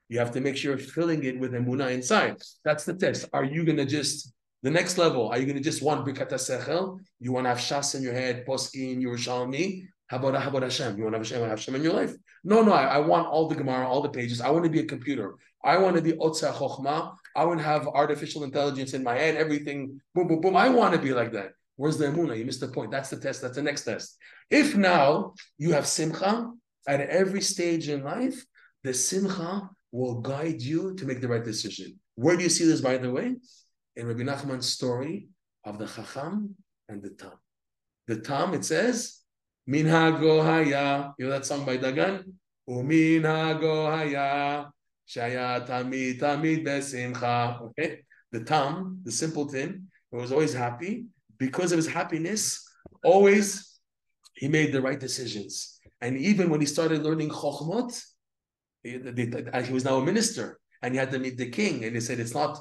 You 0.09 0.19
have 0.19 0.31
to 0.31 0.41
make 0.41 0.55
sure 0.55 0.71
you're 0.71 0.87
filling 0.87 1.23
it 1.23 1.39
with 1.39 1.51
emunah 1.51 1.91
inside. 1.91 2.41
That's 2.63 2.85
the 2.85 2.93
test. 2.93 3.27
Are 3.33 3.43
you 3.43 3.65
going 3.65 3.77
to 3.77 3.85
just 3.85 4.31
the 4.63 4.71
next 4.71 4.97
level? 4.97 5.29
Are 5.29 5.37
you 5.37 5.45
going 5.45 5.57
to 5.57 5.63
just 5.63 5.81
want 5.81 6.05
Birkat 6.05 6.31
Sechel? 6.31 6.99
You 7.19 7.31
want 7.31 7.45
to 7.45 7.49
have 7.49 7.59
shas 7.59 7.95
in 7.95 8.01
your 8.01 8.13
head, 8.13 8.45
poskim, 8.45 9.01
Yerushalmi. 9.01 9.87
How 10.07 10.17
about 10.17 10.41
how 10.41 10.49
about 10.49 10.63
Hashem? 10.63 10.97
You 10.97 11.03
want 11.03 11.15
to 11.15 11.19
have 11.19 11.27
Hashem, 11.27 11.41
have 11.41 11.59
Hashem 11.59 11.75
in 11.75 11.83
your 11.83 11.93
life? 11.93 12.13
No, 12.43 12.61
no. 12.63 12.71
I, 12.71 12.85
I, 12.85 12.99
want 12.99 13.27
all 13.27 13.49
the 13.49 13.55
Gemara, 13.55 13.87
all 13.87 14.01
the 14.01 14.09
pages. 14.09 14.39
I 14.39 14.49
want 14.49 14.63
to 14.63 14.69
be 14.69 14.79
a 14.79 14.85
computer. 14.85 15.35
I 15.63 15.77
want 15.77 15.97
to 15.97 16.01
be 16.01 16.13
otza 16.13 16.53
chokhmah. 16.53 17.13
I 17.35 17.43
want 17.43 17.59
to 17.59 17.65
have 17.65 17.87
artificial 17.87 18.45
intelligence 18.45 18.93
in 18.93 19.03
my 19.03 19.15
head. 19.15 19.35
Everything, 19.35 19.99
boom, 20.15 20.27
boom, 20.27 20.39
boom. 20.39 20.55
I 20.55 20.69
want 20.69 20.93
to 20.93 20.99
be 20.99 21.13
like 21.13 21.33
that. 21.33 21.51
Where's 21.75 21.97
the 21.97 22.05
emunah? 22.05 22.37
You 22.37 22.45
missed 22.45 22.61
the 22.61 22.69
point. 22.69 22.89
That's 22.89 23.09
the 23.09 23.17
test. 23.17 23.41
That's 23.41 23.55
the 23.55 23.63
next 23.63 23.83
test. 23.83 24.17
If 24.49 24.77
now 24.77 25.33
you 25.57 25.73
have 25.73 25.85
simcha 25.85 26.51
at 26.87 27.01
every 27.01 27.41
stage 27.41 27.89
in 27.89 28.03
life, 28.03 28.45
the 28.83 28.93
simcha 28.93 29.69
will 29.91 30.21
guide 30.21 30.61
you 30.61 30.95
to 30.95 31.05
make 31.05 31.21
the 31.21 31.27
right 31.27 31.43
decision. 31.43 31.99
Where 32.15 32.37
do 32.37 32.43
you 32.43 32.49
see 32.49 32.65
this, 32.65 32.81
by 32.81 32.97
the 32.97 33.11
way? 33.11 33.35
In 33.95 34.07
Rabbi 34.07 34.23
Nachman's 34.23 34.69
story 34.69 35.27
of 35.65 35.77
the 35.77 35.85
Chacham 35.85 36.55
and 36.87 37.03
the 37.03 37.09
Tam. 37.09 37.33
The 38.07 38.21
Tam, 38.21 38.53
it 38.53 38.63
says, 38.63 39.19
Minhago 39.69 40.43
haya. 40.43 41.13
You 41.19 41.25
know 41.25 41.31
that 41.31 41.45
song 41.45 41.65
by 41.65 41.77
Dagan? 41.77 42.23
Uminhago 42.69 43.91
haya. 43.91 44.69
Shaya 45.07 45.67
tamid 45.67 46.19
tamid 46.19 46.65
besimcha. 46.65 47.61
Okay? 47.61 48.03
The 48.31 48.43
Tam, 48.43 49.01
the 49.03 49.11
simpleton, 49.11 49.87
who 50.11 50.17
was 50.17 50.31
always 50.31 50.53
happy. 50.53 51.05
Because 51.37 51.71
of 51.71 51.77
his 51.77 51.87
happiness, 51.87 52.65
always 53.03 53.79
he 54.33 54.47
made 54.47 54.71
the 54.71 54.81
right 54.81 54.99
decisions. 54.99 55.76
And 56.01 56.17
even 56.17 56.49
when 56.49 56.59
he 56.59 56.65
started 56.65 57.03
learning 57.03 57.29
Chokhmot, 57.29 57.99
he 58.83 59.73
was 59.73 59.83
now 59.83 59.97
a 59.97 60.05
minister 60.05 60.59
and 60.81 60.93
he 60.93 60.99
had 60.99 61.11
to 61.11 61.19
meet 61.19 61.37
the 61.37 61.49
king 61.49 61.83
and 61.83 61.95
he 61.95 62.01
said 62.01 62.19
it's 62.19 62.33
not 62.33 62.59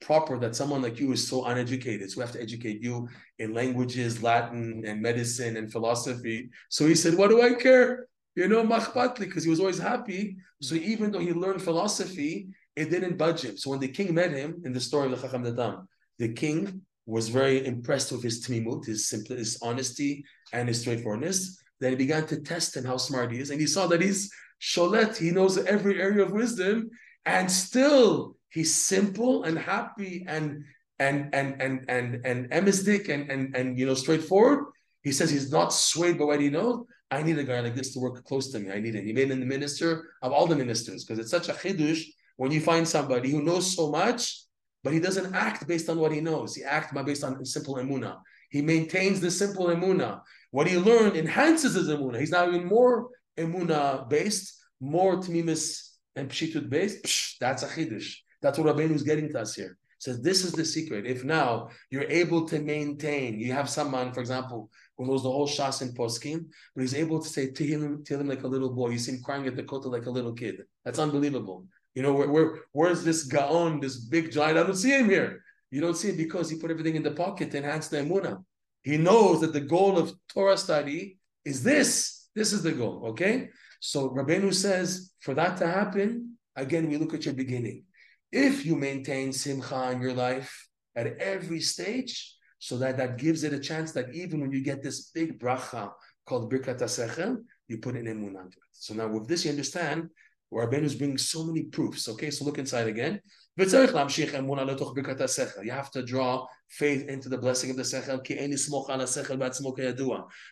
proper 0.00 0.38
that 0.38 0.54
someone 0.54 0.82
like 0.82 1.00
you 1.00 1.12
is 1.12 1.26
so 1.26 1.44
uneducated. 1.46 2.10
So 2.10 2.18
we 2.18 2.24
have 2.24 2.32
to 2.32 2.42
educate 2.42 2.82
you 2.82 3.08
in 3.38 3.54
languages 3.54 4.22
latin 4.22 4.84
and 4.86 5.00
medicine 5.00 5.56
and 5.56 5.72
philosophy. 5.72 6.50
So 6.68 6.86
he 6.86 6.94
said 6.94 7.14
what 7.14 7.30
do 7.30 7.42
i 7.42 7.54
care? 7.54 8.06
You 8.36 8.48
know 8.48 8.64
machpatli 8.64 9.20
because 9.20 9.44
he 9.44 9.50
was 9.50 9.60
always 9.60 9.78
happy. 9.78 10.36
So 10.60 10.74
even 10.74 11.10
though 11.10 11.20
he 11.20 11.32
learned 11.32 11.62
philosophy 11.62 12.48
it 12.76 12.90
didn't 12.90 13.16
budge 13.16 13.42
him. 13.42 13.56
So 13.56 13.70
when 13.70 13.80
the 13.80 13.88
king 13.88 14.12
met 14.14 14.32
him 14.32 14.60
in 14.64 14.72
the 14.72 14.80
story 14.80 15.10
of 15.10 15.12
the 15.12 15.26
chacham 15.26 15.44
Dadam, 15.44 15.86
the 16.18 16.32
king 16.32 16.82
was 17.06 17.28
very 17.28 17.64
impressed 17.66 18.12
with 18.12 18.22
his 18.22 18.44
tmimut 18.44 18.86
his 18.86 19.08
his 19.28 19.58
honesty 19.62 20.24
and 20.52 20.68
his 20.68 20.80
straightforwardness 20.80 21.63
then 21.84 21.92
he 21.92 21.96
began 21.96 22.26
to 22.26 22.40
test 22.40 22.76
him 22.76 22.84
how 22.84 22.96
smart 22.96 23.30
he 23.30 23.38
is 23.38 23.50
and 23.50 23.60
he 23.60 23.66
saw 23.66 23.86
that 23.86 24.00
he's 24.00 24.30
Sholet, 24.64 25.16
he 25.16 25.30
knows 25.30 25.58
every 25.58 26.00
area 26.00 26.24
of 26.24 26.32
wisdom, 26.32 26.90
and 27.26 27.50
still 27.50 28.36
he's 28.48 28.74
simple 28.74 29.44
and 29.44 29.58
happy 29.58 30.24
and 30.26 30.64
and 30.98 31.34
and 31.34 31.60
and 31.60 31.84
and 31.88 32.24
and 32.24 32.52
emistic 32.52 33.08
and 33.08 33.30
and 33.30 33.54
and 33.54 33.78
you 33.78 33.84
know 33.86 33.94
straightforward. 33.94 34.66
He 35.02 35.12
says 35.12 35.30
he's 35.30 35.50
not 35.50 35.72
swayed 35.72 36.18
by 36.18 36.24
what 36.24 36.40
he 36.40 36.48
knows. 36.48 36.86
I 37.10 37.22
need 37.22 37.38
a 37.38 37.44
guy 37.44 37.60
like 37.60 37.74
this 37.74 37.92
to 37.92 38.00
work 38.00 38.24
close 38.24 38.50
to 38.52 38.58
me. 38.58 38.72
I 38.72 38.80
need 38.80 38.94
him. 38.94 39.04
He 39.04 39.12
made 39.12 39.30
him 39.30 39.40
the 39.40 39.46
minister 39.46 40.10
of 40.22 40.32
all 40.32 40.46
the 40.46 40.56
ministers 40.56 41.04
because 41.04 41.18
it's 41.18 41.30
such 41.30 41.48
a 41.48 41.52
chidush 41.52 42.02
when 42.36 42.50
you 42.50 42.60
find 42.60 42.88
somebody 42.88 43.30
who 43.30 43.42
knows 43.42 43.76
so 43.76 43.90
much, 43.90 44.44
but 44.82 44.94
he 44.94 44.98
doesn't 44.98 45.34
act 45.34 45.68
based 45.68 45.90
on 45.90 45.98
what 45.98 46.12
he 46.12 46.20
knows. 46.20 46.54
He 46.54 46.64
acts 46.64 46.92
based 47.04 47.22
on 47.22 47.44
simple 47.44 47.74
emuna. 47.76 48.16
He 48.54 48.62
maintains 48.62 49.20
the 49.20 49.32
simple 49.32 49.66
emuna. 49.66 50.20
What 50.52 50.68
he 50.68 50.78
learned 50.78 51.16
enhances 51.16 51.74
his 51.74 51.88
emuna. 51.88 52.20
He's 52.20 52.30
now 52.30 52.46
even 52.46 52.66
more 52.66 53.08
emuna 53.36 54.08
based, 54.08 54.64
more 54.80 55.16
tmimis 55.16 55.88
and 56.14 56.30
pshitut 56.30 56.70
based, 56.70 57.02
psh, 57.02 57.38
that's 57.40 57.64
a 57.64 57.66
chiddush. 57.66 58.14
That's 58.42 58.56
what 58.56 58.68
Rabbeinu 58.68 58.92
is 58.92 59.02
getting 59.02 59.28
to 59.32 59.40
us 59.40 59.56
here. 59.56 59.76
Says 59.98 60.22
this 60.22 60.44
is 60.44 60.52
the 60.52 60.64
secret. 60.64 61.04
If 61.04 61.24
now 61.24 61.70
you're 61.90 62.08
able 62.08 62.46
to 62.46 62.60
maintain, 62.60 63.40
you 63.40 63.52
have 63.52 63.68
someone, 63.68 64.12
for 64.12 64.20
example, 64.20 64.70
who 64.96 65.08
knows 65.08 65.24
the 65.24 65.32
whole 65.32 65.48
shas 65.48 65.82
and 65.82 65.96
poskim, 65.98 66.46
but 66.76 66.82
he's 66.82 66.94
able 66.94 67.20
to 67.20 67.28
say 67.28 67.50
to 67.50 67.64
him, 67.64 68.04
to 68.04 68.20
him 68.20 68.28
like 68.28 68.44
a 68.44 68.52
little 68.54 68.70
boy. 68.70 68.90
You 68.90 68.98
see 68.98 69.14
him 69.14 69.22
crying 69.24 69.48
at 69.48 69.56
the 69.56 69.64
Kotel 69.64 69.90
like 69.90 70.06
a 70.06 70.10
little 70.10 70.32
kid. 70.32 70.62
That's 70.84 71.00
unbelievable. 71.00 71.66
You 71.96 72.02
know 72.02 72.12
where, 72.12 72.30
where 72.30 72.58
where's 72.70 73.02
this 73.02 73.24
gaon, 73.24 73.80
this 73.80 73.96
big 73.96 74.30
giant? 74.30 74.58
I 74.58 74.62
don't 74.62 74.76
see 74.76 74.96
him 74.96 75.10
here. 75.10 75.42
You 75.74 75.80
don't 75.80 75.96
see 75.96 76.10
it 76.10 76.16
because 76.16 76.48
he 76.48 76.56
put 76.56 76.70
everything 76.70 76.94
in 76.94 77.02
the 77.02 77.10
pocket 77.10 77.50
to 77.50 77.58
enhance 77.58 77.88
the 77.88 77.96
emuna. 77.96 78.44
He 78.82 78.96
knows 78.96 79.40
that 79.40 79.52
the 79.52 79.66
goal 79.76 79.98
of 79.98 80.14
Torah 80.32 80.56
study 80.56 81.18
is 81.44 81.64
this 81.64 82.28
this 82.36 82.52
is 82.52 82.62
the 82.62 82.70
goal, 82.70 83.06
okay? 83.10 83.48
So 83.80 84.10
Rabbeinu 84.10 84.54
says, 84.54 85.12
for 85.20 85.34
that 85.34 85.56
to 85.58 85.66
happen, 85.66 86.36
again, 86.54 86.88
we 86.88 86.96
look 86.96 87.12
at 87.14 87.24
your 87.24 87.34
beginning. 87.34 87.84
If 88.30 88.64
you 88.64 88.76
maintain 88.76 89.32
simcha 89.32 89.90
in 89.90 90.00
your 90.00 90.12
life 90.12 90.68
at 90.94 91.18
every 91.18 91.60
stage, 91.60 92.36
so 92.60 92.76
that 92.78 92.96
that 92.98 93.18
gives 93.18 93.42
it 93.42 93.52
a 93.52 93.58
chance 93.58 93.90
that 93.92 94.14
even 94.14 94.40
when 94.40 94.52
you 94.52 94.62
get 94.62 94.80
this 94.80 95.10
big 95.10 95.40
bracha 95.40 95.90
called 96.24 96.52
birkat 96.52 96.78
sechel, 96.82 97.38
you 97.66 97.78
put 97.78 97.96
an 97.96 98.06
emun 98.06 98.36
onto 98.40 98.58
it. 98.58 98.72
So 98.72 98.94
now 98.94 99.08
with 99.08 99.26
this, 99.26 99.44
you 99.44 99.50
understand 99.50 100.08
where 100.50 100.68
Rabbeinu 100.68 100.84
is 100.84 100.94
bringing 100.94 101.18
so 101.18 101.44
many 101.44 101.64
proofs. 101.64 102.08
Okay, 102.08 102.30
so 102.30 102.44
look 102.44 102.58
inside 102.58 102.86
again. 102.86 103.20
You 103.56 103.66
have 105.70 105.90
to 105.92 106.02
draw 106.04 106.46
faith 106.68 107.08
into 107.08 107.28
the 107.28 107.38
blessing 107.38 107.70
of 107.70 107.76
the 107.76 107.82
sechel. 107.84 108.20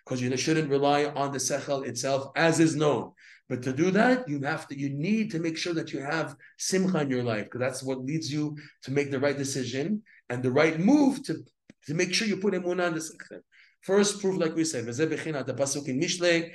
Because 0.05 0.22
you 0.22 0.36
shouldn't 0.36 0.70
rely 0.70 1.07
on 1.07 1.32
the 1.32 1.38
sechel 1.38 1.84
itself 1.84 2.30
as 2.36 2.61
is 2.61 2.76
known. 2.76 3.11
But 3.48 3.62
to 3.64 3.72
do 3.72 3.90
that, 3.90 4.28
you 4.28 4.40
have 4.42 4.68
to, 4.68 4.78
you 4.78 4.90
need 4.90 5.32
to 5.32 5.40
make 5.40 5.59
sure 5.59 5.74
that 5.74 5.92
you 5.92 5.98
have 6.00 6.36
simcha 6.59 7.00
in 7.00 7.11
your 7.11 7.24
life, 7.24 7.44
because 7.44 7.59
that's 7.59 7.82
what 7.82 8.05
leads 8.05 8.32
you 8.32 8.57
to 8.84 8.92
make 8.92 9.11
the 9.11 9.18
right 9.18 9.36
decision 9.36 10.05
and 10.28 10.40
the 10.42 10.53
right 10.53 10.78
move 10.78 11.24
to, 11.24 11.44
to 11.86 11.94
make 11.94 12.14
sure 12.14 12.28
you 12.28 12.36
put 12.36 12.55
emunah 12.55 12.86
on 12.86 12.94
the 12.94 13.00
sechel. 13.00 13.40
First 13.80 14.20
proof, 14.20 14.38
like 14.38 14.55
we 14.55 14.62
said, 14.64 14.86
the 14.86 14.92
pasuk 14.92 15.88
in 15.88 15.98
Mishle, 15.98 16.53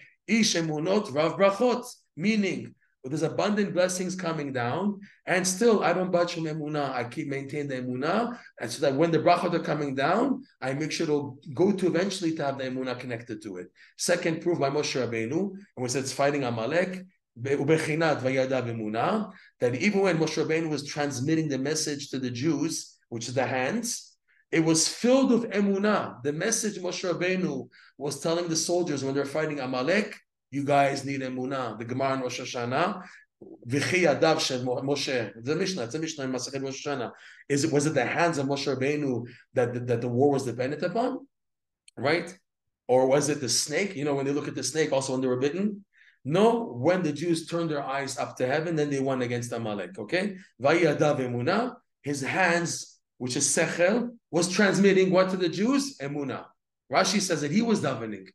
rav 1.14 1.38
brachot, 1.38 1.86
meaning 2.16 2.74
but 3.04 3.12
there's 3.12 3.24
abundant 3.24 3.74
blessings 3.74 4.16
coming 4.16 4.52
down, 4.52 5.00
and 5.26 5.48
still 5.48 5.84
I 5.84 5.94
don't 5.94 6.12
budge 6.12 6.34
from 6.34 6.44
emunah. 6.44 6.92
I 6.92 7.04
keep 7.06 7.28
maintaining 7.28 7.68
the 7.68 7.76
emunah, 7.76 8.38
and 8.60 8.70
so 8.72 8.82
that 8.82 8.96
when 8.96 9.12
the 9.12 9.20
brachot 9.20 9.54
are 9.54 9.60
coming 9.60 9.96
down, 9.96 10.44
I 10.62 10.74
make 10.74 10.92
sure 10.92 11.08
to 11.08 11.38
go 11.54 11.72
to 11.72 11.88
eventually 11.88 12.36
to 12.36 12.44
have 12.46 12.58
the 12.58 12.66
emunah 12.66 13.00
connected 13.00 13.42
to 13.44 13.58
it. 13.58 13.72
Second 13.98 14.42
proof 14.42 14.60
by 14.60 14.70
Moshe 14.70 14.96
Rabbeinu, 15.00 15.52
and 15.52 15.62
we 15.78 15.88
said 15.90 16.04
it's 16.04 16.12
fighting 16.12 16.44
Amalek. 16.44 17.06
That 17.40 17.60
even 19.76 20.02
when 20.02 20.18
Moshe 20.18 20.38
Rabbeinu 20.44 20.70
was 20.70 20.88
transmitting 20.88 21.48
the 21.50 21.60
message 21.60 22.10
to 22.10 22.18
the 22.18 22.32
Jews, 22.32 22.98
which 23.10 23.28
is 23.28 23.36
the 23.36 23.46
hands, 23.46 24.18
it 24.52 24.62
was 24.62 24.88
filled 24.88 25.30
with 25.32 25.52
emunah. 25.52 26.24
The 26.24 26.34
message 26.34 26.80
Moshe 26.80 27.04
Rabbeinu 27.08 27.70
was 27.98 28.20
telling 28.22 28.48
the 28.48 28.56
soldiers 28.56 29.04
when 29.04 29.14
they're 29.14 29.26
fighting 29.26 29.60
Amalek, 29.60 30.18
you 30.52 30.64
guys 30.64 31.06
need 31.06 31.22
emunah. 31.22 31.78
The 31.78 31.86
Gemara 31.86 32.16
in 32.16 32.22
Rosh 32.22 32.40
Hashanah, 32.40 33.04
yadav 33.68 34.40
shel 34.40 34.64
Moshe. 34.64 35.34
The 35.44 35.56
Mishnah, 35.56 35.84
it's 35.84 35.96
a 35.96 36.00
Mishnah 36.00 36.26
in 36.26 36.32
Masachet 36.32 36.64
Rosh 36.64 36.86
Hashanah. 36.86 37.12
Is 37.50 37.66
it, 37.66 37.72
was 37.72 37.86
it 37.86 37.94
the 37.94 38.06
hands 38.06 38.38
of 38.38 38.48
Moshe 38.48 38.74
Rabbeinu 38.74 39.28
that, 39.54 39.88
that 39.88 40.02
the 40.02 40.08
war 40.08 40.32
was 40.32 40.46
dependent 40.46 40.84
upon? 40.84 41.28
Right? 41.98 42.38
Or 42.88 43.08
was 43.08 43.30
it 43.30 43.42
the 43.42 43.50
snake? 43.50 43.96
You 43.96 44.06
know, 44.06 44.16
when 44.16 44.26
they 44.26 44.32
look 44.32 44.48
at 44.48 44.56
the 44.56 44.64
snake, 44.64 44.92
also 44.92 45.14
when 45.14 45.22
they 45.22 45.28
were 45.28 45.40
bitten, 45.40 45.84
No, 46.24 46.64
when 46.64 47.04
the 47.04 47.12
Jews 47.12 47.48
turned 47.48 47.70
their 47.70 47.84
eyes 47.84 48.18
up 48.18 48.38
to 48.38 48.48
heaven, 48.48 48.76
then 48.76 48.90
they 48.90 49.00
won 49.00 49.22
against 49.22 49.52
Amalek. 49.52 50.00
Okay? 50.00 50.38
Vayadav 50.62 51.20
emuna, 51.20 51.76
his 52.02 52.22
hands, 52.22 53.00
which 53.18 53.36
is 53.36 53.46
sechel, 53.46 54.16
was 54.32 54.50
transmitting 54.50 55.12
what 55.12 55.30
to 55.32 55.38
the 55.38 55.50
Jews? 55.50 55.98
Emuna. 55.98 56.46
Rashi 56.92 57.20
says 57.20 57.42
that 57.42 57.52
he 57.52 57.62
was 57.62 57.82
davening. 57.82 58.28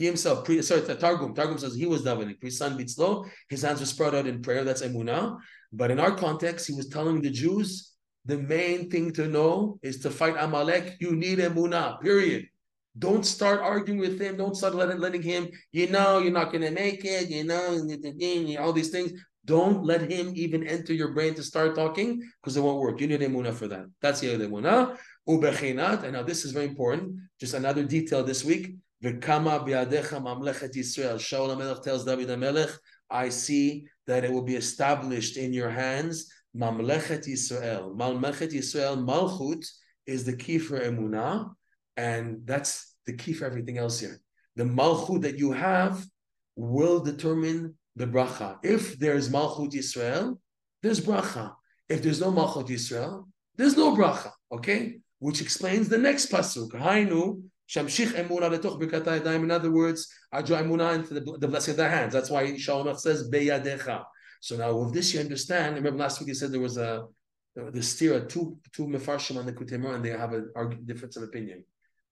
He 0.00 0.06
himself, 0.06 0.46
pre, 0.46 0.62
sorry, 0.62 0.80
Targum. 0.96 1.34
Targum 1.34 1.58
says 1.58 1.74
he 1.74 1.84
was 1.84 2.00
davening. 2.00 2.40
Prisan 2.40 2.78
bitzlo, 2.80 3.28
his 3.50 3.60
hands 3.60 3.80
were 3.80 3.86
spread 3.86 4.14
out 4.14 4.26
in 4.26 4.40
prayer. 4.40 4.64
That's 4.64 4.80
emuna. 4.80 5.36
But 5.74 5.90
in 5.90 6.00
our 6.00 6.12
context, 6.12 6.66
he 6.68 6.72
was 6.72 6.88
telling 6.88 7.20
the 7.20 7.28
Jews 7.28 7.92
the 8.24 8.38
main 8.38 8.88
thing 8.88 9.12
to 9.12 9.26
know 9.26 9.78
is 9.82 9.98
to 10.00 10.10
fight 10.10 10.36
Amalek. 10.38 10.96
You 11.00 11.14
need 11.16 11.38
emuna. 11.38 12.00
Period. 12.00 12.46
Don't 12.98 13.26
start 13.26 13.60
arguing 13.60 14.00
with 14.00 14.18
him. 14.18 14.38
Don't 14.38 14.56
start 14.56 14.74
letting, 14.74 15.00
letting 15.00 15.20
him, 15.20 15.50
you 15.70 15.88
know, 15.88 16.18
you're 16.18 16.32
not 16.32 16.50
going 16.50 16.64
to 16.64 16.70
make 16.70 17.04
it, 17.04 17.28
you 17.28 17.44
know, 17.44 18.64
all 18.64 18.72
these 18.72 18.88
things. 18.88 19.12
Don't 19.44 19.84
let 19.84 20.10
him 20.10 20.32
even 20.34 20.66
enter 20.66 20.94
your 20.94 21.12
brain 21.12 21.34
to 21.34 21.42
start 21.42 21.74
talking 21.74 22.22
because 22.40 22.56
it 22.56 22.62
won't 22.62 22.80
work. 22.80 22.98
You 23.02 23.06
need 23.06 23.20
emuna 23.20 23.52
for 23.52 23.68
that. 23.68 23.84
That's 24.00 24.20
the 24.20 24.28
emuna. 24.28 24.96
Ubechinat. 25.28 26.04
And 26.04 26.14
now 26.14 26.22
this 26.22 26.46
is 26.46 26.52
very 26.52 26.68
important. 26.68 27.16
Just 27.38 27.52
another 27.52 27.84
detail 27.84 28.24
this 28.24 28.42
week. 28.46 28.76
V'kama 29.02 29.66
bi'adecha 29.66 30.22
mamlechet 30.22 30.74
Yisrael. 30.74 31.16
Shaul 31.16 31.56
HaMelech 31.56 31.82
tells 31.82 32.04
David 32.04 32.28
HaMelech, 32.28 32.76
I 33.10 33.28
see 33.30 33.86
that 34.06 34.24
it 34.24 34.32
will 34.32 34.42
be 34.42 34.56
established 34.56 35.36
in 35.36 35.52
your 35.52 35.70
hands. 35.70 36.30
Mamlechet 36.56 37.26
Yisrael. 37.26 37.96
Mamlechet 37.96 38.52
Yisrael, 38.52 38.98
Malchut, 38.98 39.64
is 40.06 40.24
the 40.24 40.36
key 40.36 40.58
for 40.58 40.78
emunah. 40.78 41.50
And 41.96 42.42
that's 42.44 42.94
the 43.06 43.14
key 43.14 43.32
for 43.32 43.46
everything 43.46 43.78
else 43.78 44.00
here. 44.00 44.20
The 44.56 44.64
Malchut 44.64 45.22
that 45.22 45.38
you 45.38 45.52
have 45.52 46.04
will 46.56 47.00
determine 47.00 47.74
the 47.96 48.06
bracha. 48.06 48.58
If 48.62 48.98
there's 48.98 49.30
Malchut 49.30 49.72
Yisrael, 49.72 50.38
there's 50.82 51.00
bracha. 51.00 51.54
If 51.88 52.02
there's 52.02 52.20
no 52.20 52.30
Malchut 52.30 52.68
Yisrael, 52.68 53.24
there's 53.56 53.76
no 53.76 53.96
bracha. 53.96 54.30
Okay? 54.52 54.98
Which 55.18 55.40
explains 55.40 55.88
the 55.88 55.98
next 55.98 56.30
pasuk. 56.30 56.70
Hainu, 56.72 57.42
Shamshich 57.70 58.12
emuna 58.12 58.50
letoch 58.50 59.42
In 59.42 59.50
other 59.50 59.70
words, 59.70 60.12
I 60.32 60.42
draw 60.42 60.58
emuna 60.58 60.96
into 60.96 61.14
the, 61.14 61.38
the 61.38 61.46
blessing 61.46 61.72
of 61.72 61.76
the 61.76 61.88
hands. 61.88 62.12
That's 62.12 62.28
why 62.28 62.44
Shaul 62.52 62.98
says 62.98 63.30
beyadecha. 63.30 64.04
So 64.40 64.56
now 64.56 64.76
with 64.76 64.92
this 64.92 65.14
you 65.14 65.20
understand. 65.20 65.76
Remember 65.76 65.98
last 65.98 66.18
week 66.18 66.28
you 66.28 66.34
said 66.34 66.50
there 66.50 66.60
was 66.60 66.78
a 66.78 67.06
the 67.54 67.82
steer 67.82 68.24
two 68.26 68.58
two 68.72 68.86
mefarshim 68.86 69.36
on 69.36 69.46
the 69.46 69.52
kutimah 69.52 69.96
and 69.96 70.04
they 70.04 70.10
have 70.10 70.32
a 70.32 70.74
difference 70.84 71.16
of 71.16 71.22
opinion. 71.22 71.64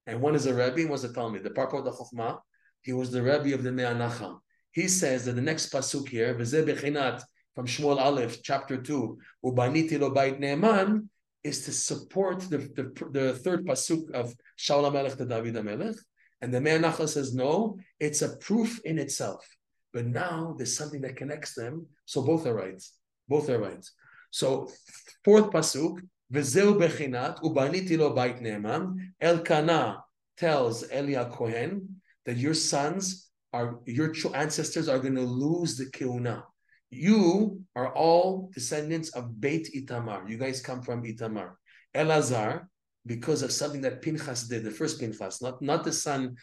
And 0.07 0.21
one 0.21 0.35
is 0.35 0.47
a 0.47 0.55
Rebbe, 0.55 0.81
and 0.81 0.91
one 0.91 0.99
is 0.99 1.05
a 1.05 1.13
Talmud. 1.13 1.43
The 1.43 1.51
Parparaot 1.51 1.87
LaChokhmah, 1.87 2.39
he 2.83 2.93
was 2.93 3.11
the 3.11 3.23
Rebbe 3.23 3.53
of 3.55 3.63
the 3.63 3.73
Mai 3.73 3.83
HaNachal. 3.83 4.39
He 4.73 4.89
says 4.89 5.25
that 5.25 5.33
the 5.33 5.43
next 5.43 5.73
pasuk 5.73 6.09
here, 6.09 6.35
V'zeh 6.35 6.65
bechinat, 6.65 7.23
from 7.55 7.67
Shmuel 7.67 8.01
Aleph, 8.01 8.43
chapter 8.43 8.77
2, 8.77 9.19
Ubaniti 9.45 9.99
lo 9.99 10.11
bait 10.11 10.39
ne'eman, 10.39 11.09
is 11.45 11.65
to 11.65 11.73
support 11.73 12.41
the, 12.51 12.59
the, 12.59 13.09
the 13.11 13.35
third 13.35 13.67
pasuk 13.67 14.11
of 14.13 14.35
Shaul 14.59 14.91
HaMelech 14.91 15.17
to 15.17 15.25
David 15.25 15.55
HaMelech. 15.55 15.97
And 16.41 16.53
the 16.53 16.61
Mai 16.61 16.71
HaNachal 16.71 17.09
says, 17.09 17.35
no, 17.35 17.79
it's 17.99 18.23
a 18.23 18.37
proof 18.37 18.81
in 18.85 18.99
itself. 18.99 19.47
But 19.93 20.07
now 20.07 20.55
there's 20.57 20.77
something 20.77 21.01
that 21.03 21.17
connects 21.17 21.55
them, 21.55 21.87
so 22.05 22.23
both 22.23 22.47
are 22.47 22.55
right. 22.55 22.83
Both 23.29 23.49
are 23.49 23.59
right. 23.59 23.85
So 24.31 24.69
fourth 25.25 25.51
pasuk, 25.51 26.01
Vezeu 26.33 26.79
bechinat 26.79 27.41
ubaniti 27.43 27.99
lo 27.99 28.13
bait 28.15 28.41
ne'eman. 28.41 29.13
Elkanah 29.21 30.05
tells 30.37 30.85
Eli 30.93 31.25
Kohen 31.31 32.01
that 32.27 32.37
your 32.37 32.55
sons 32.55 33.31
are 33.53 33.81
your 33.87 34.13
true 34.13 34.33
ancestors 34.35 34.89
are 34.89 34.99
going 34.99 35.15
to 35.15 35.23
lose 35.23 35.79
the 35.79 35.87
keuna. 35.87 36.43
You 36.91 37.63
are 37.77 37.93
all 37.95 38.51
descendants 38.55 39.11
of 39.11 39.41
Beit 39.41 39.69
Itamar. 39.75 40.29
You 40.29 40.39
guys 40.39 40.61
come 40.61 40.83
from 40.83 41.05
Itamar. 41.05 41.53
Elazar, 41.95 42.67
because 43.07 43.43
of 43.43 43.53
something 43.53 43.83
that 43.83 44.03
Pinchas 44.03 44.49
did, 44.49 44.65
the 44.65 44.71
first 44.71 44.99
Pinchas, 45.01 45.43
not, 45.43 45.61
not 45.61 45.85
the 45.85 45.93
son. 45.93 46.37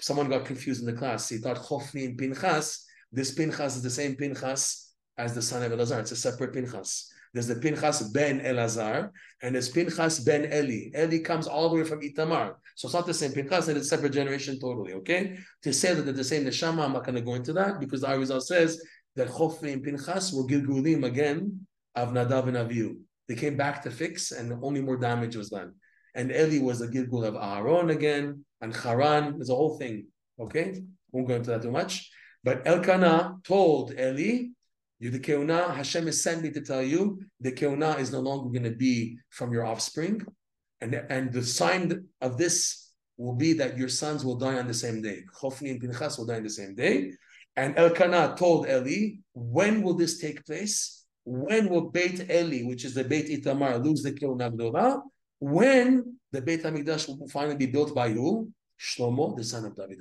Someone 0.00 0.28
got 0.28 0.44
confused 0.44 0.80
in 0.80 0.86
the 0.86 0.92
class. 0.92 1.28
He 1.28 1.38
thought 1.38 1.56
Chofni 1.56 2.04
and 2.04 2.18
Pinchas. 2.18 2.84
This 3.10 3.32
Pinchas 3.34 3.76
is 3.76 3.82
the 3.82 3.90
same 3.90 4.14
Pinchas 4.14 4.92
as 5.16 5.34
the 5.34 5.42
son 5.42 5.62
of 5.62 5.72
Elazar. 5.72 6.00
It's 6.00 6.12
a 6.12 6.16
separate 6.16 6.52
Pinchas. 6.52 7.10
There's 7.34 7.46
the 7.46 7.56
Pinchas 7.56 8.02
ben 8.10 8.40
Elazar, 8.40 9.10
and 9.42 9.54
there's 9.54 9.68
Pinchas 9.68 10.20
ben 10.20 10.44
Eli. 10.44 10.90
Eli 10.96 11.22
comes 11.22 11.46
all 11.46 11.68
the 11.68 11.76
way 11.76 11.84
from 11.84 12.00
Itamar. 12.00 12.54
So 12.74 12.86
it's 12.86 12.94
not 12.94 13.06
the 13.06 13.14
same 13.14 13.32
Pinchas, 13.32 13.68
it's 13.68 13.80
a 13.80 13.84
separate 13.84 14.12
generation 14.12 14.58
totally, 14.58 14.94
okay? 14.94 15.38
To 15.62 15.72
say 15.72 15.94
that 15.94 16.02
they're 16.02 16.14
the 16.14 16.24
same 16.24 16.44
Neshama, 16.44 16.84
I'm 16.84 16.92
not 16.92 17.04
going 17.04 17.16
to 17.16 17.20
go 17.20 17.34
into 17.34 17.52
that 17.54 17.80
because 17.80 18.00
the 18.00 18.06
Arizal 18.06 18.40
says 18.40 18.80
that 19.18 19.28
Chofni 19.28 19.72
and 19.72 19.82
Pinchas 19.82 20.32
were 20.32 20.44
Gilgulim 20.44 21.04
again 21.04 21.66
of 21.94 22.10
Nadav 22.10 22.46
and 22.46 22.56
Avihu. 22.56 22.96
They 23.28 23.34
came 23.34 23.56
back 23.56 23.82
to 23.82 23.90
fix, 23.90 24.30
and 24.30 24.52
only 24.62 24.80
more 24.80 24.96
damage 24.96 25.36
was 25.36 25.50
done. 25.50 25.74
And 26.14 26.30
Eli 26.30 26.60
was 26.62 26.80
a 26.80 26.88
Gilgul 26.88 27.26
of 27.26 27.34
Aaron 27.34 27.90
again, 27.90 28.44
and 28.62 28.74
Haran. 28.74 29.36
There's 29.36 29.50
a 29.50 29.54
whole 29.54 29.76
thing, 29.76 30.06
okay? 30.40 30.82
Won't 31.12 31.28
go 31.28 31.34
into 31.34 31.50
that 31.50 31.62
too 31.62 31.70
much. 31.70 32.10
But 32.44 32.66
Elkanah 32.66 33.38
told 33.44 33.92
Eli 33.92 34.48
you 35.00 35.10
the 35.10 35.20
keuna, 35.20 35.74
Hashem 35.74 36.06
has 36.06 36.22
sent 36.22 36.42
me 36.42 36.50
to 36.52 36.60
tell 36.60 36.82
you 36.82 37.20
the 37.40 37.52
keuna 37.52 37.98
is 37.98 38.10
no 38.10 38.20
longer 38.20 38.48
going 38.50 38.70
to 38.72 38.76
be 38.76 39.18
from 39.30 39.52
your 39.52 39.64
offspring, 39.66 40.24
and 40.80 40.94
and 40.94 41.32
the 41.32 41.42
sign 41.42 42.06
of 42.20 42.38
this 42.38 42.92
will 43.16 43.34
be 43.34 43.52
that 43.54 43.76
your 43.76 43.88
sons 43.88 44.24
will 44.24 44.36
die 44.36 44.58
on 44.58 44.68
the 44.68 44.80
same 44.84 45.02
day. 45.02 45.18
Chofni 45.40 45.70
and 45.72 45.80
Pinchas 45.80 46.18
will 46.18 46.26
die 46.26 46.36
on 46.36 46.44
the 46.44 46.50
same 46.50 46.74
day. 46.74 47.12
And 47.58 47.76
Elkanah 47.76 48.36
told 48.38 48.68
Eli, 48.68 49.16
when 49.34 49.82
will 49.82 49.94
this 49.94 50.20
take 50.20 50.46
place? 50.46 51.04
When 51.24 51.68
will 51.68 51.90
Beit 51.90 52.30
Eli, 52.30 52.62
which 52.62 52.84
is 52.84 52.94
the 52.94 53.02
Beit 53.02 53.26
Itamar, 53.26 53.84
lose 53.84 54.00
the 54.00 54.12
keuna 54.12 54.48
gdola? 54.54 55.02
When 55.40 56.20
the 56.30 56.40
Beit 56.40 56.62
Hamikdash 56.62 57.08
will 57.08 57.28
finally 57.28 57.56
be 57.56 57.66
built 57.66 57.96
by 57.96 58.10
who? 58.10 58.52
Shlomo, 58.80 59.36
the 59.36 59.42
son 59.42 59.64
of 59.64 59.74
David 59.74 59.98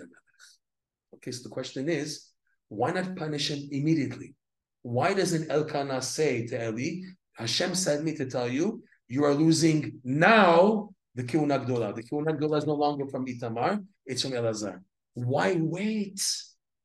Okay, 1.16 1.32
so 1.32 1.42
the 1.42 1.50
question 1.50 1.90
is, 1.90 2.30
why 2.70 2.92
not 2.92 3.16
punish 3.16 3.50
him 3.50 3.68
immediately? 3.72 4.36
Why 4.84 5.16
doesn't 5.16 5.50
Elkanah 5.50 6.04
say 6.04 6.46
to 6.46 6.68
Eli, 6.70 7.08
Hashem 7.38 7.74
sent 7.74 8.04
me 8.04 8.14
to 8.18 8.28
tell 8.28 8.48
you, 8.48 8.84
you 9.08 9.24
are 9.24 9.34
losing 9.34 10.00
now 10.04 10.92
the 11.16 11.24
Kiuna 11.24 11.66
Gdola. 11.66 11.96
The 11.96 12.04
Kiuna 12.04 12.40
Gdola 12.40 12.60
is 12.60 12.68
no 12.68 12.76
longer 12.76 13.08
from 13.08 13.26
Itamar, 13.26 13.84
it's 14.06 14.22
from 14.22 14.34
Elazar. 14.34 14.80
Why 15.16 15.58
wait 15.60 16.22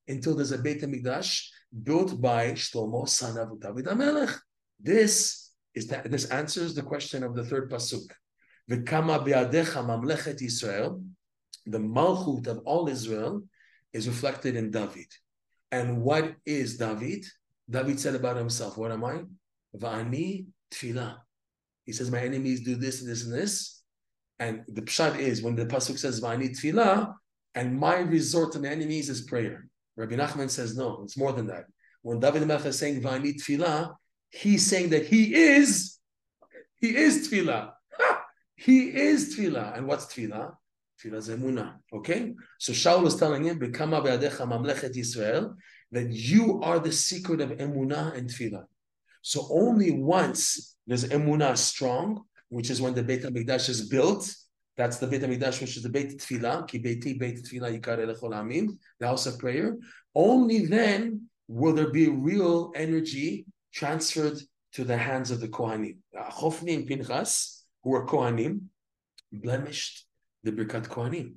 until 0.08 0.34
there's 0.34 0.52
a 0.52 0.58
Beit 0.58 0.82
HaMikdash 0.82 1.46
built 1.82 2.20
by 2.20 2.52
Shlomo, 2.52 3.08
son 3.08 3.38
of 3.38 3.60
David 3.60 3.86
HaMelech? 3.86 4.36
This 4.80 5.50
is 5.74 5.86
that 5.88 6.10
this 6.10 6.26
answers 6.26 6.74
the 6.74 6.82
question 6.82 7.22
of 7.22 7.34
the 7.34 7.44
third 7.44 7.70
pasuk. 7.70 8.10
V'kama 8.70 9.24
be'adecha 9.24 9.84
mamlechet 9.84 10.42
Israel, 10.42 11.02
the 11.66 11.78
malchut 11.78 12.46
of 12.46 12.58
all 12.64 12.88
Israel 12.88 13.42
is 13.92 14.08
reflected 14.08 14.56
in 14.56 14.70
David. 14.70 15.06
And 15.70 16.02
what 16.02 16.34
is 16.44 16.76
David? 16.76 17.24
David 17.68 17.98
said 17.98 18.14
about 18.14 18.36
himself, 18.36 18.76
What 18.76 18.92
am 18.92 19.04
I? 19.04 19.22
Va'ani 19.76 20.46
tefillah. 20.70 21.16
He 21.84 21.92
says, 21.92 22.10
My 22.10 22.20
enemies 22.20 22.60
do 22.60 22.74
this 22.74 23.00
and 23.00 23.10
this 23.10 23.24
and 23.24 23.32
this. 23.32 23.82
And 24.38 24.64
the 24.68 24.82
pshat 24.82 25.18
is 25.18 25.42
when 25.42 25.56
the 25.56 25.66
pasuk 25.66 25.98
says 25.98 26.20
Va'ani 26.20 26.50
tefillah, 26.50 27.14
and 27.54 27.78
my 27.78 27.98
resort 27.98 28.52
to 28.52 28.60
my 28.60 28.68
enemies 28.68 29.08
is 29.08 29.22
prayer. 29.22 29.66
Rabbi 29.96 30.14
Nachman 30.14 30.50
says, 30.50 30.76
No, 30.76 31.00
it's 31.04 31.16
more 31.16 31.32
than 31.32 31.46
that. 31.48 31.64
When 32.02 32.18
David 32.20 32.46
Melech 32.46 32.66
is 32.66 32.78
saying 32.78 33.02
Va'ani 33.02 33.34
tefillah, 33.34 33.94
he's 34.30 34.66
saying 34.66 34.90
that 34.90 35.06
he 35.06 35.34
is, 35.34 35.98
he 36.76 36.96
is 36.96 37.28
tefillah. 37.28 37.72
he 38.56 38.88
is 38.88 39.36
tefillah. 39.36 39.76
And 39.76 39.86
what's 39.86 40.06
tefillah? 40.06 40.54
Tefillah 41.00 41.36
zemuna. 41.36 41.74
Okay? 41.92 42.34
So 42.58 42.72
Shaul 42.72 43.06
is 43.06 43.16
telling 43.16 43.44
him, 43.44 43.60
Bekama 43.60 44.02
be'adecha 44.02 44.46
mamlechet 44.48 44.96
Yisrael, 44.96 45.54
that 45.92 46.10
you 46.10 46.60
are 46.62 46.78
the 46.78 46.92
secret 46.92 47.40
of 47.40 47.50
emunah 47.50 48.16
and 48.16 48.28
tefillah. 48.28 48.64
So 49.20 49.46
only 49.50 49.92
once 49.92 50.76
there's 50.86 51.04
emunah 51.04 51.56
strong, 51.56 52.24
which 52.48 52.70
is 52.70 52.80
when 52.82 52.94
the 52.94 53.02
Beit 53.02 53.22
HaMikdash 53.22 53.68
is 53.68 53.88
built, 53.88 54.34
that's 54.76 54.98
the 54.98 55.06
Beit 55.06 55.22
HaMikdash, 55.22 55.60
which 55.60 55.76
is 55.76 55.82
the 55.82 55.88
Beit 55.88 56.18
Tefillah, 56.18 56.66
ki 56.66 56.78
beiti 56.78 57.18
Beit 57.18 57.44
Tefillah 57.44 57.78
yikar 57.78 57.98
elechol 57.98 58.32
amim, 58.32 58.78
the 58.98 59.06
house 59.06 59.26
of 59.26 59.38
prayer. 59.38 59.76
Only 60.14 60.66
then 60.66 61.28
will 61.48 61.74
there 61.74 61.90
be 61.90 62.08
real 62.08 62.72
energy 62.74 63.46
transferred 63.72 64.38
to 64.72 64.84
the 64.84 64.96
hands 64.96 65.30
of 65.30 65.40
the 65.40 65.48
Kohanim. 65.48 65.98
Chofni 66.14 66.74
and 66.74 66.86
Pinchas, 66.86 67.64
who 67.82 67.94
are 67.94 68.06
Kohanim, 68.06 68.62
blemished 69.30 70.06
the 70.42 70.52
Birkat 70.52 70.88
Kohanim 70.88 71.34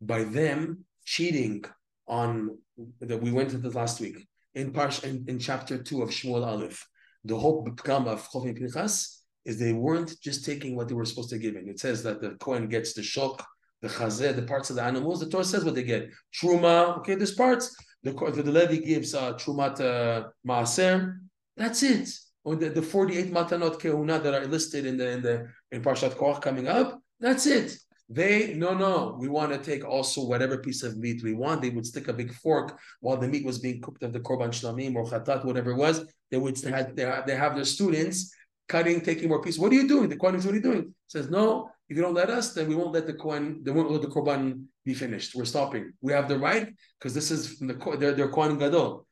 by 0.00 0.24
them 0.24 0.84
cheating 1.04 1.64
on 2.06 2.58
that 3.00 3.20
we 3.20 3.32
went 3.32 3.52
into 3.52 3.70
last 3.70 4.00
week 4.00 4.26
in 4.54 4.72
Parsh 4.72 5.02
in, 5.04 5.24
in 5.28 5.38
chapter 5.38 5.82
two 5.82 6.02
of 6.02 6.10
Shmuel 6.10 6.46
Aleph. 6.46 6.86
The 7.24 7.36
whole 7.36 7.62
become 7.62 8.06
of 8.06 8.28
Chofni 8.30 8.56
Pinchas 8.56 9.15
is 9.46 9.58
they 9.58 9.72
weren't 9.72 10.20
just 10.20 10.44
taking 10.44 10.76
what 10.76 10.88
they 10.88 10.94
were 10.94 11.04
supposed 11.04 11.30
to 11.30 11.38
give 11.38 11.56
in. 11.56 11.68
It 11.68 11.80
says 11.80 12.02
that 12.02 12.20
the 12.20 12.30
Kohen 12.32 12.68
gets 12.68 12.92
the 12.92 13.00
shok, 13.00 13.40
the 13.80 13.88
chazeh, 13.88 14.34
the 14.34 14.42
parts 14.42 14.68
of 14.70 14.76
the 14.76 14.82
animals. 14.82 15.20
The 15.20 15.30
Torah 15.30 15.44
says 15.44 15.64
what 15.64 15.76
they 15.76 15.84
get. 15.84 16.10
Truma, 16.38 16.98
okay, 16.98 17.14
there's 17.14 17.34
parts, 17.34 17.74
the, 18.02 18.12
the 18.12 18.50
Levi 18.50 18.76
gives 18.84 19.14
uh, 19.14 19.32
Trumat 19.34 19.80
uh, 19.80 20.28
Maaser. 20.46 21.18
That's 21.56 21.82
it. 21.82 22.10
Or 22.44 22.54
the, 22.54 22.68
the 22.68 22.82
48 22.82 23.32
Matanot 23.32 23.80
Kehuna 23.80 24.22
that 24.22 24.34
are 24.34 24.46
listed 24.46 24.86
in 24.86 24.96
the 24.96 25.08
in 25.10 25.22
the 25.22 25.48
in 25.72 25.82
Parshat 25.82 26.14
Korach 26.16 26.40
coming 26.40 26.68
up. 26.68 27.00
That's 27.18 27.46
it. 27.46 27.76
They 28.08 28.54
no 28.54 28.74
no. 28.74 29.16
We 29.18 29.28
want 29.28 29.50
to 29.52 29.58
take 29.58 29.84
also 29.84 30.24
whatever 30.24 30.58
piece 30.58 30.84
of 30.84 30.96
meat 30.96 31.24
we 31.24 31.34
want. 31.34 31.62
They 31.62 31.70
would 31.70 31.86
stick 31.86 32.06
a 32.06 32.12
big 32.12 32.32
fork 32.34 32.78
while 33.00 33.16
the 33.16 33.26
meat 33.26 33.44
was 33.44 33.58
being 33.58 33.80
cooked 33.80 34.04
of 34.04 34.12
the 34.12 34.20
korban 34.20 34.50
shlamim 34.50 34.94
or 34.94 35.04
chatat, 35.06 35.44
whatever 35.44 35.72
it 35.72 35.76
was. 35.76 36.04
They 36.30 36.36
would 36.36 36.56
they 36.56 36.70
have, 36.70 37.26
they 37.26 37.36
have 37.36 37.56
their 37.56 37.64
students 37.64 38.32
cutting, 38.68 39.00
taking 39.00 39.28
more 39.28 39.42
pieces. 39.42 39.60
What 39.60 39.72
are 39.72 39.76
you 39.76 39.88
doing? 39.88 40.08
The 40.08 40.16
Kohen 40.16 40.34
is 40.34 40.44
you 40.44 40.60
doing? 40.60 40.94
Says 41.06 41.30
no. 41.30 41.70
If 41.88 41.96
you 41.96 42.02
don't 42.02 42.14
let 42.14 42.30
us, 42.30 42.52
then 42.52 42.68
we 42.68 42.74
won't 42.74 42.92
let 42.92 43.06
the 43.06 43.14
Kohen. 43.14 43.60
They 43.62 43.70
won't 43.70 43.90
let 43.90 44.02
the 44.02 44.08
korban 44.08 44.64
be 44.84 44.92
finished. 44.92 45.34
We're 45.34 45.44
stopping. 45.44 45.92
We 46.00 46.12
have 46.12 46.28
the 46.28 46.38
right 46.38 46.68
because 46.98 47.14
this 47.14 47.30
is 47.30 47.58
from 47.58 47.68
the 47.68 47.96
they're, 47.98 48.12
they're 48.12 48.28
Kohen 48.28 48.58
Gadol. 48.58 49.06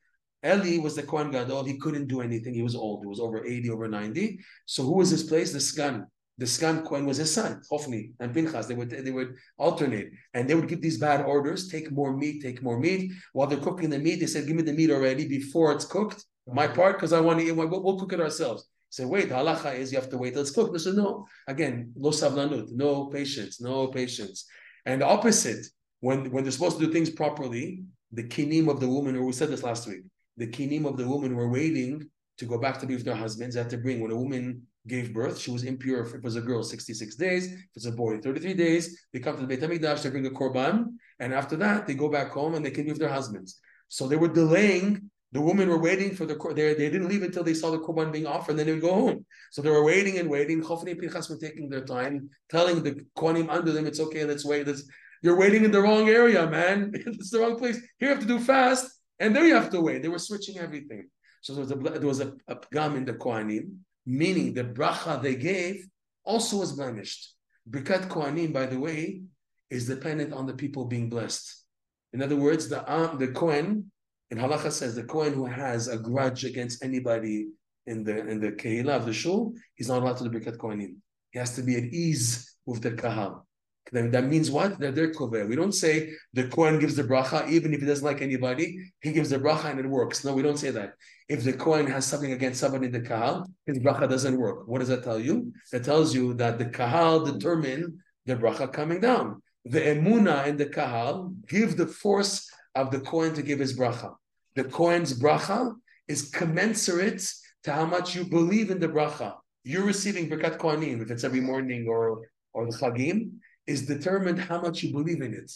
Eli 0.45 0.81
was 0.81 0.95
the 0.95 1.03
Kohen 1.03 1.31
Gadol. 1.31 1.63
He 1.63 1.77
couldn't 1.77 2.07
do 2.07 2.21
anything. 2.21 2.53
He 2.53 2.61
was 2.61 2.75
old. 2.75 3.01
He 3.01 3.07
was 3.07 3.19
over 3.19 3.43
80, 3.43 3.69
over 3.69 3.87
90. 3.87 4.39
So 4.65 4.83
who 4.83 4.93
was 4.97 5.09
his 5.09 5.23
place? 5.23 5.53
The 5.53 5.59
Sgan. 5.59 6.05
The 6.37 6.45
Sgan 6.45 6.83
Kohen 6.85 7.05
was 7.05 7.15
his 7.15 7.33
son, 7.33 7.61
Hofni 7.71 8.11
and 8.19 8.33
Pinchas. 8.33 8.67
They 8.67 8.75
would 8.75 8.89
they 8.89 9.11
would 9.11 9.35
alternate, 9.57 10.11
and 10.33 10.49
they 10.49 10.53
would 10.53 10.67
give 10.67 10.81
these 10.81 10.97
bad 10.97 11.25
orders: 11.25 11.69
take 11.69 11.91
more 11.93 12.15
meat, 12.15 12.41
take 12.43 12.61
more 12.61 12.77
meat. 12.77 13.13
While 13.31 13.47
they're 13.47 13.57
cooking 13.57 13.89
the 13.89 13.99
meat, 13.99 14.19
they 14.19 14.27
said, 14.27 14.45
"Give 14.45 14.57
me 14.57 14.63
the 14.63 14.73
meat 14.73 14.91
already 14.91 15.29
before 15.29 15.71
it's 15.71 15.85
cooked. 15.85 16.25
My 16.45 16.67
part, 16.67 16.97
because 16.97 17.13
I 17.13 17.21
want 17.21 17.39
to 17.39 17.45
eat. 17.45 17.53
We'll, 17.53 17.69
we'll 17.69 17.97
cook 17.97 18.11
it 18.11 18.19
ourselves." 18.19 18.67
Say, 18.95 19.03
wait, 19.03 19.29
halacha 19.29 19.77
is 19.77 19.91
you 19.91 19.99
have 19.99 20.09
to 20.11 20.17
wait 20.17 20.31
till 20.31 20.41
it's 20.41 20.51
cooked. 20.51 20.71
They 20.71 20.79
said, 20.79 20.95
no. 20.95 21.27
Again, 21.49 21.91
lo 21.97 22.11
savlanut, 22.11 22.71
no 22.71 23.07
patience, 23.07 23.59
no 23.59 23.87
patience. 23.87 24.45
And 24.85 25.01
the 25.01 25.05
opposite, 25.05 25.65
when 25.99 26.31
when 26.31 26.45
they're 26.45 26.57
supposed 26.57 26.79
to 26.79 26.85
do 26.85 26.93
things 26.93 27.09
properly, 27.09 27.83
the 28.13 28.23
kinim 28.23 28.69
of 28.69 28.79
the 28.79 28.87
woman, 28.87 29.17
or 29.17 29.25
we 29.25 29.33
said 29.33 29.49
this 29.49 29.63
last 29.63 29.85
week, 29.85 30.03
the 30.37 30.47
kinim 30.47 30.85
of 30.85 30.95
the 30.95 31.05
woman 31.05 31.35
were 31.35 31.49
waiting 31.49 32.09
to 32.37 32.45
go 32.45 32.57
back 32.57 32.79
to 32.79 32.85
be 32.85 32.95
with 32.95 33.03
their 33.03 33.21
husbands. 33.25 33.55
They 33.55 33.61
had 33.63 33.69
to 33.71 33.77
bring 33.77 33.99
when 33.99 34.11
a 34.11 34.15
woman 34.15 34.61
gave 34.87 35.13
birth, 35.13 35.37
she 35.39 35.51
was 35.51 35.63
impure. 35.65 36.05
If 36.05 36.13
it 36.13 36.23
was 36.23 36.37
a 36.37 36.41
girl, 36.41 36.63
66 36.63 37.15
days. 37.15 37.51
If 37.51 37.67
it's 37.75 37.85
a 37.85 37.91
boy, 37.91 38.19
33 38.21 38.53
days. 38.53 39.07
They 39.11 39.19
come 39.19 39.35
to 39.35 39.41
the 39.41 39.47
Beit 39.47 39.59
HaMikdash, 39.59 40.03
they 40.03 40.09
bring 40.09 40.25
a 40.25 40.29
korban, 40.29 40.93
and 41.19 41.33
after 41.33 41.57
that, 41.57 41.85
they 41.85 41.95
go 41.95 42.07
back 42.07 42.29
home 42.31 42.55
and 42.55 42.65
they 42.65 42.71
can 42.71 42.85
be 42.85 42.91
with 42.91 43.01
their 43.01 43.09
husbands. 43.09 43.59
So 43.89 44.07
they 44.07 44.15
were 44.15 44.29
delaying. 44.29 45.11
The 45.35 45.41
women 45.41 45.67
were 45.67 45.81
waiting 45.81 46.15
for 46.15 46.25
the 46.25 46.37
they, 46.55 46.75
they 46.75 46.89
didn't 46.89 47.09
leave 47.09 47.21
until 47.21 47.43
they 47.43 47.53
saw 47.53 47.69
the 47.69 47.79
korban 47.79 48.09
being 48.09 48.25
offered, 48.25 48.55
then 48.55 48.67
they 48.67 48.71
would 48.71 48.81
go 48.81 48.93
home. 48.93 49.25
So 49.51 49.61
they 49.61 49.69
were 49.69 49.83
waiting 49.83 50.17
and 50.17 50.29
waiting. 50.29 50.61
Chofni 50.63 50.91
and 50.91 50.99
Pinchas 51.01 51.29
were 51.29 51.35
taking 51.35 51.67
their 51.67 51.83
time, 51.83 52.29
telling 52.49 52.81
the 52.81 53.05
kohanim 53.17 53.49
under 53.49 53.73
them, 53.73 53.85
"It's 53.85 53.99
okay, 53.99 54.23
let's 54.23 54.45
wait. 54.45 54.65
Let's, 54.65 54.87
you're 55.21 55.35
waiting 55.35 55.65
in 55.65 55.71
the 55.71 55.81
wrong 55.81 56.07
area, 56.07 56.47
man. 56.47 56.91
it's 56.93 57.31
the 57.31 57.39
wrong 57.41 57.57
place. 57.57 57.75
Here 57.99 58.07
you 58.07 58.15
have 58.15 58.21
to 58.21 58.25
do 58.25 58.39
fast, 58.39 58.89
and 59.19 59.35
there 59.35 59.45
you 59.45 59.55
have 59.55 59.69
to 59.71 59.81
wait." 59.81 60.03
They 60.03 60.07
were 60.07 60.19
switching 60.19 60.57
everything. 60.57 61.09
So 61.41 61.53
there 61.53 61.63
was 61.65 61.71
a 61.71 61.99
there 61.99 62.07
was 62.07 62.21
a, 62.21 62.31
a 62.47 62.95
in 62.95 63.03
the 63.03 63.15
kohanim, 63.15 63.79
meaning 64.05 64.53
the 64.53 64.63
bracha 64.63 65.21
they 65.21 65.35
gave 65.35 65.85
also 66.23 66.59
was 66.63 66.71
blemished. 66.71 67.33
Birkat 67.69 68.07
kohanim, 68.07 68.53
by 68.53 68.67
the 68.67 68.79
way, 68.79 69.23
is 69.69 69.85
dependent 69.85 70.31
on 70.31 70.45
the 70.45 70.53
people 70.53 70.85
being 70.85 71.09
blessed. 71.09 71.65
In 72.13 72.21
other 72.21 72.37
words, 72.37 72.69
the 72.69 72.79
um, 72.89 73.17
the 73.17 73.27
kohen 73.27 73.91
in 74.35 74.41
halacha 74.41 74.71
says 74.71 74.95
the 74.95 75.03
kohen 75.03 75.33
who 75.33 75.45
has 75.45 75.87
a 75.87 75.97
grudge 75.97 76.43
against 76.43 76.83
anybody 76.83 77.47
in 77.87 78.03
the 78.03 78.17
in 78.27 78.41
the 78.41 78.51
kehillah 78.51 78.95
of 78.95 79.05
the 79.05 79.13
shul, 79.13 79.53
he's 79.75 79.87
not 79.87 80.01
allowed 80.01 80.17
to 80.17 80.27
do 80.27 80.39
birkat 80.39 80.57
kohanim. 80.57 80.95
He 81.31 81.39
has 81.39 81.55
to 81.55 81.61
be 81.61 81.75
at 81.77 81.83
ease 81.83 82.57
with 82.65 82.81
the 82.81 82.91
kahal. 82.91 83.45
That 83.91 84.25
means 84.25 84.49
what? 84.49 84.79
That 84.79 84.95
they're 84.95 85.11
koveh. 85.11 85.47
We 85.47 85.55
don't 85.55 85.71
say 85.71 86.11
the 86.33 86.47
Kohen 86.47 86.79
gives 86.79 86.95
the 86.95 87.03
bracha, 87.03 87.47
even 87.47 87.71
if 87.71 87.81
he 87.81 87.85
doesn't 87.85 88.03
like 88.03 88.21
anybody, 88.21 88.79
he 88.99 89.11
gives 89.11 89.29
the 89.29 89.37
bracha 89.37 89.65
and 89.65 89.79
it 89.79 89.87
works. 89.87 90.25
No, 90.25 90.33
we 90.33 90.41
don't 90.41 90.57
say 90.57 90.71
that. 90.71 90.93
If 91.29 91.43
the 91.43 91.53
Kohen 91.53 91.85
has 91.85 92.03
something 92.03 92.31
against 92.31 92.59
somebody 92.59 92.87
in 92.87 92.91
the 92.91 93.01
Kahal, 93.01 93.45
his 93.67 93.77
bracha 93.77 94.09
doesn't 94.09 94.39
work. 94.39 94.67
What 94.67 94.79
does 94.79 94.87
that 94.87 95.03
tell 95.03 95.19
you? 95.19 95.53
That 95.71 95.83
tells 95.83 96.15
you 96.15 96.33
that 96.35 96.57
the 96.57 96.65
Kahal 96.65 97.25
determine 97.25 97.99
the 98.25 98.35
bracha 98.35 98.73
coming 98.73 99.01
down. 99.01 99.43
The 99.65 99.81
emuna 99.81 100.47
and 100.47 100.57
the 100.57 100.65
Kahal 100.65 101.35
give 101.47 101.77
the 101.77 101.87
force 101.87 102.49
of 102.73 102.89
the 102.89 102.99
Kohen 102.99 103.35
to 103.35 103.43
give 103.43 103.59
his 103.59 103.77
bracha. 103.77 104.15
The 104.55 104.63
Kohen's 104.63 105.17
bracha 105.19 105.75
is 106.07 106.29
commensurate 106.29 107.23
to 107.63 107.73
how 107.73 107.85
much 107.85 108.15
you 108.15 108.25
believe 108.25 108.71
in 108.71 108.79
the 108.79 108.87
bracha. 108.87 109.35
You're 109.63 109.83
receiving 109.83 110.29
Birkat 110.29 110.57
Kohanim, 110.59 111.01
if 111.01 111.09
it's 111.09 111.23
every 111.23 111.41
morning 111.41 111.87
or, 111.87 112.21
or 112.53 112.65
the 112.65 112.77
Chagim, 112.77 113.31
is 113.65 113.85
determined 113.87 114.39
how 114.39 114.61
much 114.61 114.83
you 114.83 114.93
believe 114.93 115.21
in 115.21 115.33
it. 115.33 115.51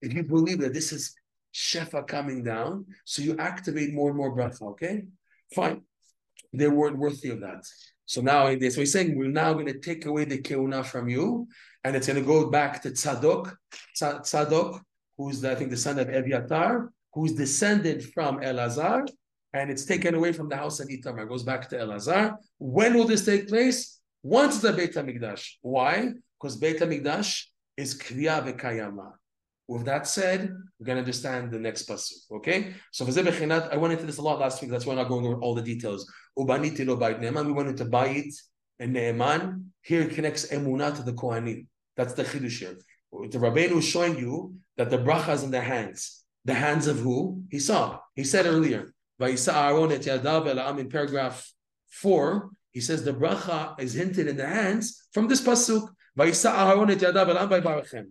If 0.00 0.14
you 0.14 0.22
believe 0.22 0.60
that 0.60 0.72
this 0.72 0.92
is 0.92 1.14
Shefa 1.54 2.06
coming 2.06 2.42
down, 2.42 2.86
so 3.04 3.22
you 3.22 3.36
activate 3.36 3.92
more 3.92 4.08
and 4.08 4.16
more 4.16 4.34
bracha, 4.34 4.62
okay? 4.72 5.04
Fine. 5.54 5.82
They 6.52 6.68
weren't 6.68 6.98
worthy 6.98 7.30
of 7.30 7.40
that. 7.40 7.64
So 8.06 8.22
now, 8.22 8.46
so 8.46 8.80
he's 8.80 8.92
saying, 8.92 9.16
we're 9.16 9.28
now 9.28 9.52
going 9.52 9.66
to 9.66 9.78
take 9.78 10.06
away 10.06 10.24
the 10.24 10.38
keuna 10.38 10.84
from 10.84 11.08
you, 11.08 11.46
and 11.84 11.94
it's 11.94 12.06
going 12.06 12.18
to 12.18 12.26
go 12.26 12.50
back 12.50 12.82
to 12.82 12.90
Tzadok, 12.90 13.54
Tzadok, 13.96 14.80
who's, 15.16 15.40
the, 15.42 15.52
I 15.52 15.54
think, 15.54 15.70
the 15.70 15.76
son 15.76 15.98
of 15.98 16.08
Eviatar, 16.08 16.88
who's 17.12 17.32
descended 17.32 18.04
from 18.12 18.40
Elazar, 18.40 19.08
and 19.52 19.70
it's 19.70 19.84
taken 19.84 20.14
away 20.14 20.32
from 20.32 20.48
the 20.48 20.56
house 20.56 20.80
of 20.80 20.88
Itamar. 20.88 21.24
It 21.24 21.28
goes 21.28 21.42
back 21.42 21.68
to 21.70 21.76
Elazar. 21.76 22.36
When 22.58 22.94
will 22.94 23.06
this 23.06 23.24
take 23.24 23.48
place? 23.48 23.98
Once 24.22 24.60
the 24.60 24.72
Beit 24.72 24.94
HaMikdash. 24.94 25.54
Why? 25.62 26.12
Because 26.38 26.56
Beit 26.56 26.78
HaMikdash 26.78 27.44
is 27.76 27.98
Kriya 27.98 28.44
V'Kayama. 28.44 29.12
With 29.66 29.84
that 29.86 30.06
said, 30.06 30.52
we're 30.78 30.86
going 30.86 30.96
to 30.96 31.00
understand 31.00 31.52
the 31.52 31.58
next 31.58 31.88
pasuk. 31.88 32.30
Okay, 32.38 32.74
so 32.90 33.04
I 33.06 33.76
went 33.76 33.92
into 33.92 34.04
this 34.04 34.18
a 34.18 34.22
lot 34.22 34.40
last 34.40 34.60
week. 34.60 34.70
That's 34.70 34.84
why 34.84 34.92
I'm 34.92 34.98
not 34.98 35.08
going 35.08 35.24
over 35.24 35.40
all 35.40 35.54
the 35.54 35.62
details. 35.62 36.10
Ubaniti 36.36 36.84
lo 36.86 36.96
bait 36.96 37.20
Ne'eman. 37.20 37.46
We 37.46 37.52
went 37.52 37.68
into 37.68 37.84
Bayit 37.84 38.34
and 38.80 38.94
Ne'eman. 38.96 39.66
Here 39.82 40.02
it 40.02 40.10
connects 40.14 40.46
Emunah 40.48 40.96
to 40.96 41.02
the 41.02 41.12
Kohanim. 41.12 41.66
That's 41.96 42.14
the 42.14 42.24
chidush 42.24 42.58
here. 42.58 42.78
The 43.12 43.38
Rabbeinu 43.38 43.78
is 43.78 43.84
showing 43.84 44.18
you 44.18 44.54
that 44.76 44.90
the 44.90 44.98
bracha 44.98 45.34
is 45.34 45.42
in 45.42 45.50
the 45.50 45.60
hands. 45.60 46.19
The 46.44 46.54
hands 46.54 46.86
of 46.86 46.98
who? 46.98 47.42
He 47.50 47.58
saw. 47.58 48.00
He 48.14 48.24
said 48.24 48.46
earlier. 48.46 48.92
In 49.20 49.36
paragraph 50.88 51.52
four, 51.90 52.50
he 52.70 52.80
says 52.80 53.04
the 53.04 53.12
bracha 53.12 53.78
is 53.78 53.92
hinted 53.92 54.28
in 54.28 54.36
the 54.36 54.46
hands 54.46 55.08
from 55.12 55.28
this 55.28 55.42
pasuk. 55.42 55.88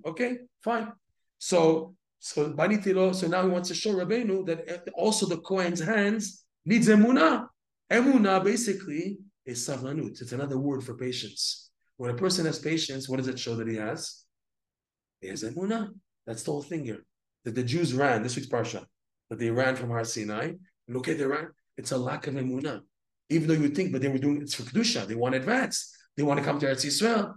Okay, 0.05 0.37
fine. 0.61 0.91
So 1.39 1.95
so 2.19 2.51
Banitilo, 2.51 3.15
so 3.15 3.27
now 3.27 3.43
he 3.43 3.49
wants 3.49 3.69
to 3.69 3.75
show 3.75 3.93
Rabbeinu 3.93 4.45
that 4.47 4.89
also 4.93 5.25
the 5.25 5.37
Kohen's 5.37 5.79
hands 5.79 6.43
needs 6.65 6.89
emunah. 6.89 7.47
Emunah 7.89 8.43
basically 8.43 9.17
is 9.45 9.65
savlanut. 9.67 10.21
It's 10.21 10.33
another 10.33 10.57
word 10.57 10.83
for 10.83 10.95
patience. 10.95 11.71
When 11.97 12.11
a 12.11 12.15
person 12.15 12.45
has 12.45 12.59
patience, 12.59 13.07
what 13.07 13.17
does 13.17 13.29
it 13.29 13.39
show 13.39 13.55
that 13.55 13.67
he 13.67 13.77
has? 13.77 14.25
He 15.21 15.29
has 15.29 15.43
emunah. 15.43 15.89
That's 16.27 16.43
the 16.43 16.51
whole 16.51 16.61
thing 16.61 16.85
here. 16.85 17.05
That 17.45 17.55
the 17.55 17.63
Jews 17.63 17.93
ran, 17.93 18.23
this 18.23 18.35
week's 18.35 18.49
Parsha, 18.49 18.85
that 19.29 19.39
they 19.39 19.49
ran 19.49 19.75
from 19.75 19.89
Har 19.89 20.03
Sinai. 20.03 20.53
Look 20.87 21.07
at 21.07 21.17
they 21.17 21.25
ran. 21.25 21.49
It's 21.77 21.91
a 21.91 21.97
lack 21.97 22.27
of 22.27 22.33
emunah. 22.33 22.81
Even 23.29 23.47
though 23.47 23.53
you 23.53 23.61
would 23.61 23.75
think, 23.75 23.91
but 23.91 24.01
they 24.01 24.07
were 24.07 24.17
doing 24.17 24.41
it 24.41 24.49
for 24.49 24.63
Kedusha. 24.63 25.07
They 25.07 25.15
want 25.15 25.35
advance. 25.35 25.95
They 26.17 26.23
want 26.23 26.39
to 26.39 26.45
come 26.45 26.59
to 26.59 26.65
Eretz 26.65 26.85
Yisrael. 26.85 27.33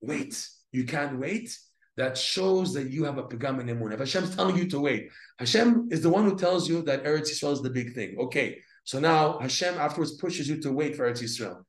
Wait. 0.00 0.48
You 0.72 0.84
can't 0.84 1.18
wait 1.18 1.56
that 1.96 2.18
shows 2.18 2.74
that 2.74 2.90
you 2.90 3.04
have 3.04 3.18
a 3.18 3.22
pagam 3.22 3.60
in 3.60 3.66
emun. 3.68 3.92
If 3.92 4.00
Hashem's 4.00 4.34
telling 4.34 4.56
you 4.56 4.68
to 4.68 4.80
wait, 4.80 5.10
Hashem 5.38 5.88
is 5.90 6.02
the 6.02 6.10
one 6.10 6.24
who 6.24 6.36
tells 6.36 6.68
you 6.68 6.82
that 6.82 7.04
Eretz 7.04 7.30
Yisrael 7.30 7.52
is 7.52 7.62
the 7.62 7.70
big 7.70 7.94
thing. 7.94 8.16
Okay, 8.18 8.58
so 8.82 8.98
now 8.98 9.38
Hashem 9.38 9.74
afterwards 9.76 10.12
pushes 10.16 10.48
you 10.48 10.60
to 10.62 10.72
wait 10.72 10.96
for 10.96 11.08
Eretz 11.08 11.22
Yisrael. 11.22 11.62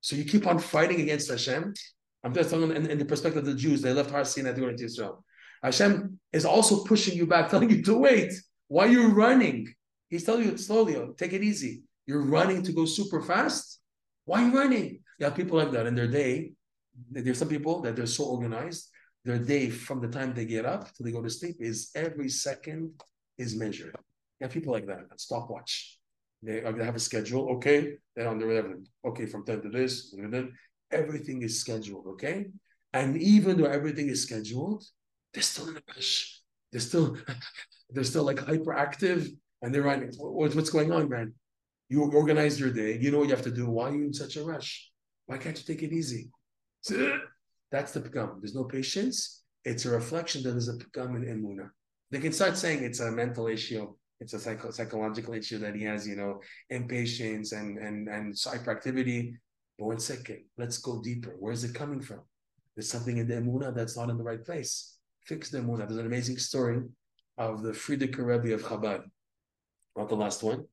So 0.00 0.16
you 0.16 0.24
keep 0.24 0.46
on 0.46 0.58
fighting 0.58 1.00
against 1.00 1.30
Hashem. 1.30 1.74
I'm 2.24 2.34
just 2.34 2.50
talking 2.50 2.74
in, 2.74 2.86
in 2.86 2.98
the 2.98 3.04
perspective 3.04 3.40
of 3.40 3.46
the 3.46 3.54
Jews. 3.54 3.82
They 3.82 3.92
left 3.92 4.10
Har 4.10 4.24
Sinai 4.24 4.52
to 4.52 4.60
go 4.60 4.68
into 4.68 4.84
Israel. 4.84 5.24
Hashem 5.62 6.18
is 6.32 6.44
also 6.44 6.84
pushing 6.84 7.16
you 7.16 7.26
back, 7.26 7.50
telling 7.50 7.70
you 7.70 7.82
to 7.82 7.98
wait. 7.98 8.32
Why 8.68 8.86
are 8.86 8.88
you 8.88 9.08
running? 9.08 9.72
He's 10.08 10.24
telling 10.24 10.44
you 10.44 10.56
slowly, 10.56 10.96
take 11.16 11.32
it 11.32 11.42
easy. 11.42 11.82
You're 12.06 12.24
running 12.24 12.62
to 12.64 12.72
go 12.72 12.84
super 12.84 13.22
fast. 13.22 13.80
Why 14.24 14.42
are 14.42 14.48
you 14.48 14.58
running? 14.58 15.00
You 15.18 15.26
have 15.26 15.36
people 15.36 15.58
like 15.58 15.70
that 15.72 15.86
in 15.86 15.94
their 15.94 16.08
day. 16.08 16.52
There's 17.10 17.38
some 17.38 17.48
people 17.48 17.80
that 17.82 17.96
they're 17.96 18.06
so 18.06 18.24
organized 18.24 18.90
their 19.24 19.38
day 19.38 19.68
from 19.70 20.00
the 20.00 20.08
time 20.08 20.32
they 20.34 20.44
get 20.44 20.64
up 20.64 20.92
till 20.94 21.04
they 21.04 21.12
go 21.12 21.22
to 21.22 21.30
sleep 21.30 21.56
is 21.60 21.90
every 21.94 22.28
second 22.28 22.92
is 23.38 23.56
measured. 23.56 23.94
You 24.38 24.44
have 24.44 24.52
people 24.52 24.72
like 24.72 24.86
that, 24.86 25.20
stopwatch. 25.20 25.98
They, 26.42 26.64
uh, 26.64 26.72
they 26.72 26.84
have 26.84 26.96
a 26.96 27.00
schedule, 27.00 27.50
okay? 27.56 27.96
They're 28.16 28.28
on 28.28 28.38
their 28.38 28.52
everything. 28.52 28.86
Okay, 29.04 29.26
from 29.26 29.44
10 29.44 29.62
to 29.62 29.68
this, 29.68 30.14
and 30.14 30.32
then 30.32 30.52
everything 30.90 31.42
is 31.42 31.60
scheduled, 31.60 32.06
okay? 32.12 32.46
And 32.94 33.20
even 33.20 33.58
though 33.58 33.66
everything 33.66 34.08
is 34.08 34.22
scheduled, 34.22 34.84
they're 35.32 35.42
still 35.42 35.68
in 35.68 35.76
a 35.76 35.82
rush. 35.88 36.40
They're 36.72 36.80
still, 36.80 37.16
they're 37.90 38.04
still 38.04 38.24
like 38.24 38.38
hyperactive, 38.38 39.28
and 39.62 39.74
they're 39.74 39.82
writing, 39.82 40.12
what's 40.18 40.70
going 40.70 40.92
on, 40.92 41.08
man? 41.08 41.34
You 41.88 42.04
organize 42.04 42.58
your 42.58 42.72
day, 42.72 42.98
you 42.98 43.10
know 43.10 43.18
what 43.18 43.28
you 43.28 43.34
have 43.34 43.44
to 43.44 43.50
do. 43.50 43.68
Why 43.68 43.88
are 43.90 43.96
you 43.96 44.04
in 44.04 44.14
such 44.14 44.36
a 44.36 44.44
rush? 44.44 44.90
Why 45.26 45.38
can't 45.38 45.58
you 45.58 45.64
take 45.64 45.82
it 45.82 45.92
easy? 45.92 46.30
That's 47.70 47.92
the 47.92 48.00
pagam. 48.00 48.40
There's 48.40 48.54
no 48.54 48.64
patience. 48.64 49.42
It's 49.64 49.84
a 49.84 49.90
reflection 49.90 50.42
that 50.42 50.50
there's 50.52 50.68
a 50.68 50.74
pagam 50.74 51.16
in 51.16 51.24
emuna. 51.24 51.70
They 52.10 52.18
can 52.18 52.32
start 52.32 52.56
saying 52.56 52.82
it's 52.82 53.00
a 53.00 53.10
mental 53.10 53.46
issue. 53.46 53.92
It's 54.20 54.34
a 54.34 54.40
psycho- 54.40 54.70
psychological 54.70 55.34
issue 55.34 55.58
that 55.58 55.74
he 55.74 55.84
has, 55.84 56.06
you 56.06 56.16
know, 56.16 56.40
impatience 56.68 57.52
and 57.52 57.78
and 57.78 58.08
and 58.08 58.34
hyperactivity. 58.34 59.34
But 59.78 59.86
one 59.86 60.00
second, 60.00 60.44
let's 60.58 60.78
go 60.78 61.00
deeper. 61.00 61.36
Where's 61.38 61.64
it 61.64 61.74
coming 61.74 62.00
from? 62.00 62.20
There's 62.74 62.90
something 62.90 63.16
in 63.16 63.28
the 63.28 63.34
emuna 63.34 63.74
that's 63.74 63.96
not 63.96 64.10
in 64.10 64.18
the 64.18 64.24
right 64.24 64.44
place. 64.44 64.96
Fix 65.30 65.48
the 65.48 65.58
emuna. 65.58 65.86
There's 65.86 66.00
an 66.00 66.06
amazing 66.06 66.38
story 66.38 66.80
of 67.38 67.62
the 67.62 67.70
Frierdiker 67.70 68.26
Rebbe 68.26 68.52
of 68.52 68.62
Chabad. 68.62 69.04
Not 69.96 70.08
the 70.08 70.16
last 70.16 70.42
one. 70.42 70.64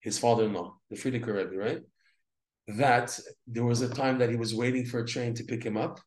His 0.00 0.18
father-in-law, 0.18 0.76
the 0.88 0.96
Frierdiker 0.96 1.34
Rebbe, 1.34 1.54
right? 1.54 1.82
That 2.68 3.20
there 3.46 3.66
was 3.66 3.82
a 3.82 3.94
time 4.02 4.16
that 4.20 4.30
he 4.30 4.36
was 4.36 4.54
waiting 4.54 4.86
for 4.86 5.00
a 5.00 5.06
train 5.06 5.34
to 5.34 5.44
pick 5.44 5.62
him 5.62 5.76
up. 5.76 6.00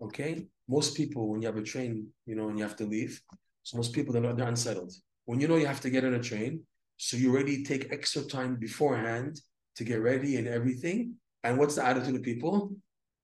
Okay, 0.00 0.46
most 0.70 0.96
people 0.96 1.28
when 1.28 1.42
you 1.42 1.46
have 1.46 1.58
a 1.58 1.62
train, 1.62 2.06
you 2.24 2.34
know, 2.34 2.48
and 2.48 2.56
you 2.58 2.64
have 2.64 2.76
to 2.76 2.86
leave, 2.86 3.20
so 3.62 3.76
most 3.76 3.92
people 3.92 4.14
they're, 4.14 4.32
they're 4.32 4.48
unsettled. 4.48 4.94
When 5.26 5.38
you 5.38 5.46
know 5.46 5.56
you 5.56 5.66
have 5.66 5.82
to 5.82 5.90
get 5.90 6.06
on 6.06 6.14
a 6.14 6.22
train, 6.22 6.62
so 6.96 7.18
you 7.18 7.30
already 7.30 7.62
take 7.62 7.92
extra 7.92 8.22
time 8.22 8.56
beforehand 8.56 9.38
to 9.76 9.84
get 9.84 10.00
ready 10.00 10.36
and 10.38 10.48
everything. 10.48 11.16
And 11.42 11.58
what's 11.58 11.74
the 11.74 11.84
attitude 11.84 12.14
of 12.14 12.22
people? 12.22 12.74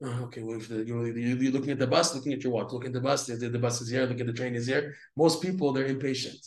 Oh, 0.03 0.23
okay, 0.25 0.43
well, 0.43 0.59
the, 0.59 0.83
you're, 0.87 1.09
you're 1.09 1.53
looking 1.53 1.73
at 1.73 1.79
the 1.79 1.87
bus, 1.87 2.15
looking 2.15 2.33
at 2.33 2.43
your 2.43 2.53
watch, 2.53 2.73
looking 2.73 2.89
at 2.89 2.95
the 2.95 3.01
bus, 3.01 3.27
the, 3.27 3.59
bus 3.59 3.83
is 3.83 3.91
here, 3.91 4.07
look 4.07 4.21
at 4.21 4.27
the 4.27 4.33
train 4.33 4.55
is 4.55 4.67
here. 4.67 4.97
Most 5.15 5.43
people, 5.43 5.73
they're 5.73 5.87
impatient. 5.87 6.39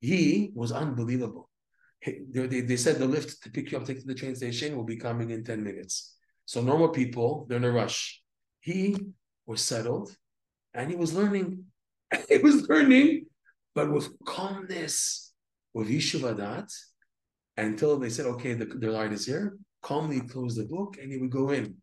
He 0.00 0.50
was 0.54 0.72
unbelievable. 0.72 1.48
He, 2.00 2.20
they, 2.30 2.60
they 2.60 2.76
said 2.76 2.98
the 2.98 3.06
lift 3.06 3.42
to 3.42 3.50
pick 3.50 3.72
you 3.72 3.78
up, 3.78 3.86
take 3.86 4.00
to 4.00 4.06
the 4.06 4.14
train 4.14 4.36
station 4.36 4.76
will 4.76 4.84
be 4.84 4.96
coming 4.96 5.30
in 5.30 5.42
10 5.42 5.64
minutes. 5.64 6.16
So 6.44 6.60
normal 6.60 6.90
people, 6.90 7.46
they're 7.48 7.56
in 7.56 7.64
a 7.64 7.70
rush. 7.70 8.22
He 8.60 8.94
was 9.46 9.62
settled 9.62 10.14
and 10.74 10.90
he 10.90 10.96
was 10.96 11.14
learning. 11.14 11.64
he 12.28 12.38
was 12.38 12.68
learning, 12.68 13.26
but 13.74 13.90
with 13.90 14.10
calmness, 14.26 15.32
with 15.72 15.88
Yishuvadat, 15.88 16.70
until 17.56 17.98
they 17.98 18.10
said, 18.10 18.26
okay, 18.26 18.52
the, 18.52 18.66
the 18.66 18.90
light 18.90 19.12
is 19.12 19.24
here, 19.24 19.56
calmly 19.82 20.20
close 20.20 20.54
the 20.54 20.64
book 20.64 20.98
and 21.00 21.10
he 21.10 21.18
would 21.18 21.30
go 21.30 21.50
in. 21.50 21.74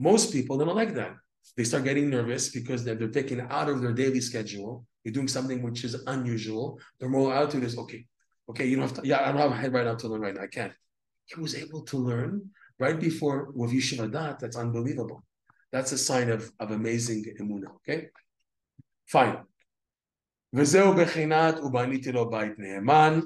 Most 0.00 0.32
people 0.32 0.58
don't 0.58 0.74
like 0.74 0.94
that. 0.94 1.14
They 1.56 1.64
start 1.64 1.84
getting 1.84 2.10
nervous 2.10 2.50
because 2.50 2.84
they're, 2.84 2.96
they're 2.96 3.08
taken 3.08 3.46
out 3.50 3.68
of 3.68 3.80
their 3.80 3.92
daily 3.92 4.20
schedule. 4.20 4.84
You're 5.04 5.14
doing 5.14 5.28
something 5.28 5.62
which 5.62 5.84
is 5.84 5.94
unusual. 6.06 6.80
Their 6.98 7.08
moral 7.08 7.32
attitude 7.32 7.64
is 7.64 7.78
okay. 7.78 8.06
Okay, 8.50 8.66
you 8.66 8.76
don't 8.76 8.88
have 8.88 8.94
to. 8.94 9.06
Yeah, 9.06 9.22
I 9.22 9.32
don't 9.32 9.40
have 9.40 9.52
a 9.52 9.56
head 9.56 9.72
right 9.72 9.84
now 9.84 9.94
to 9.94 10.08
learn 10.08 10.20
right 10.20 10.34
now. 10.34 10.42
I 10.42 10.48
can't. 10.48 10.72
He 11.26 11.40
was 11.40 11.54
able 11.54 11.82
to 11.82 11.96
learn 11.98 12.50
right 12.78 12.98
before 12.98 13.50
with 13.54 13.72
Yishuvadat. 13.72 14.38
That's 14.38 14.56
unbelievable. 14.56 15.24
That's 15.72 15.92
a 15.92 15.98
sign 15.98 16.30
of, 16.30 16.50
of 16.60 16.70
amazing 16.70 17.24
emuna. 17.40 17.68
Okay, 17.76 18.08
fine. 19.06 19.38
וזהו 20.52 20.94
בחינת 20.94 21.54
ובניתי 21.58 22.12
לו 22.12 22.30
בית 22.30 22.58
נאמן. 22.58 23.20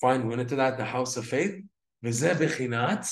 Fine, 0.00 0.22
we 0.22 0.28
went 0.28 0.40
into 0.40 0.56
that, 0.56 0.78
the 0.78 0.84
house 0.84 1.16
of 1.16 1.26
faith. 1.26 1.62
וזה 2.02 2.34
בחינת 2.34 3.04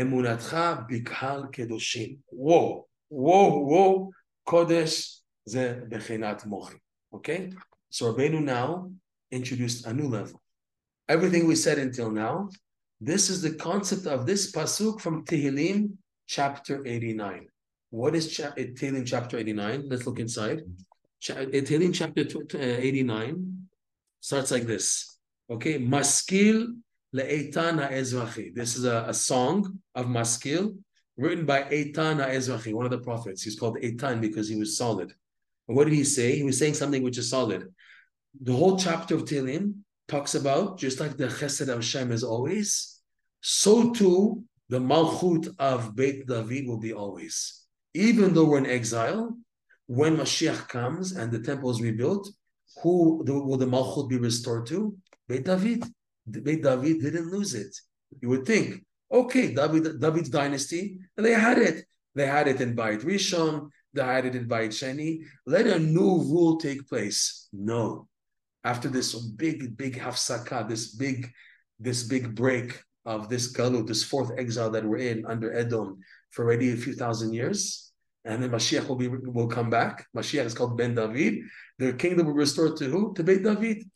אמונתך 0.00 0.56
בקהל 0.88 1.42
קדושים. 1.52 2.16
וואו, 2.32 2.86
וואו, 3.10 3.66
וואו, 3.68 4.10
קודש 4.44 5.22
זה 5.44 5.80
בחינת 5.88 6.44
מוחי. 6.46 6.76
Okay? 7.14 7.52
So 7.90 8.12
Rabbeinu 8.12 8.40
now 8.42 8.90
introduced 9.30 9.86
a 9.86 9.92
new 9.92 10.08
level. 10.08 10.42
Everything 11.08 11.46
we 11.46 11.54
said 11.54 11.78
until 11.78 12.10
now, 12.10 12.48
this 13.00 13.30
is 13.30 13.42
the 13.42 13.54
concept 13.54 14.06
of 14.06 14.26
this 14.26 14.50
pasuk 14.50 15.00
from 15.00 15.24
Tehillim 15.24 15.92
chapter 16.26 16.84
89. 16.84 17.46
What 17.90 18.14
is 18.14 18.32
cha- 18.34 18.54
Tehillim 18.56 19.06
chapter 19.06 19.38
89? 19.38 19.88
Let's 19.88 20.06
look 20.06 20.18
inside. 20.18 20.62
Tehillim 21.22 21.94
chapter 21.94 22.24
89 22.58 23.68
starts 24.20 24.50
like 24.50 24.64
this. 24.64 25.18
Okay, 25.50 25.78
Maskil 25.78 26.74
le'Eitan 27.15 27.79
ha'ezrachi. 27.79 28.53
This 28.53 28.75
is 28.75 28.85
a, 28.85 29.05
a 29.07 29.13
song 29.13 29.79
of 29.95 30.07
Maskil 30.07 30.75
written 31.17 31.45
by 31.45 31.63
Eitan 31.63 32.23
ha'ezrachi, 32.23 32.73
one 32.73 32.85
of 32.85 32.91
the 32.91 32.99
prophets. 32.99 33.43
He's 33.43 33.59
called 33.59 33.77
Eitan 33.77 34.21
because 34.21 34.47
he 34.47 34.55
was 34.55 34.77
solid. 34.77 35.13
And 35.67 35.77
what 35.77 35.85
did 35.85 35.93
he 35.93 36.03
say? 36.03 36.35
He 36.35 36.43
was 36.43 36.57
saying 36.57 36.75
something 36.75 37.03
which 37.03 37.17
is 37.17 37.29
solid. 37.29 37.67
The 38.41 38.53
whole 38.53 38.77
chapter 38.77 39.15
of 39.15 39.25
Tehillim 39.25 39.75
talks 40.07 40.35
about, 40.35 40.77
just 40.77 40.99
like 40.99 41.17
the 41.17 41.27
Chesed 41.27 41.67
of 41.67 41.75
Hashem 41.75 42.11
is 42.11 42.23
always, 42.23 42.99
so 43.41 43.91
too 43.91 44.43
the 44.69 44.79
Malchut 44.79 45.49
of 45.57 45.95
Beit 45.95 46.27
David 46.27 46.67
will 46.67 46.79
be 46.79 46.93
always. 46.93 47.65
Even 47.93 48.33
though 48.33 48.45
we're 48.45 48.59
in 48.59 48.65
exile, 48.67 49.35
when 49.87 50.17
Mashiach 50.17 50.67
comes 50.67 51.13
and 51.13 51.31
the 51.31 51.39
temple 51.39 51.71
is 51.71 51.81
rebuilt, 51.81 52.29
who 52.83 53.23
will 53.25 53.57
the 53.57 53.65
Malchut 53.65 54.09
be 54.09 54.17
restored 54.17 54.67
to? 54.67 54.95
Beit 55.27 55.45
David. 55.45 55.83
Beit 56.31 56.63
David 56.63 57.01
didn't 57.01 57.31
lose 57.31 57.53
it. 57.53 57.75
You 58.21 58.29
would 58.29 58.45
think, 58.45 58.83
okay, 59.11 59.53
David, 59.53 59.99
David's 59.99 60.29
dynasty, 60.29 60.97
and 61.15 61.25
they 61.25 61.33
had 61.33 61.57
it. 61.57 61.85
They 62.15 62.25
had 62.25 62.47
it 62.47 62.61
in 62.61 62.75
Beit 62.75 63.01
Rishon, 63.01 63.69
they 63.93 64.03
had 64.03 64.25
it 64.25 64.35
in 64.35 64.47
Beit 64.47 64.71
Sheni. 64.71 65.21
Let 65.45 65.67
a 65.67 65.79
new 65.79 66.17
rule 66.17 66.57
take 66.57 66.87
place. 66.87 67.47
No. 67.51 68.07
After 68.63 68.89
this 68.89 69.15
big, 69.15 69.77
big 69.77 69.97
hafsaka, 69.97 70.67
this 70.67 70.93
big, 70.93 71.31
this 71.79 72.03
big 72.03 72.35
break 72.35 72.81
of 73.05 73.29
this 73.29 73.53
galut, 73.53 73.87
this 73.87 74.03
fourth 74.03 74.31
exile 74.37 74.69
that 74.71 74.85
we're 74.85 74.97
in 74.97 75.25
under 75.25 75.53
Edom 75.53 75.99
for 76.31 76.45
already 76.45 76.73
a 76.73 76.77
few 76.77 76.93
thousand 76.93 77.33
years, 77.33 77.91
and 78.25 78.43
then 78.43 78.51
Mashiach 78.51 78.87
will 78.87 78.95
be 78.95 79.07
will 79.07 79.47
come 79.47 79.69
back. 79.69 80.05
Mashiach 80.15 80.45
is 80.45 80.53
called 80.53 80.77
Ben 80.77 80.93
David. 80.93 81.41
The 81.79 81.93
kingdom 81.93 82.27
will 82.27 82.33
restore 82.33 82.75
to 82.75 82.85
who? 82.85 83.13
To 83.15 83.23
Beit 83.23 83.43
David. 83.43 83.89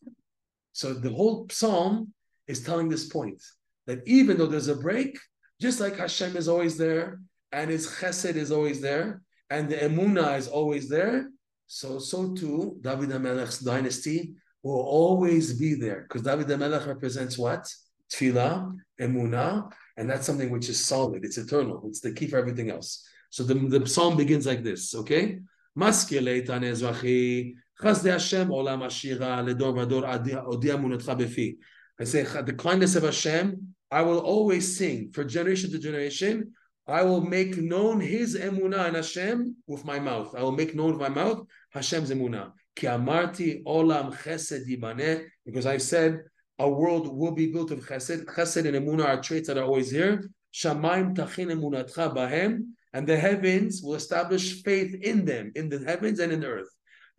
So 0.72 0.94
the 0.94 1.12
whole 1.12 1.46
psalm 1.52 2.14
is 2.48 2.64
telling 2.64 2.90
this 2.90 3.08
point 3.08 3.42
that 3.88 4.00
even 4.06 4.38
though 4.38 4.48
there's 4.48 4.68
a 4.68 4.76
break, 4.76 5.18
just 5.62 5.80
like 5.80 5.98
Hashem 5.98 6.36
is 6.36 6.48
always 6.48 6.78
there, 6.78 7.20
and 7.52 7.70
His 7.70 7.88
Chesed 7.88 8.36
is 8.36 8.52
always 8.52 8.82
there, 8.82 9.22
and 9.50 9.70
the 9.70 9.76
Emuna 9.76 10.38
is 10.38 10.48
always 10.48 10.90
there, 10.90 11.30
so 11.68 12.00
so 12.00 12.34
too 12.34 12.78
David 12.82 13.10
HaMelech's 13.10 13.60
dynasty 13.60 14.34
will 14.62 14.82
always 14.82 15.54
be 15.60 15.74
there 15.76 16.06
because 16.08 16.22
David 16.22 16.48
HaMelech 16.48 16.88
represents 16.88 17.38
what? 17.38 17.72
Tefillah, 18.12 18.76
Emuna, 19.00 19.72
and 19.98 20.10
that's 20.10 20.26
something 20.26 20.50
which 20.50 20.70
is 20.70 20.84
solid. 20.84 21.24
It's 21.26 21.38
eternal. 21.38 21.84
It's 21.88 22.00
the 22.00 22.12
key 22.12 22.28
for 22.28 22.38
everything 22.38 22.70
else. 22.70 23.06
So 23.30 23.44
the, 23.44 23.56
the 23.56 23.88
psalm 23.88 24.18
begins 24.18 24.46
like 24.46 24.64
this, 24.64 24.94
okay? 24.96 25.40
Maskele 25.78 26.46
tan 26.46 26.62
ezrachi, 26.62 27.56
chasde 27.82 28.12
Hashem 28.12 28.50
olam 28.50 28.84
ashira, 28.84 29.44
ledor 29.44 29.74
vador 29.74 30.48
odi 30.48 30.68
amunatcha 30.68 31.18
befi. 31.20 31.58
I 32.00 32.06
say, 32.06 32.24
the 32.24 32.54
kindness 32.54 32.96
of 32.96 33.04
Hashem, 33.04 33.76
I 33.92 34.02
will 34.02 34.20
always 34.20 34.78
sing 34.78 35.12
for 35.12 35.24
generation 35.24 35.72
to 35.72 35.80
generation. 35.80 36.54
I 36.88 37.04
will 37.04 37.22
make 37.22 37.58
known 37.58 38.02
His 38.02 38.36
emuna 38.36 38.88
and 38.88 38.96
Hashem 38.96 39.56
with 39.68 39.86
my 39.86 40.00
mouth. 40.00 40.34
I 40.36 40.42
will 40.42 40.52
make 40.52 40.76
known 40.76 40.92
with 40.98 41.00
my 41.00 41.10
mouth 41.10 41.46
Hashem's 41.72 42.10
emuna. 42.10 42.52
Ki 42.76 42.88
amarti 42.88 43.64
olam 43.64 44.14
chesed 44.16 45.26
because 45.46 45.66
I 45.66 45.78
said 45.78 46.24
a 46.60 46.68
world 46.68 47.16
will 47.16 47.32
be 47.32 47.52
built 47.52 47.72
of 47.72 47.86
chesed. 47.86 48.26
Chesed 48.26 48.66
and 48.66 48.76
emuna 48.76 49.06
are 49.06 49.22
traits 49.22 49.48
that 49.48 49.58
are 49.58 49.64
always 49.64 49.92
here. 49.92 50.30
Shamaim 50.54 51.16
tachin 51.16 51.52
emunatcha 51.52 52.16
bahem, 52.16 52.70
and 52.94 53.08
the 53.08 53.18
heavens 53.18 53.82
will 53.84 53.96
establish 53.96 54.64
faith 54.64 54.96
in 55.02 55.24
them, 55.26 55.52
in 55.56 55.70
the 55.70 55.80
heavens 55.86 56.20
and 56.20 56.32
in 56.32 56.42
the 56.42 56.48
earth. 56.48 56.70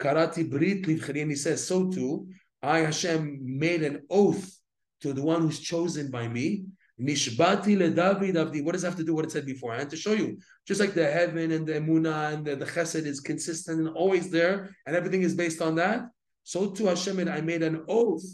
Karati 0.01 0.49
brit 0.51 0.83
livcheri, 0.83 1.29
he 1.29 1.37
says, 1.37 1.66
so 1.66 1.89
too, 1.89 2.29
I 2.62 2.81
Hashem 2.81 3.39
made 3.43 3.83
an 3.83 4.03
oath 4.11 4.61
to 5.05 5.12
the 5.12 5.22
one 5.22 5.42
who's 5.42 5.61
chosen 5.61 6.11
by 6.11 6.26
me. 6.26 6.64
Nishbati 6.98 7.76
le 7.76 7.90
David 7.90 8.36
avdi. 8.36 8.64
What 8.64 8.72
does 8.72 8.82
that 8.82 8.88
have 8.88 8.98
to 8.98 9.05
do 9.05 9.12
with 9.12 9.26
what 9.26 9.30
it 9.30 9.32
said 9.32 9.44
before? 9.44 9.74
And 9.74 9.90
to 9.90 9.96
show 9.96 10.12
you, 10.12 10.38
just 10.66 10.80
like 10.80 10.94
the 10.94 11.11
heaven 11.11 11.50
and 11.52 11.66
the 11.66 11.74
emuna 11.74 12.32
and 12.32 12.44
the, 12.46 12.57
the 12.57 12.64
chesed 12.64 13.05
is 13.05 13.20
consistent 13.20 13.80
and 13.80 13.88
always 13.90 14.30
there, 14.30 14.74
and 14.86 14.96
everything 14.96 15.22
is 15.22 15.34
based 15.34 15.61
on 15.61 15.74
that. 15.74 16.07
So 16.44 16.70
too 16.70 16.86
Hashem, 16.86 17.28
I 17.28 17.42
made 17.42 17.62
an 17.62 17.84
oath 17.86 18.24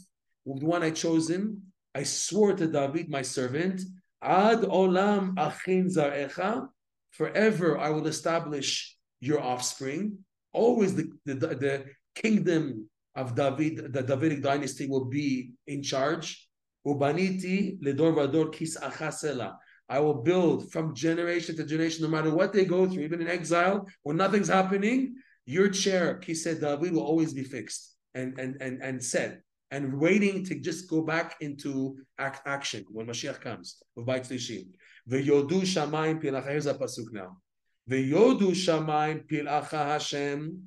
with 0.44 0.60
the 0.60 0.66
one 0.66 0.84
I 0.84 0.90
chosen. 0.90 1.62
I 1.92 2.04
swore 2.04 2.54
to 2.54 2.66
David, 2.68 3.10
my 3.10 3.22
servant, 3.22 3.80
Ad 4.22 4.60
olam 4.60 5.34
achin 5.36 5.86
zarecha. 5.86 6.68
Forever 7.10 7.78
I 7.78 7.90
will 7.90 8.06
establish 8.06 8.96
your 9.20 9.40
offspring. 9.40 10.18
Always 10.52 10.94
the, 10.94 11.10
the, 11.24 11.34
the 11.34 11.84
kingdom 12.14 12.88
of 13.16 13.34
David, 13.34 13.92
the 13.92 14.02
Davidic 14.02 14.42
dynasty 14.42 14.86
will 14.86 15.06
be 15.06 15.52
in 15.66 15.82
charge. 15.82 16.46
Ubaniti 16.87 17.81
ledor 17.83 18.14
vador 18.14 18.53
kis 18.53 18.76
achasela. 18.76 19.57
I 19.89 19.99
will 19.99 20.22
build 20.22 20.70
from 20.70 20.95
generation 20.95 21.57
to 21.57 21.64
generation, 21.64 22.05
no 22.05 22.09
matter 22.09 22.33
what 22.33 22.53
they 22.53 22.64
go 22.64 22.89
through, 22.89 23.03
even 23.03 23.20
in 23.20 23.28
exile, 23.28 23.89
when 24.05 24.16
nothing's 24.16 24.49
happening, 24.49 25.16
your 25.47 25.68
chair, 25.68 26.20
Kiseh 26.24 26.61
David, 26.61 26.93
will 26.93 27.03
always 27.03 27.35
be 27.35 27.43
fixed 27.43 27.97
and 28.14 28.39
and 28.39 28.57
and 28.61 28.83
and 28.83 29.03
set 29.03 29.43
and 29.70 29.99
waiting 29.99 30.45
to 30.45 30.59
just 30.59 30.89
go 30.89 31.03
back 31.03 31.37
into 31.41 31.97
act, 32.18 32.47
action 32.47 32.85
when 32.91 33.07
Mashiach 33.07 33.41
comes. 33.41 33.83
V'yodu 33.97 35.62
shamayim 35.62 36.22
pilacha. 36.22 36.49
Here's 36.49 36.66
a 36.66 36.74
pasuk 36.74 37.12
now. 37.12 37.37
V'yodu 37.89 38.51
shamayim 38.51 39.26
pilacha 39.28 39.87
Hashem, 39.87 40.62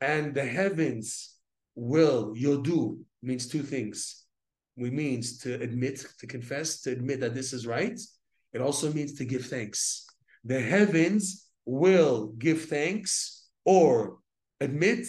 and 0.00 0.34
the 0.34 0.44
heavens 0.44 1.34
will 1.74 2.34
yodu 2.34 2.98
means 3.22 3.48
two 3.48 3.62
things. 3.62 4.25
We 4.76 4.90
means 4.90 5.38
to 5.38 5.54
admit, 5.54 6.04
to 6.20 6.26
confess, 6.26 6.82
to 6.82 6.92
admit 6.92 7.20
that 7.20 7.34
this 7.34 7.52
is 7.52 7.66
right. 7.66 7.98
It 8.52 8.60
also 8.60 8.92
means 8.92 9.14
to 9.14 9.24
give 9.24 9.46
thanks. 9.46 10.06
The 10.44 10.60
heavens 10.60 11.48
will 11.64 12.34
give 12.38 12.66
thanks 12.66 13.48
or 13.64 14.18
admit 14.60 15.06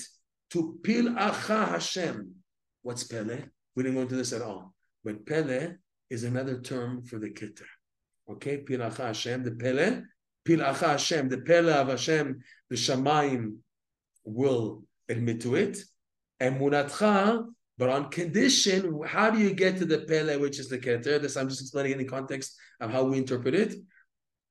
to 0.51 0.79
Pil 0.83 1.09
Acha 1.09 1.67
Hashem. 1.69 2.33
What's 2.81 3.03
Pele? 3.03 3.43
We 3.75 3.83
didn't 3.83 3.95
go 3.95 4.01
into 4.01 4.15
this 4.15 4.33
at 4.33 4.41
all. 4.41 4.73
But 5.03 5.25
Pele 5.25 5.75
is 6.09 6.23
another 6.23 6.59
term 6.61 7.03
for 7.03 7.19
the 7.19 7.29
Keter. 7.29 7.67
Okay, 8.29 8.57
Pil 8.57 8.79
Acha 8.79 9.07
Hashem, 9.07 9.43
the 9.43 9.51
Pele. 9.51 10.01
Pil 10.45 10.59
Acha 10.59 10.91
Hashem, 10.91 11.29
the 11.29 11.39
Pele 11.39 11.73
of 11.73 11.89
Hashem, 11.89 12.41
the 12.69 12.75
Shamayim 12.75 13.57
will 14.23 14.83
admit 15.09 15.41
to 15.41 15.55
it. 15.55 15.77
And 16.39 16.59
Munatcha, 16.59 17.45
but 17.77 17.89
on 17.89 18.09
condition, 18.09 19.01
how 19.05 19.29
do 19.29 19.39
you 19.39 19.53
get 19.53 19.77
to 19.77 19.85
the 19.85 19.99
Pele, 19.99 20.37
which 20.37 20.59
is 20.59 20.69
the 20.69 20.79
Keter? 20.79 21.21
This 21.21 21.37
I'm 21.37 21.47
just 21.49 21.61
explaining 21.61 21.93
in 21.93 21.97
the 21.99 22.05
context 22.05 22.55
of 22.79 22.91
how 22.91 23.03
we 23.03 23.17
interpret 23.17 23.53
it. 23.53 23.75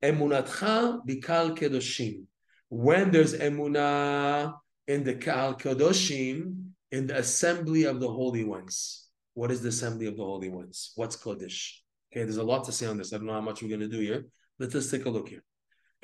Emunatcha 0.03 1.05
bikal 1.07 1.57
kedoshim. 1.59 2.25
When 2.69 3.11
there's 3.11 3.35
emunah 3.35 4.55
in 4.87 5.05
the 5.05 5.15
kal 5.15 5.55
kedoshim, 5.55 6.67
in 6.93 7.07
the 7.09 7.19
assembly 7.19 7.85
of 7.85 8.01
the 8.01 8.09
holy 8.09 8.45
ones. 8.45 9.09
What 9.35 9.51
is 9.51 9.61
the 9.61 9.69
assembly 9.69 10.07
of 10.07 10.17
the 10.17 10.25
holy 10.25 10.49
ones? 10.49 10.93
What's 10.95 11.17
kodesh? 11.17 11.73
Okay, 12.13 12.23
there's 12.23 12.37
a 12.37 12.43
lot 12.43 12.65
to 12.65 12.73
say 12.73 12.87
on 12.87 12.97
this. 12.97 13.13
I 13.13 13.19
don't 13.19 13.27
know 13.27 13.35
how 13.35 13.41
much 13.41 13.63
we're 13.63 13.69
going 13.69 13.81
to 13.81 13.89
do 13.89 14.01
here. 14.01 14.27
Let's 14.59 14.73
just 14.73 14.91
take 14.91 15.05
a 15.05 15.11
look 15.11 15.29
here. 15.29 15.43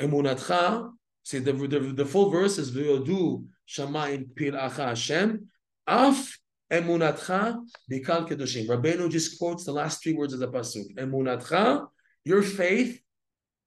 Emunatcha. 0.00 0.90
See 1.24 1.38
the, 1.38 1.52
the, 1.52 1.78
the 1.94 2.04
full 2.04 2.30
verse 2.30 2.58
is 2.58 2.72
v'yodu 2.72 3.46
shamayim 3.68 4.34
pil 4.34 4.54
acha 4.54 4.88
Hashem 4.88 5.48
af 5.86 6.36
emunatcha 6.72 7.58
bikal 7.90 8.28
kedoshim. 8.28 8.66
Rabbeinu 8.66 9.10
just 9.10 9.38
quotes 9.38 9.64
the 9.64 9.72
last 9.72 10.02
three 10.02 10.14
words 10.14 10.32
of 10.32 10.40
the 10.40 10.48
pasuk. 10.48 10.96
Emunatcha, 10.96 11.86
your 12.24 12.42
faith 12.42 13.00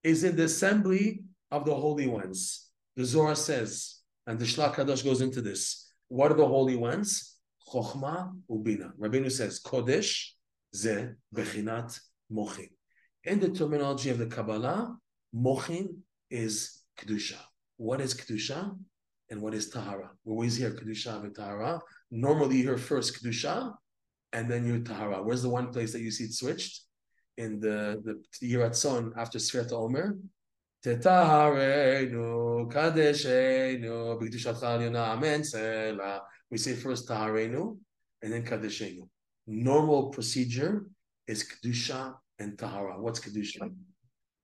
is 0.03 0.23
in 0.23 0.35
the 0.35 0.45
assembly 0.45 1.23
of 1.51 1.65
the 1.65 1.73
holy 1.73 2.07
ones. 2.07 2.69
The 2.95 3.05
Zohar 3.05 3.35
says, 3.35 3.99
and 4.27 4.39
the 4.39 4.45
Shlah 4.45 4.73
Kadosh 4.73 5.03
goes 5.03 5.21
into 5.21 5.41
this. 5.41 5.91
What 6.07 6.31
are 6.31 6.35
the 6.35 6.47
holy 6.47 6.75
ones? 6.75 7.35
Chokhmah 7.71 8.33
ubina. 8.49 8.91
Rabbeinu 8.99 9.31
says, 9.31 9.61
Kodesh 9.61 10.29
ze 10.75 11.09
bechinat 11.33 11.99
mochin. 12.31 12.69
In 13.23 13.39
the 13.39 13.49
terminology 13.49 14.09
of 14.09 14.17
the 14.17 14.27
Kabbalah, 14.27 14.95
mochin 15.35 15.97
is 16.29 16.81
kedusha. 16.97 17.37
What 17.77 18.01
is 18.01 18.13
kedusha? 18.13 18.77
And 19.29 19.41
what 19.41 19.53
is 19.53 19.69
tahara? 19.69 20.11
We 20.23 20.31
always 20.31 20.55
hear 20.55 20.71
kedusha 20.71 21.23
and 21.23 21.35
tahara. 21.35 21.81
Normally, 22.11 22.57
you 22.57 22.63
hear 22.63 22.77
first 22.77 23.17
kedusha, 23.17 23.73
and 24.33 24.49
then 24.49 24.65
you 24.65 24.83
tahara. 24.83 25.23
Where's 25.23 25.41
the 25.41 25.49
one 25.49 25.71
place 25.71 25.91
that 25.93 26.01
you 26.01 26.11
see 26.11 26.25
it 26.25 26.33
switched? 26.33 26.85
in 27.37 27.59
the 27.59 28.01
the 28.39 28.53
Yiratzon 28.53 29.11
after 29.17 29.37
Sfirat 29.37 29.71
Omer. 29.71 30.17
Tetaharenu 30.83 32.71
kadeshenu 32.71 34.19
b'kedushatcha 34.19 34.63
alyona 34.63 35.09
amen. 35.15 35.43
We 36.51 36.57
say 36.57 36.73
first 36.73 37.09
taharenu 37.09 37.77
and 38.21 38.33
then 38.33 38.43
kadeshenu. 38.45 39.07
Normal 39.47 40.09
procedure 40.09 40.85
is 41.27 41.43
kedusha 41.43 42.13
and 42.39 42.57
tahara. 42.57 43.01
What's 43.01 43.19
kedusha 43.19 43.61
and 43.61 43.73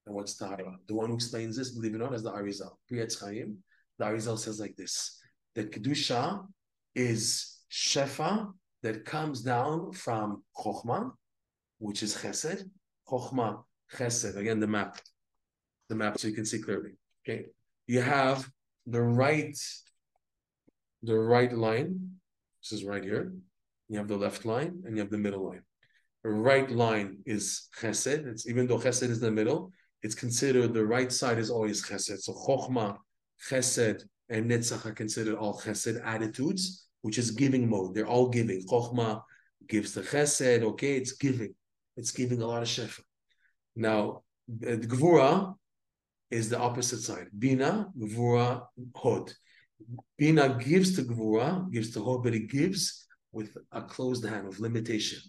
what's 0.05 0.35
tahara? 0.35 0.77
The 0.87 0.95
one 0.95 1.09
who 1.09 1.15
explains 1.15 1.57
this, 1.57 1.71
believe 1.71 1.93
it 1.93 1.97
or 1.97 1.99
not, 1.99 2.13
is 2.13 2.23
the 2.23 2.31
Arizal. 2.31 2.71
Pri 2.87 2.99
Etz 2.99 3.19
Chaim. 3.19 3.57
The 4.01 4.07
Arizal 4.07 4.39
says 4.39 4.59
like 4.59 4.75
this: 4.75 5.21
that 5.53 5.71
kedusha 5.71 6.43
is 6.95 7.59
shefa 7.71 8.51
that 8.81 9.05
comes 9.05 9.41
down 9.41 9.91
from 9.91 10.41
chokhmah, 10.57 11.11
which 11.77 12.01
is 12.01 12.17
chesed, 12.17 12.63
Chokhmah, 13.07 13.63
Chesed. 13.95 14.37
Again, 14.37 14.59
the 14.59 14.65
map, 14.65 14.97
the 15.87 15.93
map, 15.93 16.17
so 16.17 16.27
you 16.27 16.33
can 16.33 16.45
see 16.45 16.59
clearly. 16.59 16.93
Okay, 17.23 17.45
you 17.85 18.01
have 18.01 18.49
the 18.87 19.03
right, 19.03 19.55
the 21.03 21.19
right 21.19 21.53
line. 21.53 22.15
This 22.63 22.79
is 22.79 22.83
right 22.83 23.03
here. 23.03 23.33
You 23.87 23.99
have 23.99 24.07
the 24.07 24.17
left 24.17 24.45
line, 24.45 24.81
and 24.83 24.95
you 24.95 25.01
have 25.03 25.11
the 25.11 25.19
middle 25.19 25.47
line. 25.47 25.61
The 26.23 26.31
right 26.31 26.71
line 26.71 27.19
is 27.27 27.67
Chesed. 27.79 28.25
It's 28.25 28.47
even 28.47 28.65
though 28.65 28.79
Chesed 28.79 29.11
is 29.11 29.19
in 29.19 29.25
the 29.25 29.31
middle, 29.31 29.71
it's 30.01 30.15
considered 30.15 30.73
the 30.73 30.87
right 30.87 31.11
side 31.11 31.37
is 31.37 31.51
always 31.51 31.85
Chesed. 31.85 32.17
So 32.21 32.33
Chokhmah, 32.33 32.97
Chesed, 33.49 34.03
and 34.29 34.49
Netzach 34.49 34.85
are 34.85 34.93
considered 34.93 35.35
all 35.35 35.59
Chesed 35.59 36.01
attitudes, 36.05 36.87
which 37.01 37.17
is 37.17 37.31
giving 37.31 37.69
mode. 37.69 37.95
They're 37.95 38.07
all 38.07 38.29
giving. 38.29 38.65
Chokhmah 38.67 39.21
gives 39.67 39.93
the 39.93 40.01
Chesed. 40.01 40.63
Okay, 40.63 40.95
it's 40.97 41.13
giving 41.13 41.53
it's 41.97 42.11
giving 42.11 42.41
a 42.41 42.45
lot 42.45 42.61
of 42.61 42.67
shefa. 42.67 43.01
Now, 43.75 44.23
the 44.47 44.77
Gvura 44.77 45.55
is 46.29 46.49
the 46.49 46.59
opposite 46.59 47.01
side. 47.01 47.27
Bina, 47.37 47.87
Gvura, 47.97 48.63
Hod. 48.95 49.33
Bina 50.17 50.57
gives 50.57 50.95
to 50.95 51.03
Gvura, 51.03 51.69
gives 51.71 51.91
to 51.93 52.03
Hod, 52.03 52.23
but 52.23 52.33
it 52.33 52.49
gives 52.49 53.07
with 53.31 53.55
a 53.71 53.81
closed 53.81 54.25
hand, 54.25 54.47
with 54.47 54.59
limitation. 54.59 55.19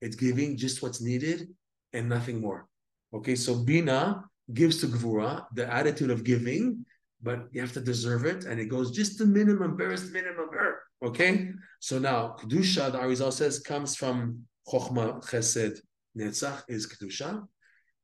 It's 0.00 0.16
giving 0.16 0.56
just 0.56 0.82
what's 0.82 1.00
needed 1.00 1.48
and 1.92 2.08
nothing 2.08 2.40
more. 2.40 2.68
Okay, 3.14 3.34
so 3.34 3.56
Bina 3.56 4.24
gives 4.52 4.80
to 4.80 4.86
Gvura 4.86 5.46
the 5.54 5.72
attitude 5.72 6.10
of 6.10 6.24
giving, 6.24 6.84
but 7.26 7.48
you 7.50 7.60
have 7.60 7.72
to 7.72 7.80
deserve 7.80 8.24
it, 8.24 8.44
and 8.44 8.60
it 8.60 8.66
goes 8.66 8.92
just 8.92 9.18
the 9.18 9.26
minimum, 9.26 9.76
barest 9.76 10.12
minimum. 10.12 10.48
Er, 10.54 10.80
okay, 11.08 11.50
so 11.80 11.98
now 11.98 12.36
Kedusha, 12.38 12.92
the 12.92 12.98
Arizal 12.98 13.32
says, 13.32 13.58
comes 13.58 13.96
from 13.96 14.44
Chokhmah, 14.68 15.24
Chesed, 15.28 15.80
Netzach 16.16 16.62
is 16.68 16.86
Kedusha, 16.86 17.44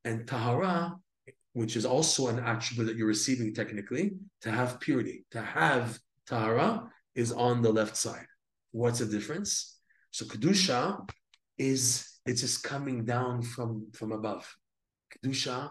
and 0.04 0.26
Tahara, 0.26 0.96
which 1.52 1.76
is 1.76 1.86
also 1.86 2.26
an 2.26 2.40
attribute 2.40 2.88
that 2.88 2.96
you're 2.96 3.06
receiving 3.06 3.54
technically, 3.54 4.10
to 4.40 4.50
have 4.50 4.80
purity. 4.80 5.24
To 5.30 5.40
have 5.40 6.00
Tahara 6.26 6.90
is 7.14 7.30
on 7.30 7.62
the 7.62 7.72
left 7.72 7.96
side. 7.96 8.26
What's 8.72 8.98
the 8.98 9.06
difference? 9.06 9.78
So 10.10 10.24
Kedusha 10.24 11.08
is, 11.58 12.08
it's 12.26 12.40
just 12.40 12.64
coming 12.64 13.04
down 13.04 13.42
from, 13.42 13.86
from 13.92 14.10
above. 14.10 14.52
Kedusha 15.14 15.70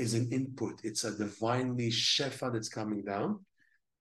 is 0.00 0.14
an 0.14 0.28
input. 0.32 0.80
It's 0.82 1.04
a 1.04 1.16
divinely 1.16 1.90
shefa 1.90 2.52
that's 2.52 2.68
coming 2.68 3.04
down. 3.04 3.44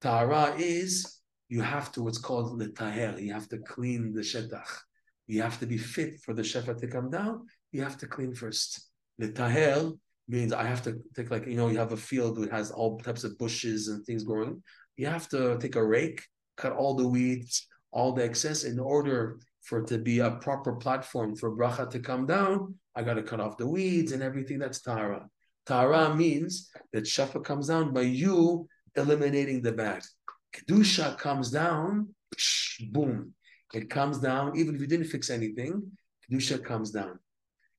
Tahara 0.02 0.56
is, 0.58 1.20
you 1.50 1.62
have 1.62 1.92
to, 1.94 2.04
what's 2.04 2.18
called 2.18 2.58
the 2.60 2.70
taher. 2.70 3.22
You 3.22 3.34
have 3.34 3.50
to 3.50 3.58
clean 3.60 4.14
the 4.14 4.22
shetach. 4.22 4.72
You 5.28 5.42
have 5.42 5.60
to 5.60 5.68
be 5.68 5.78
fit 5.78 6.20
for 6.22 6.34
the 6.34 6.42
shefa 6.42 6.80
to 6.80 6.88
come 6.88 7.10
down 7.10 7.46
you 7.72 7.84
have 7.84 7.98
to 7.98 8.08
clean 8.08 8.34
first. 8.34 8.90
The 9.18 9.30
tahel 9.30 10.00
means 10.28 10.54
I 10.54 10.64
have 10.64 10.84
to 10.84 11.00
take 11.16 11.32
like 11.32 11.46
you 11.46 11.58
know 11.58 11.70
you 11.70 11.78
have 11.78 11.92
a 11.92 11.98
field 11.98 12.38
that 12.38 12.52
has 12.52 12.72
all 12.72 13.00
types 13.00 13.24
of 13.24 13.38
bushes 13.38 13.88
and 13.88 14.06
things 14.06 14.24
growing. 14.24 14.64
You 14.98 15.08
have 15.08 15.28
to 15.30 15.58
take 15.60 15.76
a 15.76 15.86
rake, 15.86 16.24
cut 16.58 16.74
all 16.74 16.96
the 16.96 17.08
weeds, 17.08 17.68
all 17.92 18.14
the 18.14 18.24
excess 18.24 18.64
in 18.64 18.80
order 18.80 19.40
for 19.62 19.80
it 19.80 19.88
to 19.88 19.98
be 19.98 20.20
a 20.20 20.32
proper 20.32 20.74
platform 20.74 21.36
for 21.36 21.56
bracha 21.56 21.90
to 21.92 22.00
come 22.00 22.26
down. 22.26 22.76
I 22.96 23.04
got 23.04 23.16
to 23.16 23.24
cut 23.24 23.40
off 23.40 23.58
the 23.58 23.68
weeds 23.68 24.12
and 24.12 24.24
everything. 24.24 24.60
That's 24.60 24.82
tara. 24.82 25.28
Tara 25.70 26.16
means 26.16 26.70
that 26.94 27.04
shefa 27.04 27.44
comes 27.44 27.68
down 27.68 27.94
by 27.94 28.02
you 28.02 28.68
eliminating 28.96 29.62
the 29.62 29.72
bad. 29.72 30.02
Kedusha 30.56 31.18
comes 31.18 31.52
down, 31.52 32.10
boom. 32.92 33.36
It 33.74 33.90
comes 33.90 34.18
down, 34.18 34.58
even 34.58 34.74
if 34.74 34.82
you 34.82 34.88
didn't 34.88 35.12
fix 35.16 35.30
anything, 35.30 35.74
Kedusha 36.24 36.58
comes 36.64 36.90
down. 36.90 37.20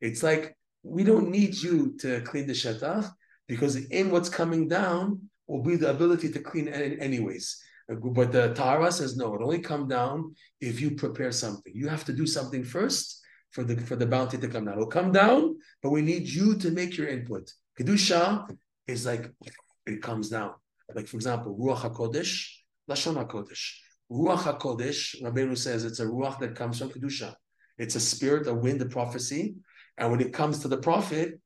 It's 0.01 0.23
like 0.23 0.57
we 0.85 1.03
don't 1.03 1.31
need 1.31 1.55
you 1.57 1.97
to 2.03 2.21
clean 2.21 2.47
the 2.47 2.53
shetach 2.53 3.11
because 3.49 3.75
in 3.77 4.11
what's 4.13 4.29
coming 4.29 4.69
down 4.69 5.03
will 5.49 5.63
be 5.63 5.77
the 5.77 5.91
ability 5.91 6.31
to 6.31 6.41
clean 6.41 6.69
anyways. 6.69 7.61
But 7.89 8.31
the 8.31 8.55
Tara 8.55 8.93
says 8.93 9.17
no, 9.17 9.35
it 9.35 9.43
only 9.43 9.59
come 9.59 9.89
down 9.89 10.37
if 10.61 10.81
you 10.81 10.93
prepare 10.93 11.33
something. 11.33 11.73
You 11.75 11.89
have 11.89 12.05
to 12.05 12.13
do 12.13 12.27
something 12.27 12.63
first 12.63 13.21
for 13.51 13.65
the 13.65 13.77
for 13.89 13.97
the 13.97 14.07
bounty 14.07 14.39
to 14.39 14.49
come 14.49 14.65
down. 14.67 14.75
It'll 14.75 14.87
come 15.01 15.11
down, 15.11 15.57
but 15.83 15.91
we 15.91 16.03
need 16.03 16.29
you 16.29 16.57
to 16.59 16.71
make 16.71 16.97
your 16.97 17.09
input. 17.09 17.53
Kedusha 17.79 18.49
is 18.87 19.07
like 19.07 19.31
it 19.87 20.03
comes 20.03 20.29
down. 20.29 20.53
Like 20.95 21.07
for 21.07 21.17
example, 21.17 21.57
Ruach 21.59 21.81
Hakodesh, 21.81 22.49
Lashon 22.89 23.17
Hakodesh. 23.17 23.75
Ruach 24.11 24.43
Hakodesh, 24.43 25.23
Rabbeinu 25.23 25.57
says 25.57 25.85
it's 25.85 26.01
a 26.01 26.07
ruach 26.07 26.39
that 26.41 26.57
comes 26.57 26.79
from 26.79 26.91
Kedusha. 26.91 27.35
It's 27.79 27.95
a 27.95 28.01
spirit, 28.01 28.47
a 28.47 28.55
wind, 28.55 28.83
a 28.83 28.87
prophecy 28.87 29.57
and 30.01 30.11
when 30.11 30.21
it 30.21 30.33
comes 30.33 30.61
to 30.61 30.69
the 30.69 30.79
prophet, 30.79 31.39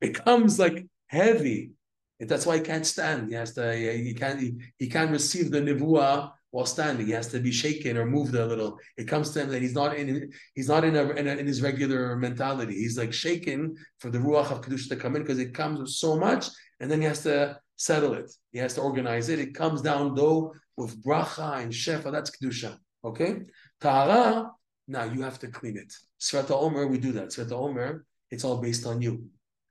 it 0.00 0.14
comes 0.24 0.58
like 0.58 0.86
heavy. 1.06 1.72
That's 2.18 2.46
why 2.46 2.56
he 2.56 2.62
can't 2.62 2.86
stand. 2.86 3.28
He 3.28 3.34
has 3.34 3.52
to. 3.54 3.76
He 3.76 4.14
can't. 4.14 4.40
He, 4.40 4.54
he 4.78 4.88
can't 4.88 5.10
receive 5.10 5.50
the 5.50 5.60
nevuah 5.60 6.32
while 6.50 6.66
standing. 6.66 7.06
He 7.06 7.12
has 7.12 7.28
to 7.28 7.40
be 7.40 7.52
shaken 7.52 7.96
or 7.96 8.06
moved 8.06 8.34
a 8.34 8.46
little. 8.46 8.78
It 8.96 9.04
comes 9.04 9.30
to 9.30 9.42
him 9.42 9.50
that 9.50 9.62
he's 9.62 9.74
not 9.74 9.96
in. 9.96 10.30
He's 10.54 10.68
not 10.68 10.84
in 10.84 10.96
a, 10.96 11.10
in, 11.10 11.28
a, 11.28 11.32
in 11.36 11.46
his 11.46 11.62
regular 11.62 12.16
mentality. 12.16 12.74
He's 12.74 12.98
like 12.98 13.12
shaken 13.12 13.76
for 13.98 14.10
the 14.10 14.18
ruach 14.18 14.50
of 14.50 14.62
kedusha 14.62 14.88
to 14.90 14.96
come 14.96 15.16
in 15.16 15.22
because 15.22 15.38
it 15.38 15.54
comes 15.54 15.78
with 15.80 15.90
so 15.90 16.16
much, 16.16 16.46
and 16.80 16.90
then 16.90 17.00
he 17.00 17.06
has 17.06 17.22
to 17.24 17.58
settle 17.76 18.14
it. 18.14 18.30
He 18.52 18.58
has 18.58 18.74
to 18.74 18.80
organize 18.80 19.28
it. 19.28 19.38
It 19.38 19.54
comes 19.54 19.82
down 19.82 20.14
though 20.14 20.54
with 20.76 21.02
bracha 21.02 21.62
and 21.62 21.72
shefa. 21.72 22.10
That's 22.10 22.30
kedusha. 22.30 22.78
Okay, 23.04 23.42
tahara 23.80 24.50
Now 24.88 25.04
you 25.04 25.22
have 25.22 25.38
to 25.40 25.48
clean 25.48 25.76
it. 25.76 25.92
Sfirat 26.20 26.50
Omer, 26.50 26.86
we 26.88 26.98
do 26.98 27.12
that. 27.12 27.28
Sfirat 27.28 27.52
Omer, 27.52 28.04
it's 28.30 28.44
all 28.44 28.58
based 28.58 28.86
on 28.86 29.00
you. 29.00 29.24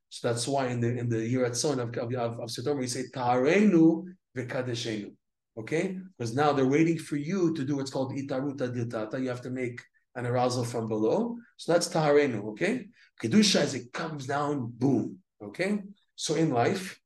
So 0.10 0.30
that's 0.30 0.48
why 0.48 0.68
in 0.68 0.80
the 0.80 0.98
in 0.98 1.10
the 1.10 1.26
year 1.28 1.44
at 1.46 1.58
son 1.58 1.80
of 1.80 1.90
of, 1.98 2.14
of, 2.14 2.40
of 2.40 2.50
Sfirat 2.50 2.68
Omer, 2.68 2.80
we 2.82 2.88
say 2.88 3.04
Taharenu 3.14 4.04
v'kadeshenu. 4.38 5.17
Okay, 5.58 5.98
because 6.18 6.36
now 6.36 6.54
they're 6.54 6.68
waiting 6.68 7.00
for 7.00 7.16
you 7.16 7.54
to 7.56 7.66
do 7.66 7.78
what's 7.78 7.90
called 7.90 8.14
itaruta 8.14 8.70
diltata. 8.70 9.22
You 9.22 9.30
have 9.30 9.42
to 9.42 9.50
make 9.50 9.82
an 10.16 10.26
arousal 10.26 10.64
from 10.64 10.88
below. 10.88 11.38
So 11.58 11.74
that's 11.74 11.88
taharenu. 11.88 12.46
Okay, 12.50 12.88
kedusha 13.22 13.62
as 13.62 13.74
it 13.74 13.92
comes 13.92 14.28
down, 14.28 14.72
boom. 14.78 15.18
Okay, 15.42 15.80
so 16.16 16.36
in 16.36 16.52
life, 16.52 17.00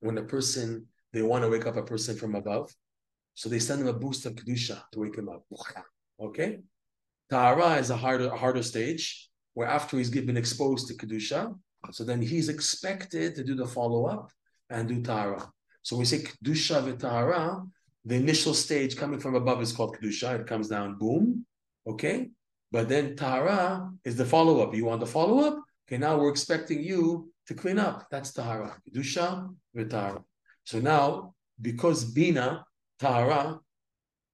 when 0.00 0.18
a 0.18 0.22
person 0.22 0.86
they 1.12 1.22
want 1.22 1.44
to 1.44 1.50
wake 1.50 1.66
up 1.66 1.76
a 1.76 1.82
person 1.82 2.16
from 2.16 2.34
above, 2.34 2.72
so 3.34 3.48
they 3.48 3.58
send 3.58 3.80
him 3.80 3.88
a 3.88 3.92
boost 3.92 4.24
of 4.26 4.34
kedusha 4.34 4.82
to 4.92 5.00
wake 5.00 5.16
him 5.16 5.28
up. 5.28 5.44
Okay, 6.20 6.60
tahara 7.28 7.76
is 7.78 7.90
a 7.90 7.96
harder 7.96 8.26
a 8.26 8.36
harder 8.36 8.62
stage 8.62 9.30
where 9.54 9.68
after 9.68 9.96
he's 9.96 10.10
been 10.10 10.36
exposed 10.36 10.86
to 10.88 10.94
kedusha, 10.94 11.52
so 11.90 12.04
then 12.04 12.22
he's 12.22 12.48
expected 12.48 13.34
to 13.34 13.42
do 13.42 13.56
the 13.56 13.66
follow 13.66 14.06
up 14.06 14.30
and 14.70 14.88
do 14.88 15.02
tahara. 15.02 15.50
So 15.84 15.96
we 15.96 16.06
say 16.06 16.20
kedusha 16.20 16.82
v'tahara. 16.82 17.68
The 18.06 18.16
initial 18.16 18.54
stage 18.54 18.96
coming 18.96 19.20
from 19.20 19.34
above 19.34 19.62
is 19.62 19.72
called 19.72 19.96
kedusha. 19.96 20.40
It 20.40 20.46
comes 20.46 20.68
down, 20.68 20.98
boom, 20.98 21.46
okay. 21.86 22.30
But 22.72 22.88
then 22.88 23.16
tahara 23.16 23.90
is 24.04 24.16
the 24.16 24.24
follow 24.24 24.60
up. 24.60 24.74
You 24.74 24.86
want 24.86 25.00
the 25.00 25.06
follow 25.06 25.44
up? 25.46 25.62
Okay, 25.86 25.98
now 25.98 26.18
we're 26.18 26.30
expecting 26.30 26.82
you 26.82 27.30
to 27.46 27.54
clean 27.54 27.78
up. 27.78 28.06
That's 28.10 28.32
tahara, 28.32 28.74
kedusha 28.88 29.54
v'tahara. 29.76 30.24
So 30.64 30.80
now, 30.80 31.34
because 31.60 32.04
bina 32.04 32.64
tahara 32.98 33.60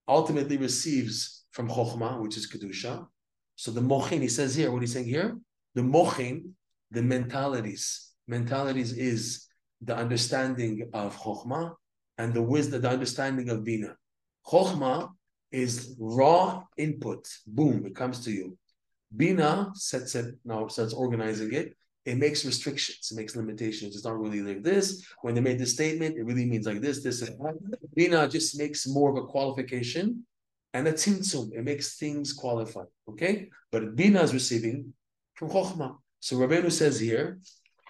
ultimately 0.06 0.56
receives 0.56 1.44
from 1.50 1.68
chokhmah, 1.68 2.22
which 2.22 2.36
is 2.36 2.48
kedusha. 2.50 3.06
So 3.56 3.72
the 3.72 3.80
mochin, 3.80 4.22
he 4.22 4.28
says 4.28 4.54
here, 4.54 4.70
what 4.70 4.82
he's 4.82 4.92
saying 4.92 5.06
here, 5.06 5.36
the 5.74 5.82
mochin, 5.82 6.52
the 6.92 7.02
mentalities, 7.02 8.12
mentalities 8.28 8.92
is 8.92 9.46
the 9.80 9.96
understanding 9.96 10.90
of 10.92 11.16
Chokhmah 11.16 11.74
and 12.18 12.34
the 12.34 12.42
wisdom, 12.42 12.82
the 12.82 12.90
understanding 12.90 13.48
of 13.48 13.64
Bina. 13.64 13.96
Chokhmah 14.46 15.10
is 15.52 15.96
raw 15.98 16.62
input. 16.76 17.26
Boom, 17.46 17.86
it 17.86 17.94
comes 17.94 18.24
to 18.24 18.30
you. 18.30 18.56
Bina 19.16 19.70
sets 19.74 20.14
it 20.14 20.36
now, 20.44 20.68
starts 20.68 20.92
organizing 20.92 21.52
it. 21.52 21.76
It 22.04 22.16
makes 22.16 22.44
restrictions, 22.44 23.10
it 23.10 23.16
makes 23.16 23.36
limitations. 23.36 23.94
It's 23.94 24.04
not 24.04 24.18
really 24.18 24.40
like 24.40 24.62
this. 24.62 25.04
When 25.22 25.34
they 25.34 25.40
made 25.40 25.58
this 25.58 25.74
statement, 25.74 26.16
it 26.16 26.24
really 26.24 26.46
means 26.46 26.66
like 26.66 26.80
this, 26.80 27.02
this, 27.02 27.22
and 27.22 27.38
that. 27.40 27.94
Bina 27.94 28.28
just 28.28 28.58
makes 28.58 28.86
more 28.86 29.10
of 29.10 29.16
a 29.16 29.26
qualification 29.26 30.24
and 30.72 30.88
a 30.88 30.92
tzimtzum. 30.92 31.52
It 31.52 31.64
makes 31.64 31.96
things 31.96 32.32
qualified. 32.32 32.86
Okay? 33.08 33.50
But 33.70 33.96
Bina 33.96 34.22
is 34.22 34.32
receiving 34.32 34.94
from 35.34 35.50
Chokhmah. 35.50 35.96
So 36.20 36.36
Rabbeinu 36.36 36.70
says 36.70 37.00
here, 37.00 37.38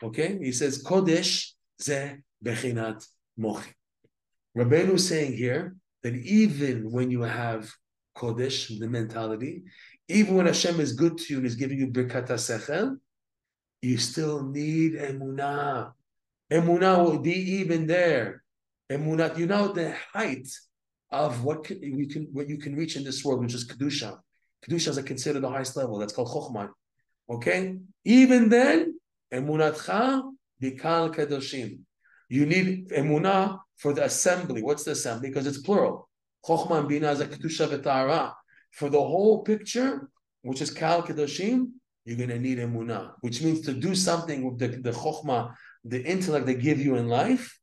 okay, 0.02 0.38
he 0.38 0.52
says, 0.52 0.82
Kodesh 0.82 1.52
ze 1.82 2.22
bechinat 2.44 3.06
mochi. 3.36 3.70
Rabbeinu 4.56 4.94
is 4.94 5.08
saying 5.08 5.34
here 5.34 5.76
that 6.02 6.14
even 6.14 6.90
when 6.90 7.10
you 7.10 7.22
have 7.22 7.72
kodesh, 8.16 8.78
the 8.78 8.88
mentality, 8.88 9.64
even 10.08 10.34
when 10.34 10.46
Hashem 10.46 10.80
is 10.80 10.92
good 10.92 11.18
to 11.18 11.32
you 11.32 11.38
and 11.38 11.46
is 11.46 11.54
giving 11.54 11.78
you 11.78 11.86
birkat 11.86 12.26
sechel, 12.28 12.96
you 13.80 13.96
still 13.96 14.42
need 14.42 14.94
emunah. 14.94 15.92
Emunah 16.50 17.04
will 17.04 17.18
be 17.20 17.32
even 17.60 17.86
there. 17.86 18.42
Emunah, 18.90 19.38
you 19.38 19.46
know 19.46 19.68
the 19.68 19.94
height 20.12 20.48
of 21.12 21.44
what 21.44 21.70
you 21.70 22.08
can 22.08 22.28
what 22.32 22.48
you 22.48 22.58
can 22.58 22.74
reach 22.74 22.96
in 22.96 23.04
this 23.04 23.24
world, 23.24 23.40
which 23.40 23.54
is 23.54 23.66
kedusha. 23.66 24.18
Kedusha 24.64 24.88
is 24.88 25.02
considered 25.02 25.42
the 25.42 25.48
highest 25.48 25.76
level. 25.76 25.98
That's 25.98 26.12
called 26.12 26.28
chokhmah. 26.28 26.70
Okay, 27.30 27.76
even 28.04 28.48
then, 28.48 28.98
emunatcha 29.32 30.22
bikal 30.62 31.14
kedoshim. 31.14 31.80
You 32.28 32.46
need 32.46 32.90
emunah 32.90 33.58
for 33.76 33.92
the 33.92 34.04
assembly. 34.04 34.62
What's 34.62 34.84
the 34.84 34.92
assembly? 34.92 35.28
Because 35.28 35.46
it's 35.46 35.58
plural. 35.58 36.08
Chokhmah 36.46 36.88
bina 36.88 37.10
is 37.12 37.20
a 37.20 37.26
v'tara. 37.26 38.32
For 38.72 38.88
the 38.88 39.00
whole 39.00 39.42
picture, 39.42 40.08
which 40.42 40.62
is 40.62 40.70
kal 40.70 41.02
kedoshim, 41.02 41.70
you're 42.04 42.16
going 42.16 42.30
to 42.30 42.38
need 42.38 42.58
emunah, 42.58 43.12
which 43.20 43.42
means 43.42 43.60
to 43.62 43.72
do 43.72 43.94
something 43.94 44.44
with 44.44 44.58
the, 44.58 44.68
the 44.68 44.92
chokhmah, 44.92 45.52
the 45.84 46.02
intellect 46.02 46.46
they 46.46 46.54
give 46.54 46.80
you 46.80 46.96
in 46.96 47.08
life. 47.08 47.58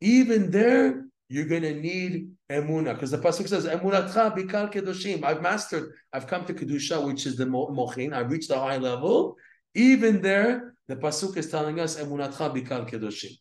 Even 0.00 0.50
there, 0.50 1.04
you're 1.28 1.46
going 1.46 1.62
to 1.62 1.74
need 1.74 2.30
emunah, 2.50 2.94
because 2.94 3.10
the 3.10 3.18
pasuk 3.18 3.48
says 3.48 3.66
emunatcha 3.66 4.36
bikal 4.36 4.72
kedoshim. 4.72 5.24
I've 5.24 5.42
mastered. 5.42 5.92
I've 6.12 6.26
come 6.26 6.44
to 6.46 6.54
kedusha, 6.54 7.04
which 7.04 7.26
is 7.26 7.36
the 7.36 7.46
mochin. 7.46 8.12
I've 8.12 8.30
reached 8.30 8.48
the 8.48 8.58
high 8.58 8.78
level. 8.78 9.36
Even 9.74 10.22
there, 10.22 10.73
the 10.88 10.96
pasuk 10.96 11.36
is 11.36 11.50
telling 11.50 11.80
us 11.80 11.96
emunatcha 12.00 12.54
bikal 12.54 12.88
kedoshim. 12.88 13.32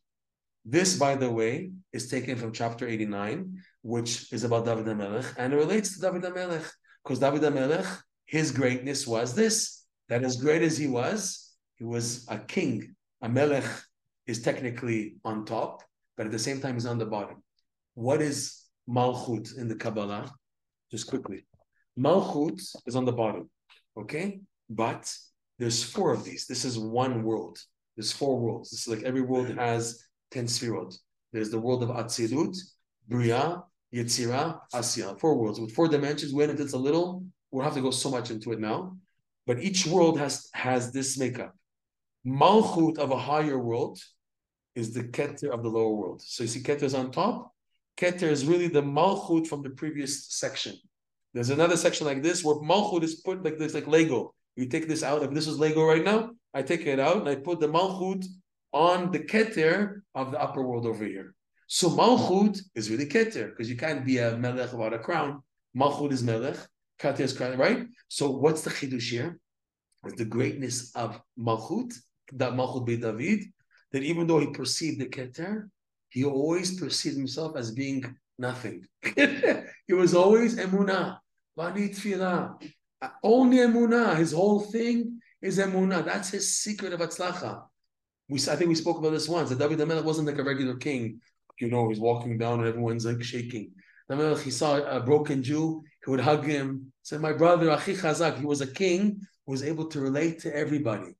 This, 0.66 0.98
by 0.98 1.16
the 1.16 1.30
way, 1.30 1.72
is 1.92 2.08
taken 2.08 2.38
from 2.38 2.54
chapter 2.54 2.88
89, 2.88 3.62
which 3.82 4.32
is 4.32 4.46
about 4.46 4.66
David 4.66 4.86
HaMelech, 4.86 5.36
and 5.38 5.52
it 5.52 5.58
relates 5.58 5.96
to 5.96 6.02
David 6.02 6.24
HaMelech, 6.24 6.70
because 7.04 7.20
David 7.20 7.42
HaMelech, 7.42 8.02
his 8.26 8.52
greatness 8.52 9.06
was 9.06 9.36
this, 9.36 9.84
that 10.08 10.24
as 10.24 10.38
great 10.38 10.62
as 10.62 10.78
he 10.78 10.88
was, 10.88 11.54
he 11.76 11.84
was 11.84 12.26
a 12.30 12.38
king. 12.38 12.96
A 13.22 13.30
melech 13.30 13.66
is 14.26 14.42
technically 14.42 15.16
on 15.26 15.46
top, 15.46 15.84
but 16.16 16.26
at 16.26 16.32
the 16.32 16.40
same 16.40 16.62
time 16.62 16.76
he's 16.76 16.86
on 16.86 16.98
the 16.98 17.06
bottom. 17.06 17.44
What 17.96 18.22
is 18.22 18.64
Malchut 18.90 19.58
in 19.58 19.68
the 19.68 19.76
Kabbalah? 19.76 20.32
Just 20.92 21.08
quickly. 21.08 21.46
Malchut 22.00 22.62
is 22.86 22.96
on 22.96 23.06
the 23.06 23.12
bottom, 23.12 23.50
okay? 23.98 24.42
But 24.70 25.14
there's 25.60 25.84
four 25.84 26.14
of 26.14 26.24
these. 26.24 26.46
This 26.46 26.66
is 26.66 26.78
one 26.78 27.24
world. 27.24 27.58
There's 27.96 28.12
four 28.12 28.40
worlds. 28.40 28.72
This 28.72 28.82
is 28.82 28.88
like 28.88 29.04
every 29.04 29.22
world 29.22 29.50
has 29.50 30.04
10 30.32 30.46
sfirot. 30.46 30.98
There's 31.32 31.50
the 31.50 31.60
world 31.60 31.84
of 31.84 31.90
Atzilut, 31.90 32.58
Bria, 33.08 33.64
Yetzira, 33.94 34.60
Asya. 34.74 35.20
Four 35.20 35.38
worlds 35.38 35.60
with 35.60 35.74
four 35.74 35.88
dimensions. 35.88 36.34
When 36.34 36.50
it's 36.50 36.74
a 36.74 36.78
little, 36.78 37.24
we'll 37.52 37.64
have 37.64 37.76
to 37.76 37.82
go 37.82 37.92
so 37.92 38.10
much 38.10 38.32
into 38.32 38.52
it 38.52 38.60
now. 38.60 38.98
But 39.46 39.60
each 39.60 39.86
world 39.86 40.18
has 40.20 40.50
has 40.54 40.92
this 40.92 41.18
makeup. 41.18 41.56
Malchut 42.26 42.98
of 42.98 43.12
a 43.12 43.18
higher 43.18 43.60
world 43.60 44.00
is 44.76 44.94
the 44.94 45.04
Keter 45.04 45.50
of 45.50 45.62
the 45.62 45.70
lower 45.70 45.94
world. 45.94 46.22
So 46.22 46.44
you 46.44 46.50
see 46.50 46.62
Keter 46.62 46.84
is 46.84 46.96
on 46.96 47.12
top. 47.12 47.54
Keter 47.98 48.24
is 48.24 48.46
really 48.46 48.68
the 48.68 48.82
Malchut 48.82 49.48
from 49.48 49.62
the 49.62 49.70
previous 49.70 50.28
section. 50.30 50.76
There's 51.34 51.50
another 51.50 51.78
section 51.78 52.08
like 52.08 52.24
this 52.24 52.44
where 52.44 52.56
Malchut 52.56 53.04
is 53.04 53.16
put 53.16 53.44
like 53.44 53.58
this, 53.58 53.74
like 53.74 53.88
Lego. 53.88 54.34
You 54.56 54.68
take 54.68 54.88
this 54.88 55.04
out. 55.04 55.24
If 55.24 55.32
this 55.32 55.48
is 55.48 55.60
Lego 55.60 55.84
right 55.84 56.04
now, 56.04 56.32
I 56.54 56.62
take 56.62 56.86
it 56.86 57.00
out 57.00 57.18
and 57.18 57.30
I 57.30 57.36
put 57.36 57.60
the 57.60 57.68
Malchut 57.68 58.26
on 58.72 59.12
the 59.12 59.20
Keter 59.20 60.02
of 60.14 60.32
the 60.32 60.42
upper 60.42 60.62
world 60.62 60.86
over 60.86 61.06
here. 61.06 61.34
So 61.68 61.90
Malchut 61.90 62.60
is 62.76 62.90
really 62.90 63.08
Keter 63.08 63.50
because 63.50 63.70
you 63.70 63.78
can't 63.78 64.06
be 64.06 64.20
a 64.20 64.38
Melech 64.38 64.72
without 64.74 64.94
a 64.94 65.00
crown. 65.00 65.42
Malchut 65.76 66.12
is 66.12 66.24
Melech, 66.24 66.58
Keter 67.00 67.22
is 67.22 67.34
crown, 67.34 67.58
right? 67.58 67.88
So 68.08 68.30
what's 68.30 68.62
the 68.62 68.70
Chidush 68.70 69.10
here? 69.10 69.40
It's 70.06 70.16
the 70.16 70.26
greatness 70.26 70.96
of 70.96 71.20
Malchut, 71.40 71.94
that 72.34 72.54
Malchut 72.54 72.86
be 72.86 72.98
David, 72.98 73.46
that 73.92 74.04
even 74.04 74.28
though 74.28 74.40
he 74.40 74.48
perceived 74.48 75.00
the 75.00 75.08
Keter, 75.08 75.70
he 76.10 76.26
always 76.26 76.80
perceived 76.80 77.18
himself 77.18 77.56
as 77.56 77.72
being 77.72 78.16
nothing. 78.38 78.86
he 79.88 79.94
was 79.94 80.14
always 80.14 80.58
Emunah, 80.58 81.18
Vani 81.58 81.90
Tfilah. 81.90 82.62
Only 83.24 83.58
Emunah. 83.58 84.18
His 84.18 84.34
whole 84.34 84.62
thing 84.62 85.20
is 85.42 85.60
Emunah. 85.60 86.06
That's 86.06 86.30
his 86.30 86.56
secret 86.56 86.94
of 86.94 87.00
Atzlacha. 87.00 87.64
We, 88.30 88.40
I 88.50 88.56
think 88.56 88.70
we 88.70 88.76
spoke 88.76 88.98
about 89.00 89.12
this 89.12 89.28
once. 89.28 89.50
That 89.50 89.60
David 89.60 89.80
HaMelech 89.80 90.04
wasn't 90.04 90.28
like 90.28 90.38
a 90.38 90.44
regular 90.44 90.76
king. 90.76 91.20
You 91.60 91.70
know, 91.70 91.90
he's 91.90 92.00
walking 92.00 92.38
down 92.38 92.60
and 92.60 92.68
everyone's 92.68 93.06
like 93.06 93.22
shaking. 93.24 93.72
David 94.10 94.38
he 94.40 94.52
saw 94.52 94.78
a 94.78 95.00
broken 95.00 95.44
Jew. 95.44 95.84
He 96.04 96.12
would 96.12 96.20
hug 96.20 96.46
him. 96.46 96.92
Said, 97.04 97.22
"My 97.22 97.34
brother, 97.34 97.70
Achi 97.70 97.96
Chazak." 97.96 98.40
He 98.40 98.46
was 98.46 98.62
a 98.62 98.68
king 98.68 99.22
who 99.46 99.52
was 99.52 99.64
able 99.64 99.88
to 99.88 100.00
relate 100.00 100.40
to 100.40 100.56
everybody. 100.56 101.16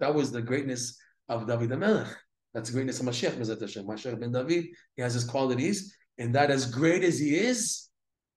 That 0.00 0.14
was 0.14 0.32
the 0.32 0.42
greatness 0.42 0.98
of 1.28 1.46
David 1.46 1.70
HaMelech. 1.70 2.12
That's 2.52 2.70
the 2.70 2.74
greatness 2.74 3.00
of 3.00 3.06
Mashiach, 3.06 3.36
Hashem. 3.36 3.86
Mashiach 3.86 4.18
ben 4.18 4.32
David, 4.32 4.66
he 4.96 5.02
has 5.02 5.12
his 5.12 5.24
qualities, 5.24 5.94
and 6.16 6.34
that 6.34 6.50
as 6.50 6.70
great 6.70 7.04
as 7.04 7.18
he 7.18 7.36
is, 7.36 7.88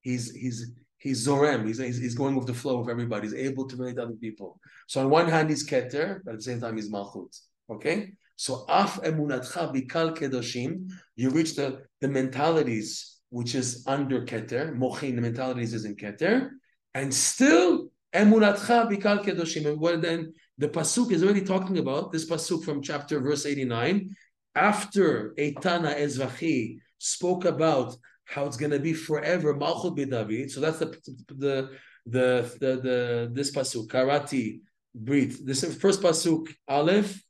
he's 0.01 0.31
he's 0.35 0.73
he's 0.99 1.25
Zorem. 1.25 1.65
He's, 1.65 1.79
he's, 1.79 2.13
going 2.13 2.35
with 2.35 2.45
the 2.45 2.53
flow 2.53 2.79
of 2.79 2.89
everybody. 2.89 3.27
He's 3.27 3.33
able 3.33 3.67
to 3.67 3.75
relate 3.75 3.95
to 3.95 4.03
other 4.03 4.13
people. 4.13 4.59
So 4.87 5.01
on 5.01 5.09
one 5.09 5.27
hand, 5.27 5.49
he's 5.49 5.67
Keter, 5.67 6.19
but 6.23 6.33
at 6.33 6.37
the 6.37 6.43
same 6.43 6.61
time, 6.61 6.75
he's 6.75 6.91
Malchut. 6.91 7.35
Okay? 7.69 8.13
So 8.35 8.65
af 8.69 9.01
emunatcha 9.03 9.73
bikal 9.73 10.17
kedoshim, 10.17 10.89
you 11.15 11.29
reach 11.29 11.55
the, 11.55 11.81
the 12.01 12.07
mentalities 12.07 13.17
which 13.29 13.53
is 13.55 13.83
under 13.87 14.25
Keter, 14.25 14.75
mochin, 14.77 15.15
the 15.15 15.21
mentalities 15.21 15.73
is 15.73 15.85
in 15.85 15.95
Keter, 15.95 16.49
and 16.93 17.13
still 17.13 17.89
emunatcha 18.13 18.89
bikal 18.89 19.23
kedoshim. 19.23 19.67
And 19.67 19.79
what 19.79 20.01
then 20.01 20.33
the 20.57 20.69
pasuk 20.69 21.11
is 21.11 21.23
already 21.23 21.41
talking 21.41 21.77
about 21.77 22.11
this 22.11 22.29
pasuk 22.29 22.63
from 22.63 22.81
chapter 22.81 23.19
verse 23.19 23.45
89. 23.45 24.15
After 24.55 25.33
Eitan 25.37 25.83
HaEzrachi 25.85 26.79
spoke 26.97 27.45
about 27.45 27.95
how 28.29 28.45
it's 28.45 28.57
going 28.57 28.71
to 28.71 28.79
be 28.79 28.93
forever. 28.93 29.55
Malchut. 29.55 30.51
So 30.51 30.61
that's 30.61 30.79
the 30.79 30.85
the 31.27 31.69
the 32.05 32.57
the, 32.59 32.71
the 32.81 33.29
this 33.33 33.51
pasuk 33.51 33.87
karati 33.87 34.59
brit. 34.93 35.45
This 35.45 35.63
is 35.63 35.75
first 35.75 36.01
pasuk 36.01 36.47
aleph 36.67 37.21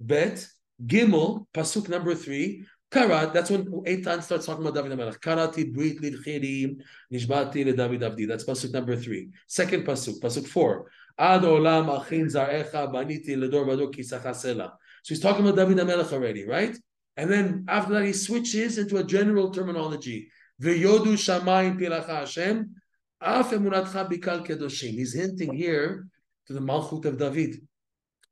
bet 0.00 0.46
gimel 0.84 1.46
pasuk 1.52 1.88
number 1.88 2.14
three. 2.14 2.64
Karat, 2.92 3.32
that's 3.32 3.50
when 3.50 3.66
Eitan 3.86 4.20
starts 4.20 4.46
talking 4.46 4.66
about 4.66 4.74
David 4.74 4.98
HaMelech. 4.98 5.20
Karati 5.20 5.72
brit 5.72 6.00
lidchirim 6.00 6.80
nishbati 7.12 7.64
le 7.64 7.72
David 7.72 8.02
Abdi. 8.02 8.26
That's 8.26 8.44
pasuk 8.44 8.72
number 8.72 8.96
three. 8.96 9.30
Second 9.46 9.84
pasuk, 9.84 10.20
pasuk 10.20 10.46
four. 10.46 10.90
Ad 11.18 11.42
olam 11.42 11.88
achin 12.00 12.26
zarecha 12.26 12.92
baniti 12.92 13.36
ledor. 13.36 14.72
So 15.02 15.14
he's 15.14 15.20
talking 15.20 15.46
about 15.46 15.56
David 15.56 15.78
HaMelech 15.78 16.12
already, 16.12 16.46
right? 16.46 16.76
And 17.20 17.30
then 17.30 17.66
after 17.68 17.92
that, 17.92 18.06
he 18.06 18.14
switches 18.14 18.78
into 18.78 18.96
a 18.96 19.04
general 19.04 19.50
terminology. 19.50 20.30
V'yodu 20.62 21.12
shamayim 21.26 21.78
pilacha 21.78 22.20
Hashem, 22.20 22.74
af 23.20 23.50
emunatcha 23.50 24.10
kedoshim. 24.10 24.92
He's 24.92 25.12
hinting 25.12 25.52
here 25.52 26.06
to 26.46 26.52
the 26.54 26.60
Malchut 26.60 27.04
of 27.04 27.18
David, 27.18 27.60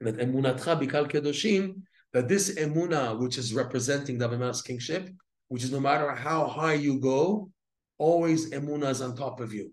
that 0.01 0.17
emunatcha 0.17 0.81
bikal 0.81 1.07
kedoshim, 1.07 1.83
that 2.15 2.29
this 2.29 2.55
emuna, 2.55 3.19
which 3.19 3.37
is 3.37 3.53
representing 3.53 4.17
David 4.17 4.39
HaMelech's 4.39 4.63
kingship, 4.63 5.11
which 5.49 5.65
is 5.65 5.71
no 5.71 5.81
matter 5.81 6.11
how 6.13 6.47
high 6.47 6.73
you 6.73 6.99
go, 6.99 7.51
always 7.99 8.53
emuna 8.53 8.89
is 8.89 9.03
on 9.03 9.15
top 9.15 9.41
of 9.41 9.53
you. 9.53 9.71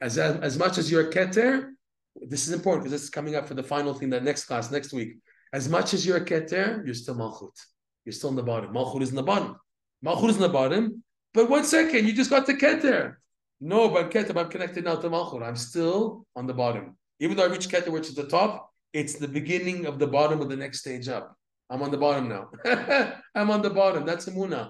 As, 0.00 0.18
as 0.18 0.58
much 0.58 0.76
as 0.76 0.90
you're 0.90 1.12
keter, 1.12 1.68
this 2.16 2.48
is 2.48 2.52
important 2.52 2.82
because 2.82 3.00
this 3.00 3.04
is 3.04 3.10
coming 3.10 3.36
up 3.36 3.46
for 3.46 3.54
the 3.54 3.62
final 3.62 3.94
thing, 3.94 4.10
that 4.10 4.24
next 4.24 4.46
class, 4.46 4.72
next 4.72 4.92
week. 4.92 5.18
As 5.52 5.68
much 5.68 5.94
as 5.94 6.04
you're 6.04 6.24
keter, 6.24 6.84
you're 6.84 6.96
still 6.96 7.14
malchut. 7.14 7.56
You're 8.04 8.12
still 8.12 8.30
in 8.30 8.36
the 8.36 8.42
bottom. 8.42 8.72
Malchut 8.72 9.02
is 9.02 9.10
in 9.10 9.16
the 9.16 9.22
bottom. 9.22 9.56
Malchut 10.04 10.30
is 10.30 10.36
in 10.36 10.42
the 10.42 10.48
bottom. 10.48 11.02
But 11.34 11.48
one 11.48 11.64
second, 11.64 12.06
you 12.06 12.12
just 12.12 12.30
got 12.30 12.46
to 12.46 12.54
keter. 12.54 13.16
No, 13.60 13.88
but 13.88 14.10
keter, 14.10 14.36
I'm 14.36 14.48
connected 14.48 14.84
now 14.84 14.96
to 14.96 15.10
malchut. 15.10 15.42
I'm 15.42 15.56
still 15.56 16.26
on 16.34 16.46
the 16.46 16.54
bottom. 16.54 16.96
Even 17.20 17.36
though 17.36 17.44
I 17.44 17.48
reach 17.48 17.68
keter, 17.68 17.88
which 17.88 18.08
is 18.08 18.14
the 18.14 18.26
top, 18.26 18.70
it's 18.92 19.14
the 19.14 19.28
beginning 19.28 19.86
of 19.86 19.98
the 19.98 20.06
bottom 20.06 20.40
of 20.40 20.48
the 20.48 20.56
next 20.56 20.80
stage 20.80 21.08
up. 21.08 21.36
I'm 21.68 21.82
on 21.82 21.92
the 21.92 21.98
bottom 21.98 22.28
now. 22.28 22.50
I'm 23.34 23.50
on 23.50 23.62
the 23.62 23.70
bottom. 23.70 24.04
That's 24.04 24.26
Amuna. 24.26 24.68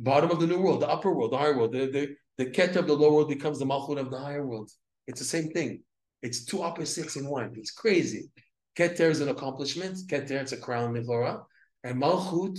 Bottom 0.00 0.30
of 0.30 0.40
the 0.40 0.46
new 0.46 0.58
world, 0.58 0.82
the 0.82 0.88
upper 0.88 1.14
world, 1.14 1.32
the 1.32 1.38
higher 1.38 1.56
world. 1.56 1.72
The, 1.72 1.86
the, 1.86 2.16
the 2.38 2.50
keter 2.50 2.76
of 2.76 2.88
the 2.88 2.94
lower 2.96 3.12
world 3.12 3.28
becomes 3.28 3.60
the 3.60 3.64
malchut 3.64 3.98
of 4.00 4.10
the 4.10 4.18
higher 4.18 4.44
world. 4.44 4.70
It's 5.06 5.20
the 5.20 5.26
same 5.26 5.50
thing. 5.50 5.82
It's 6.22 6.44
two 6.44 6.62
opposites 6.62 7.14
in 7.14 7.28
one. 7.28 7.52
It's 7.56 7.70
crazy. 7.70 8.30
Keter 8.76 9.10
is 9.10 9.20
an 9.20 9.28
accomplishment. 9.28 9.98
Keter, 10.08 10.32
it's 10.32 10.52
a 10.52 10.56
crown, 10.56 10.94
Mithora. 10.94 11.44
And 11.86 12.02
Malchut 12.02 12.58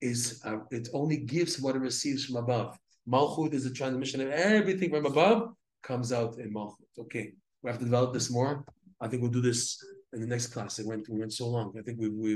is, 0.00 0.42
uh, 0.44 0.58
it 0.72 0.88
only 0.92 1.18
gives 1.18 1.60
what 1.60 1.76
it 1.76 1.78
receives 1.78 2.24
from 2.24 2.36
above. 2.36 2.76
Malchut 3.08 3.54
is 3.54 3.62
the 3.62 3.70
transmission 3.70 4.20
of 4.20 4.30
everything 4.30 4.90
from 4.90 5.06
above 5.06 5.54
comes 5.84 6.12
out 6.12 6.38
in 6.40 6.52
Malchut. 6.52 6.92
Okay, 6.98 7.34
we 7.62 7.70
have 7.70 7.78
to 7.78 7.84
develop 7.84 8.12
this 8.12 8.32
more. 8.32 8.64
I 9.00 9.06
think 9.06 9.22
we'll 9.22 9.30
do 9.30 9.40
this 9.40 9.80
in 10.12 10.20
the 10.20 10.26
next 10.26 10.48
class. 10.48 10.80
It 10.80 10.86
went, 10.86 11.08
we 11.08 11.20
went 11.20 11.32
so 11.32 11.46
long. 11.46 11.72
I 11.78 11.82
think 11.82 12.00
we, 12.00 12.08
we, 12.08 12.32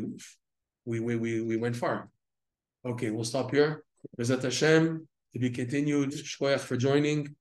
we, 0.84 1.00
we, 1.00 1.16
we, 1.16 1.40
we 1.40 1.56
went 1.56 1.74
far. 1.74 2.08
Okay, 2.86 3.10
we'll 3.10 3.24
stop 3.24 3.50
here. 3.50 3.82
B'ezrat 4.16 4.44
Hashem, 4.44 5.08
to 5.32 5.38
be 5.40 5.50
continued. 5.50 6.12
Shkoyach 6.12 6.60
for 6.60 6.76
joining. 6.76 7.34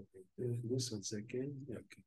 Okay, 0.00 0.56
this 0.70 0.90
one 0.90 1.02
second. 1.02 1.66
Okay. 1.70 2.02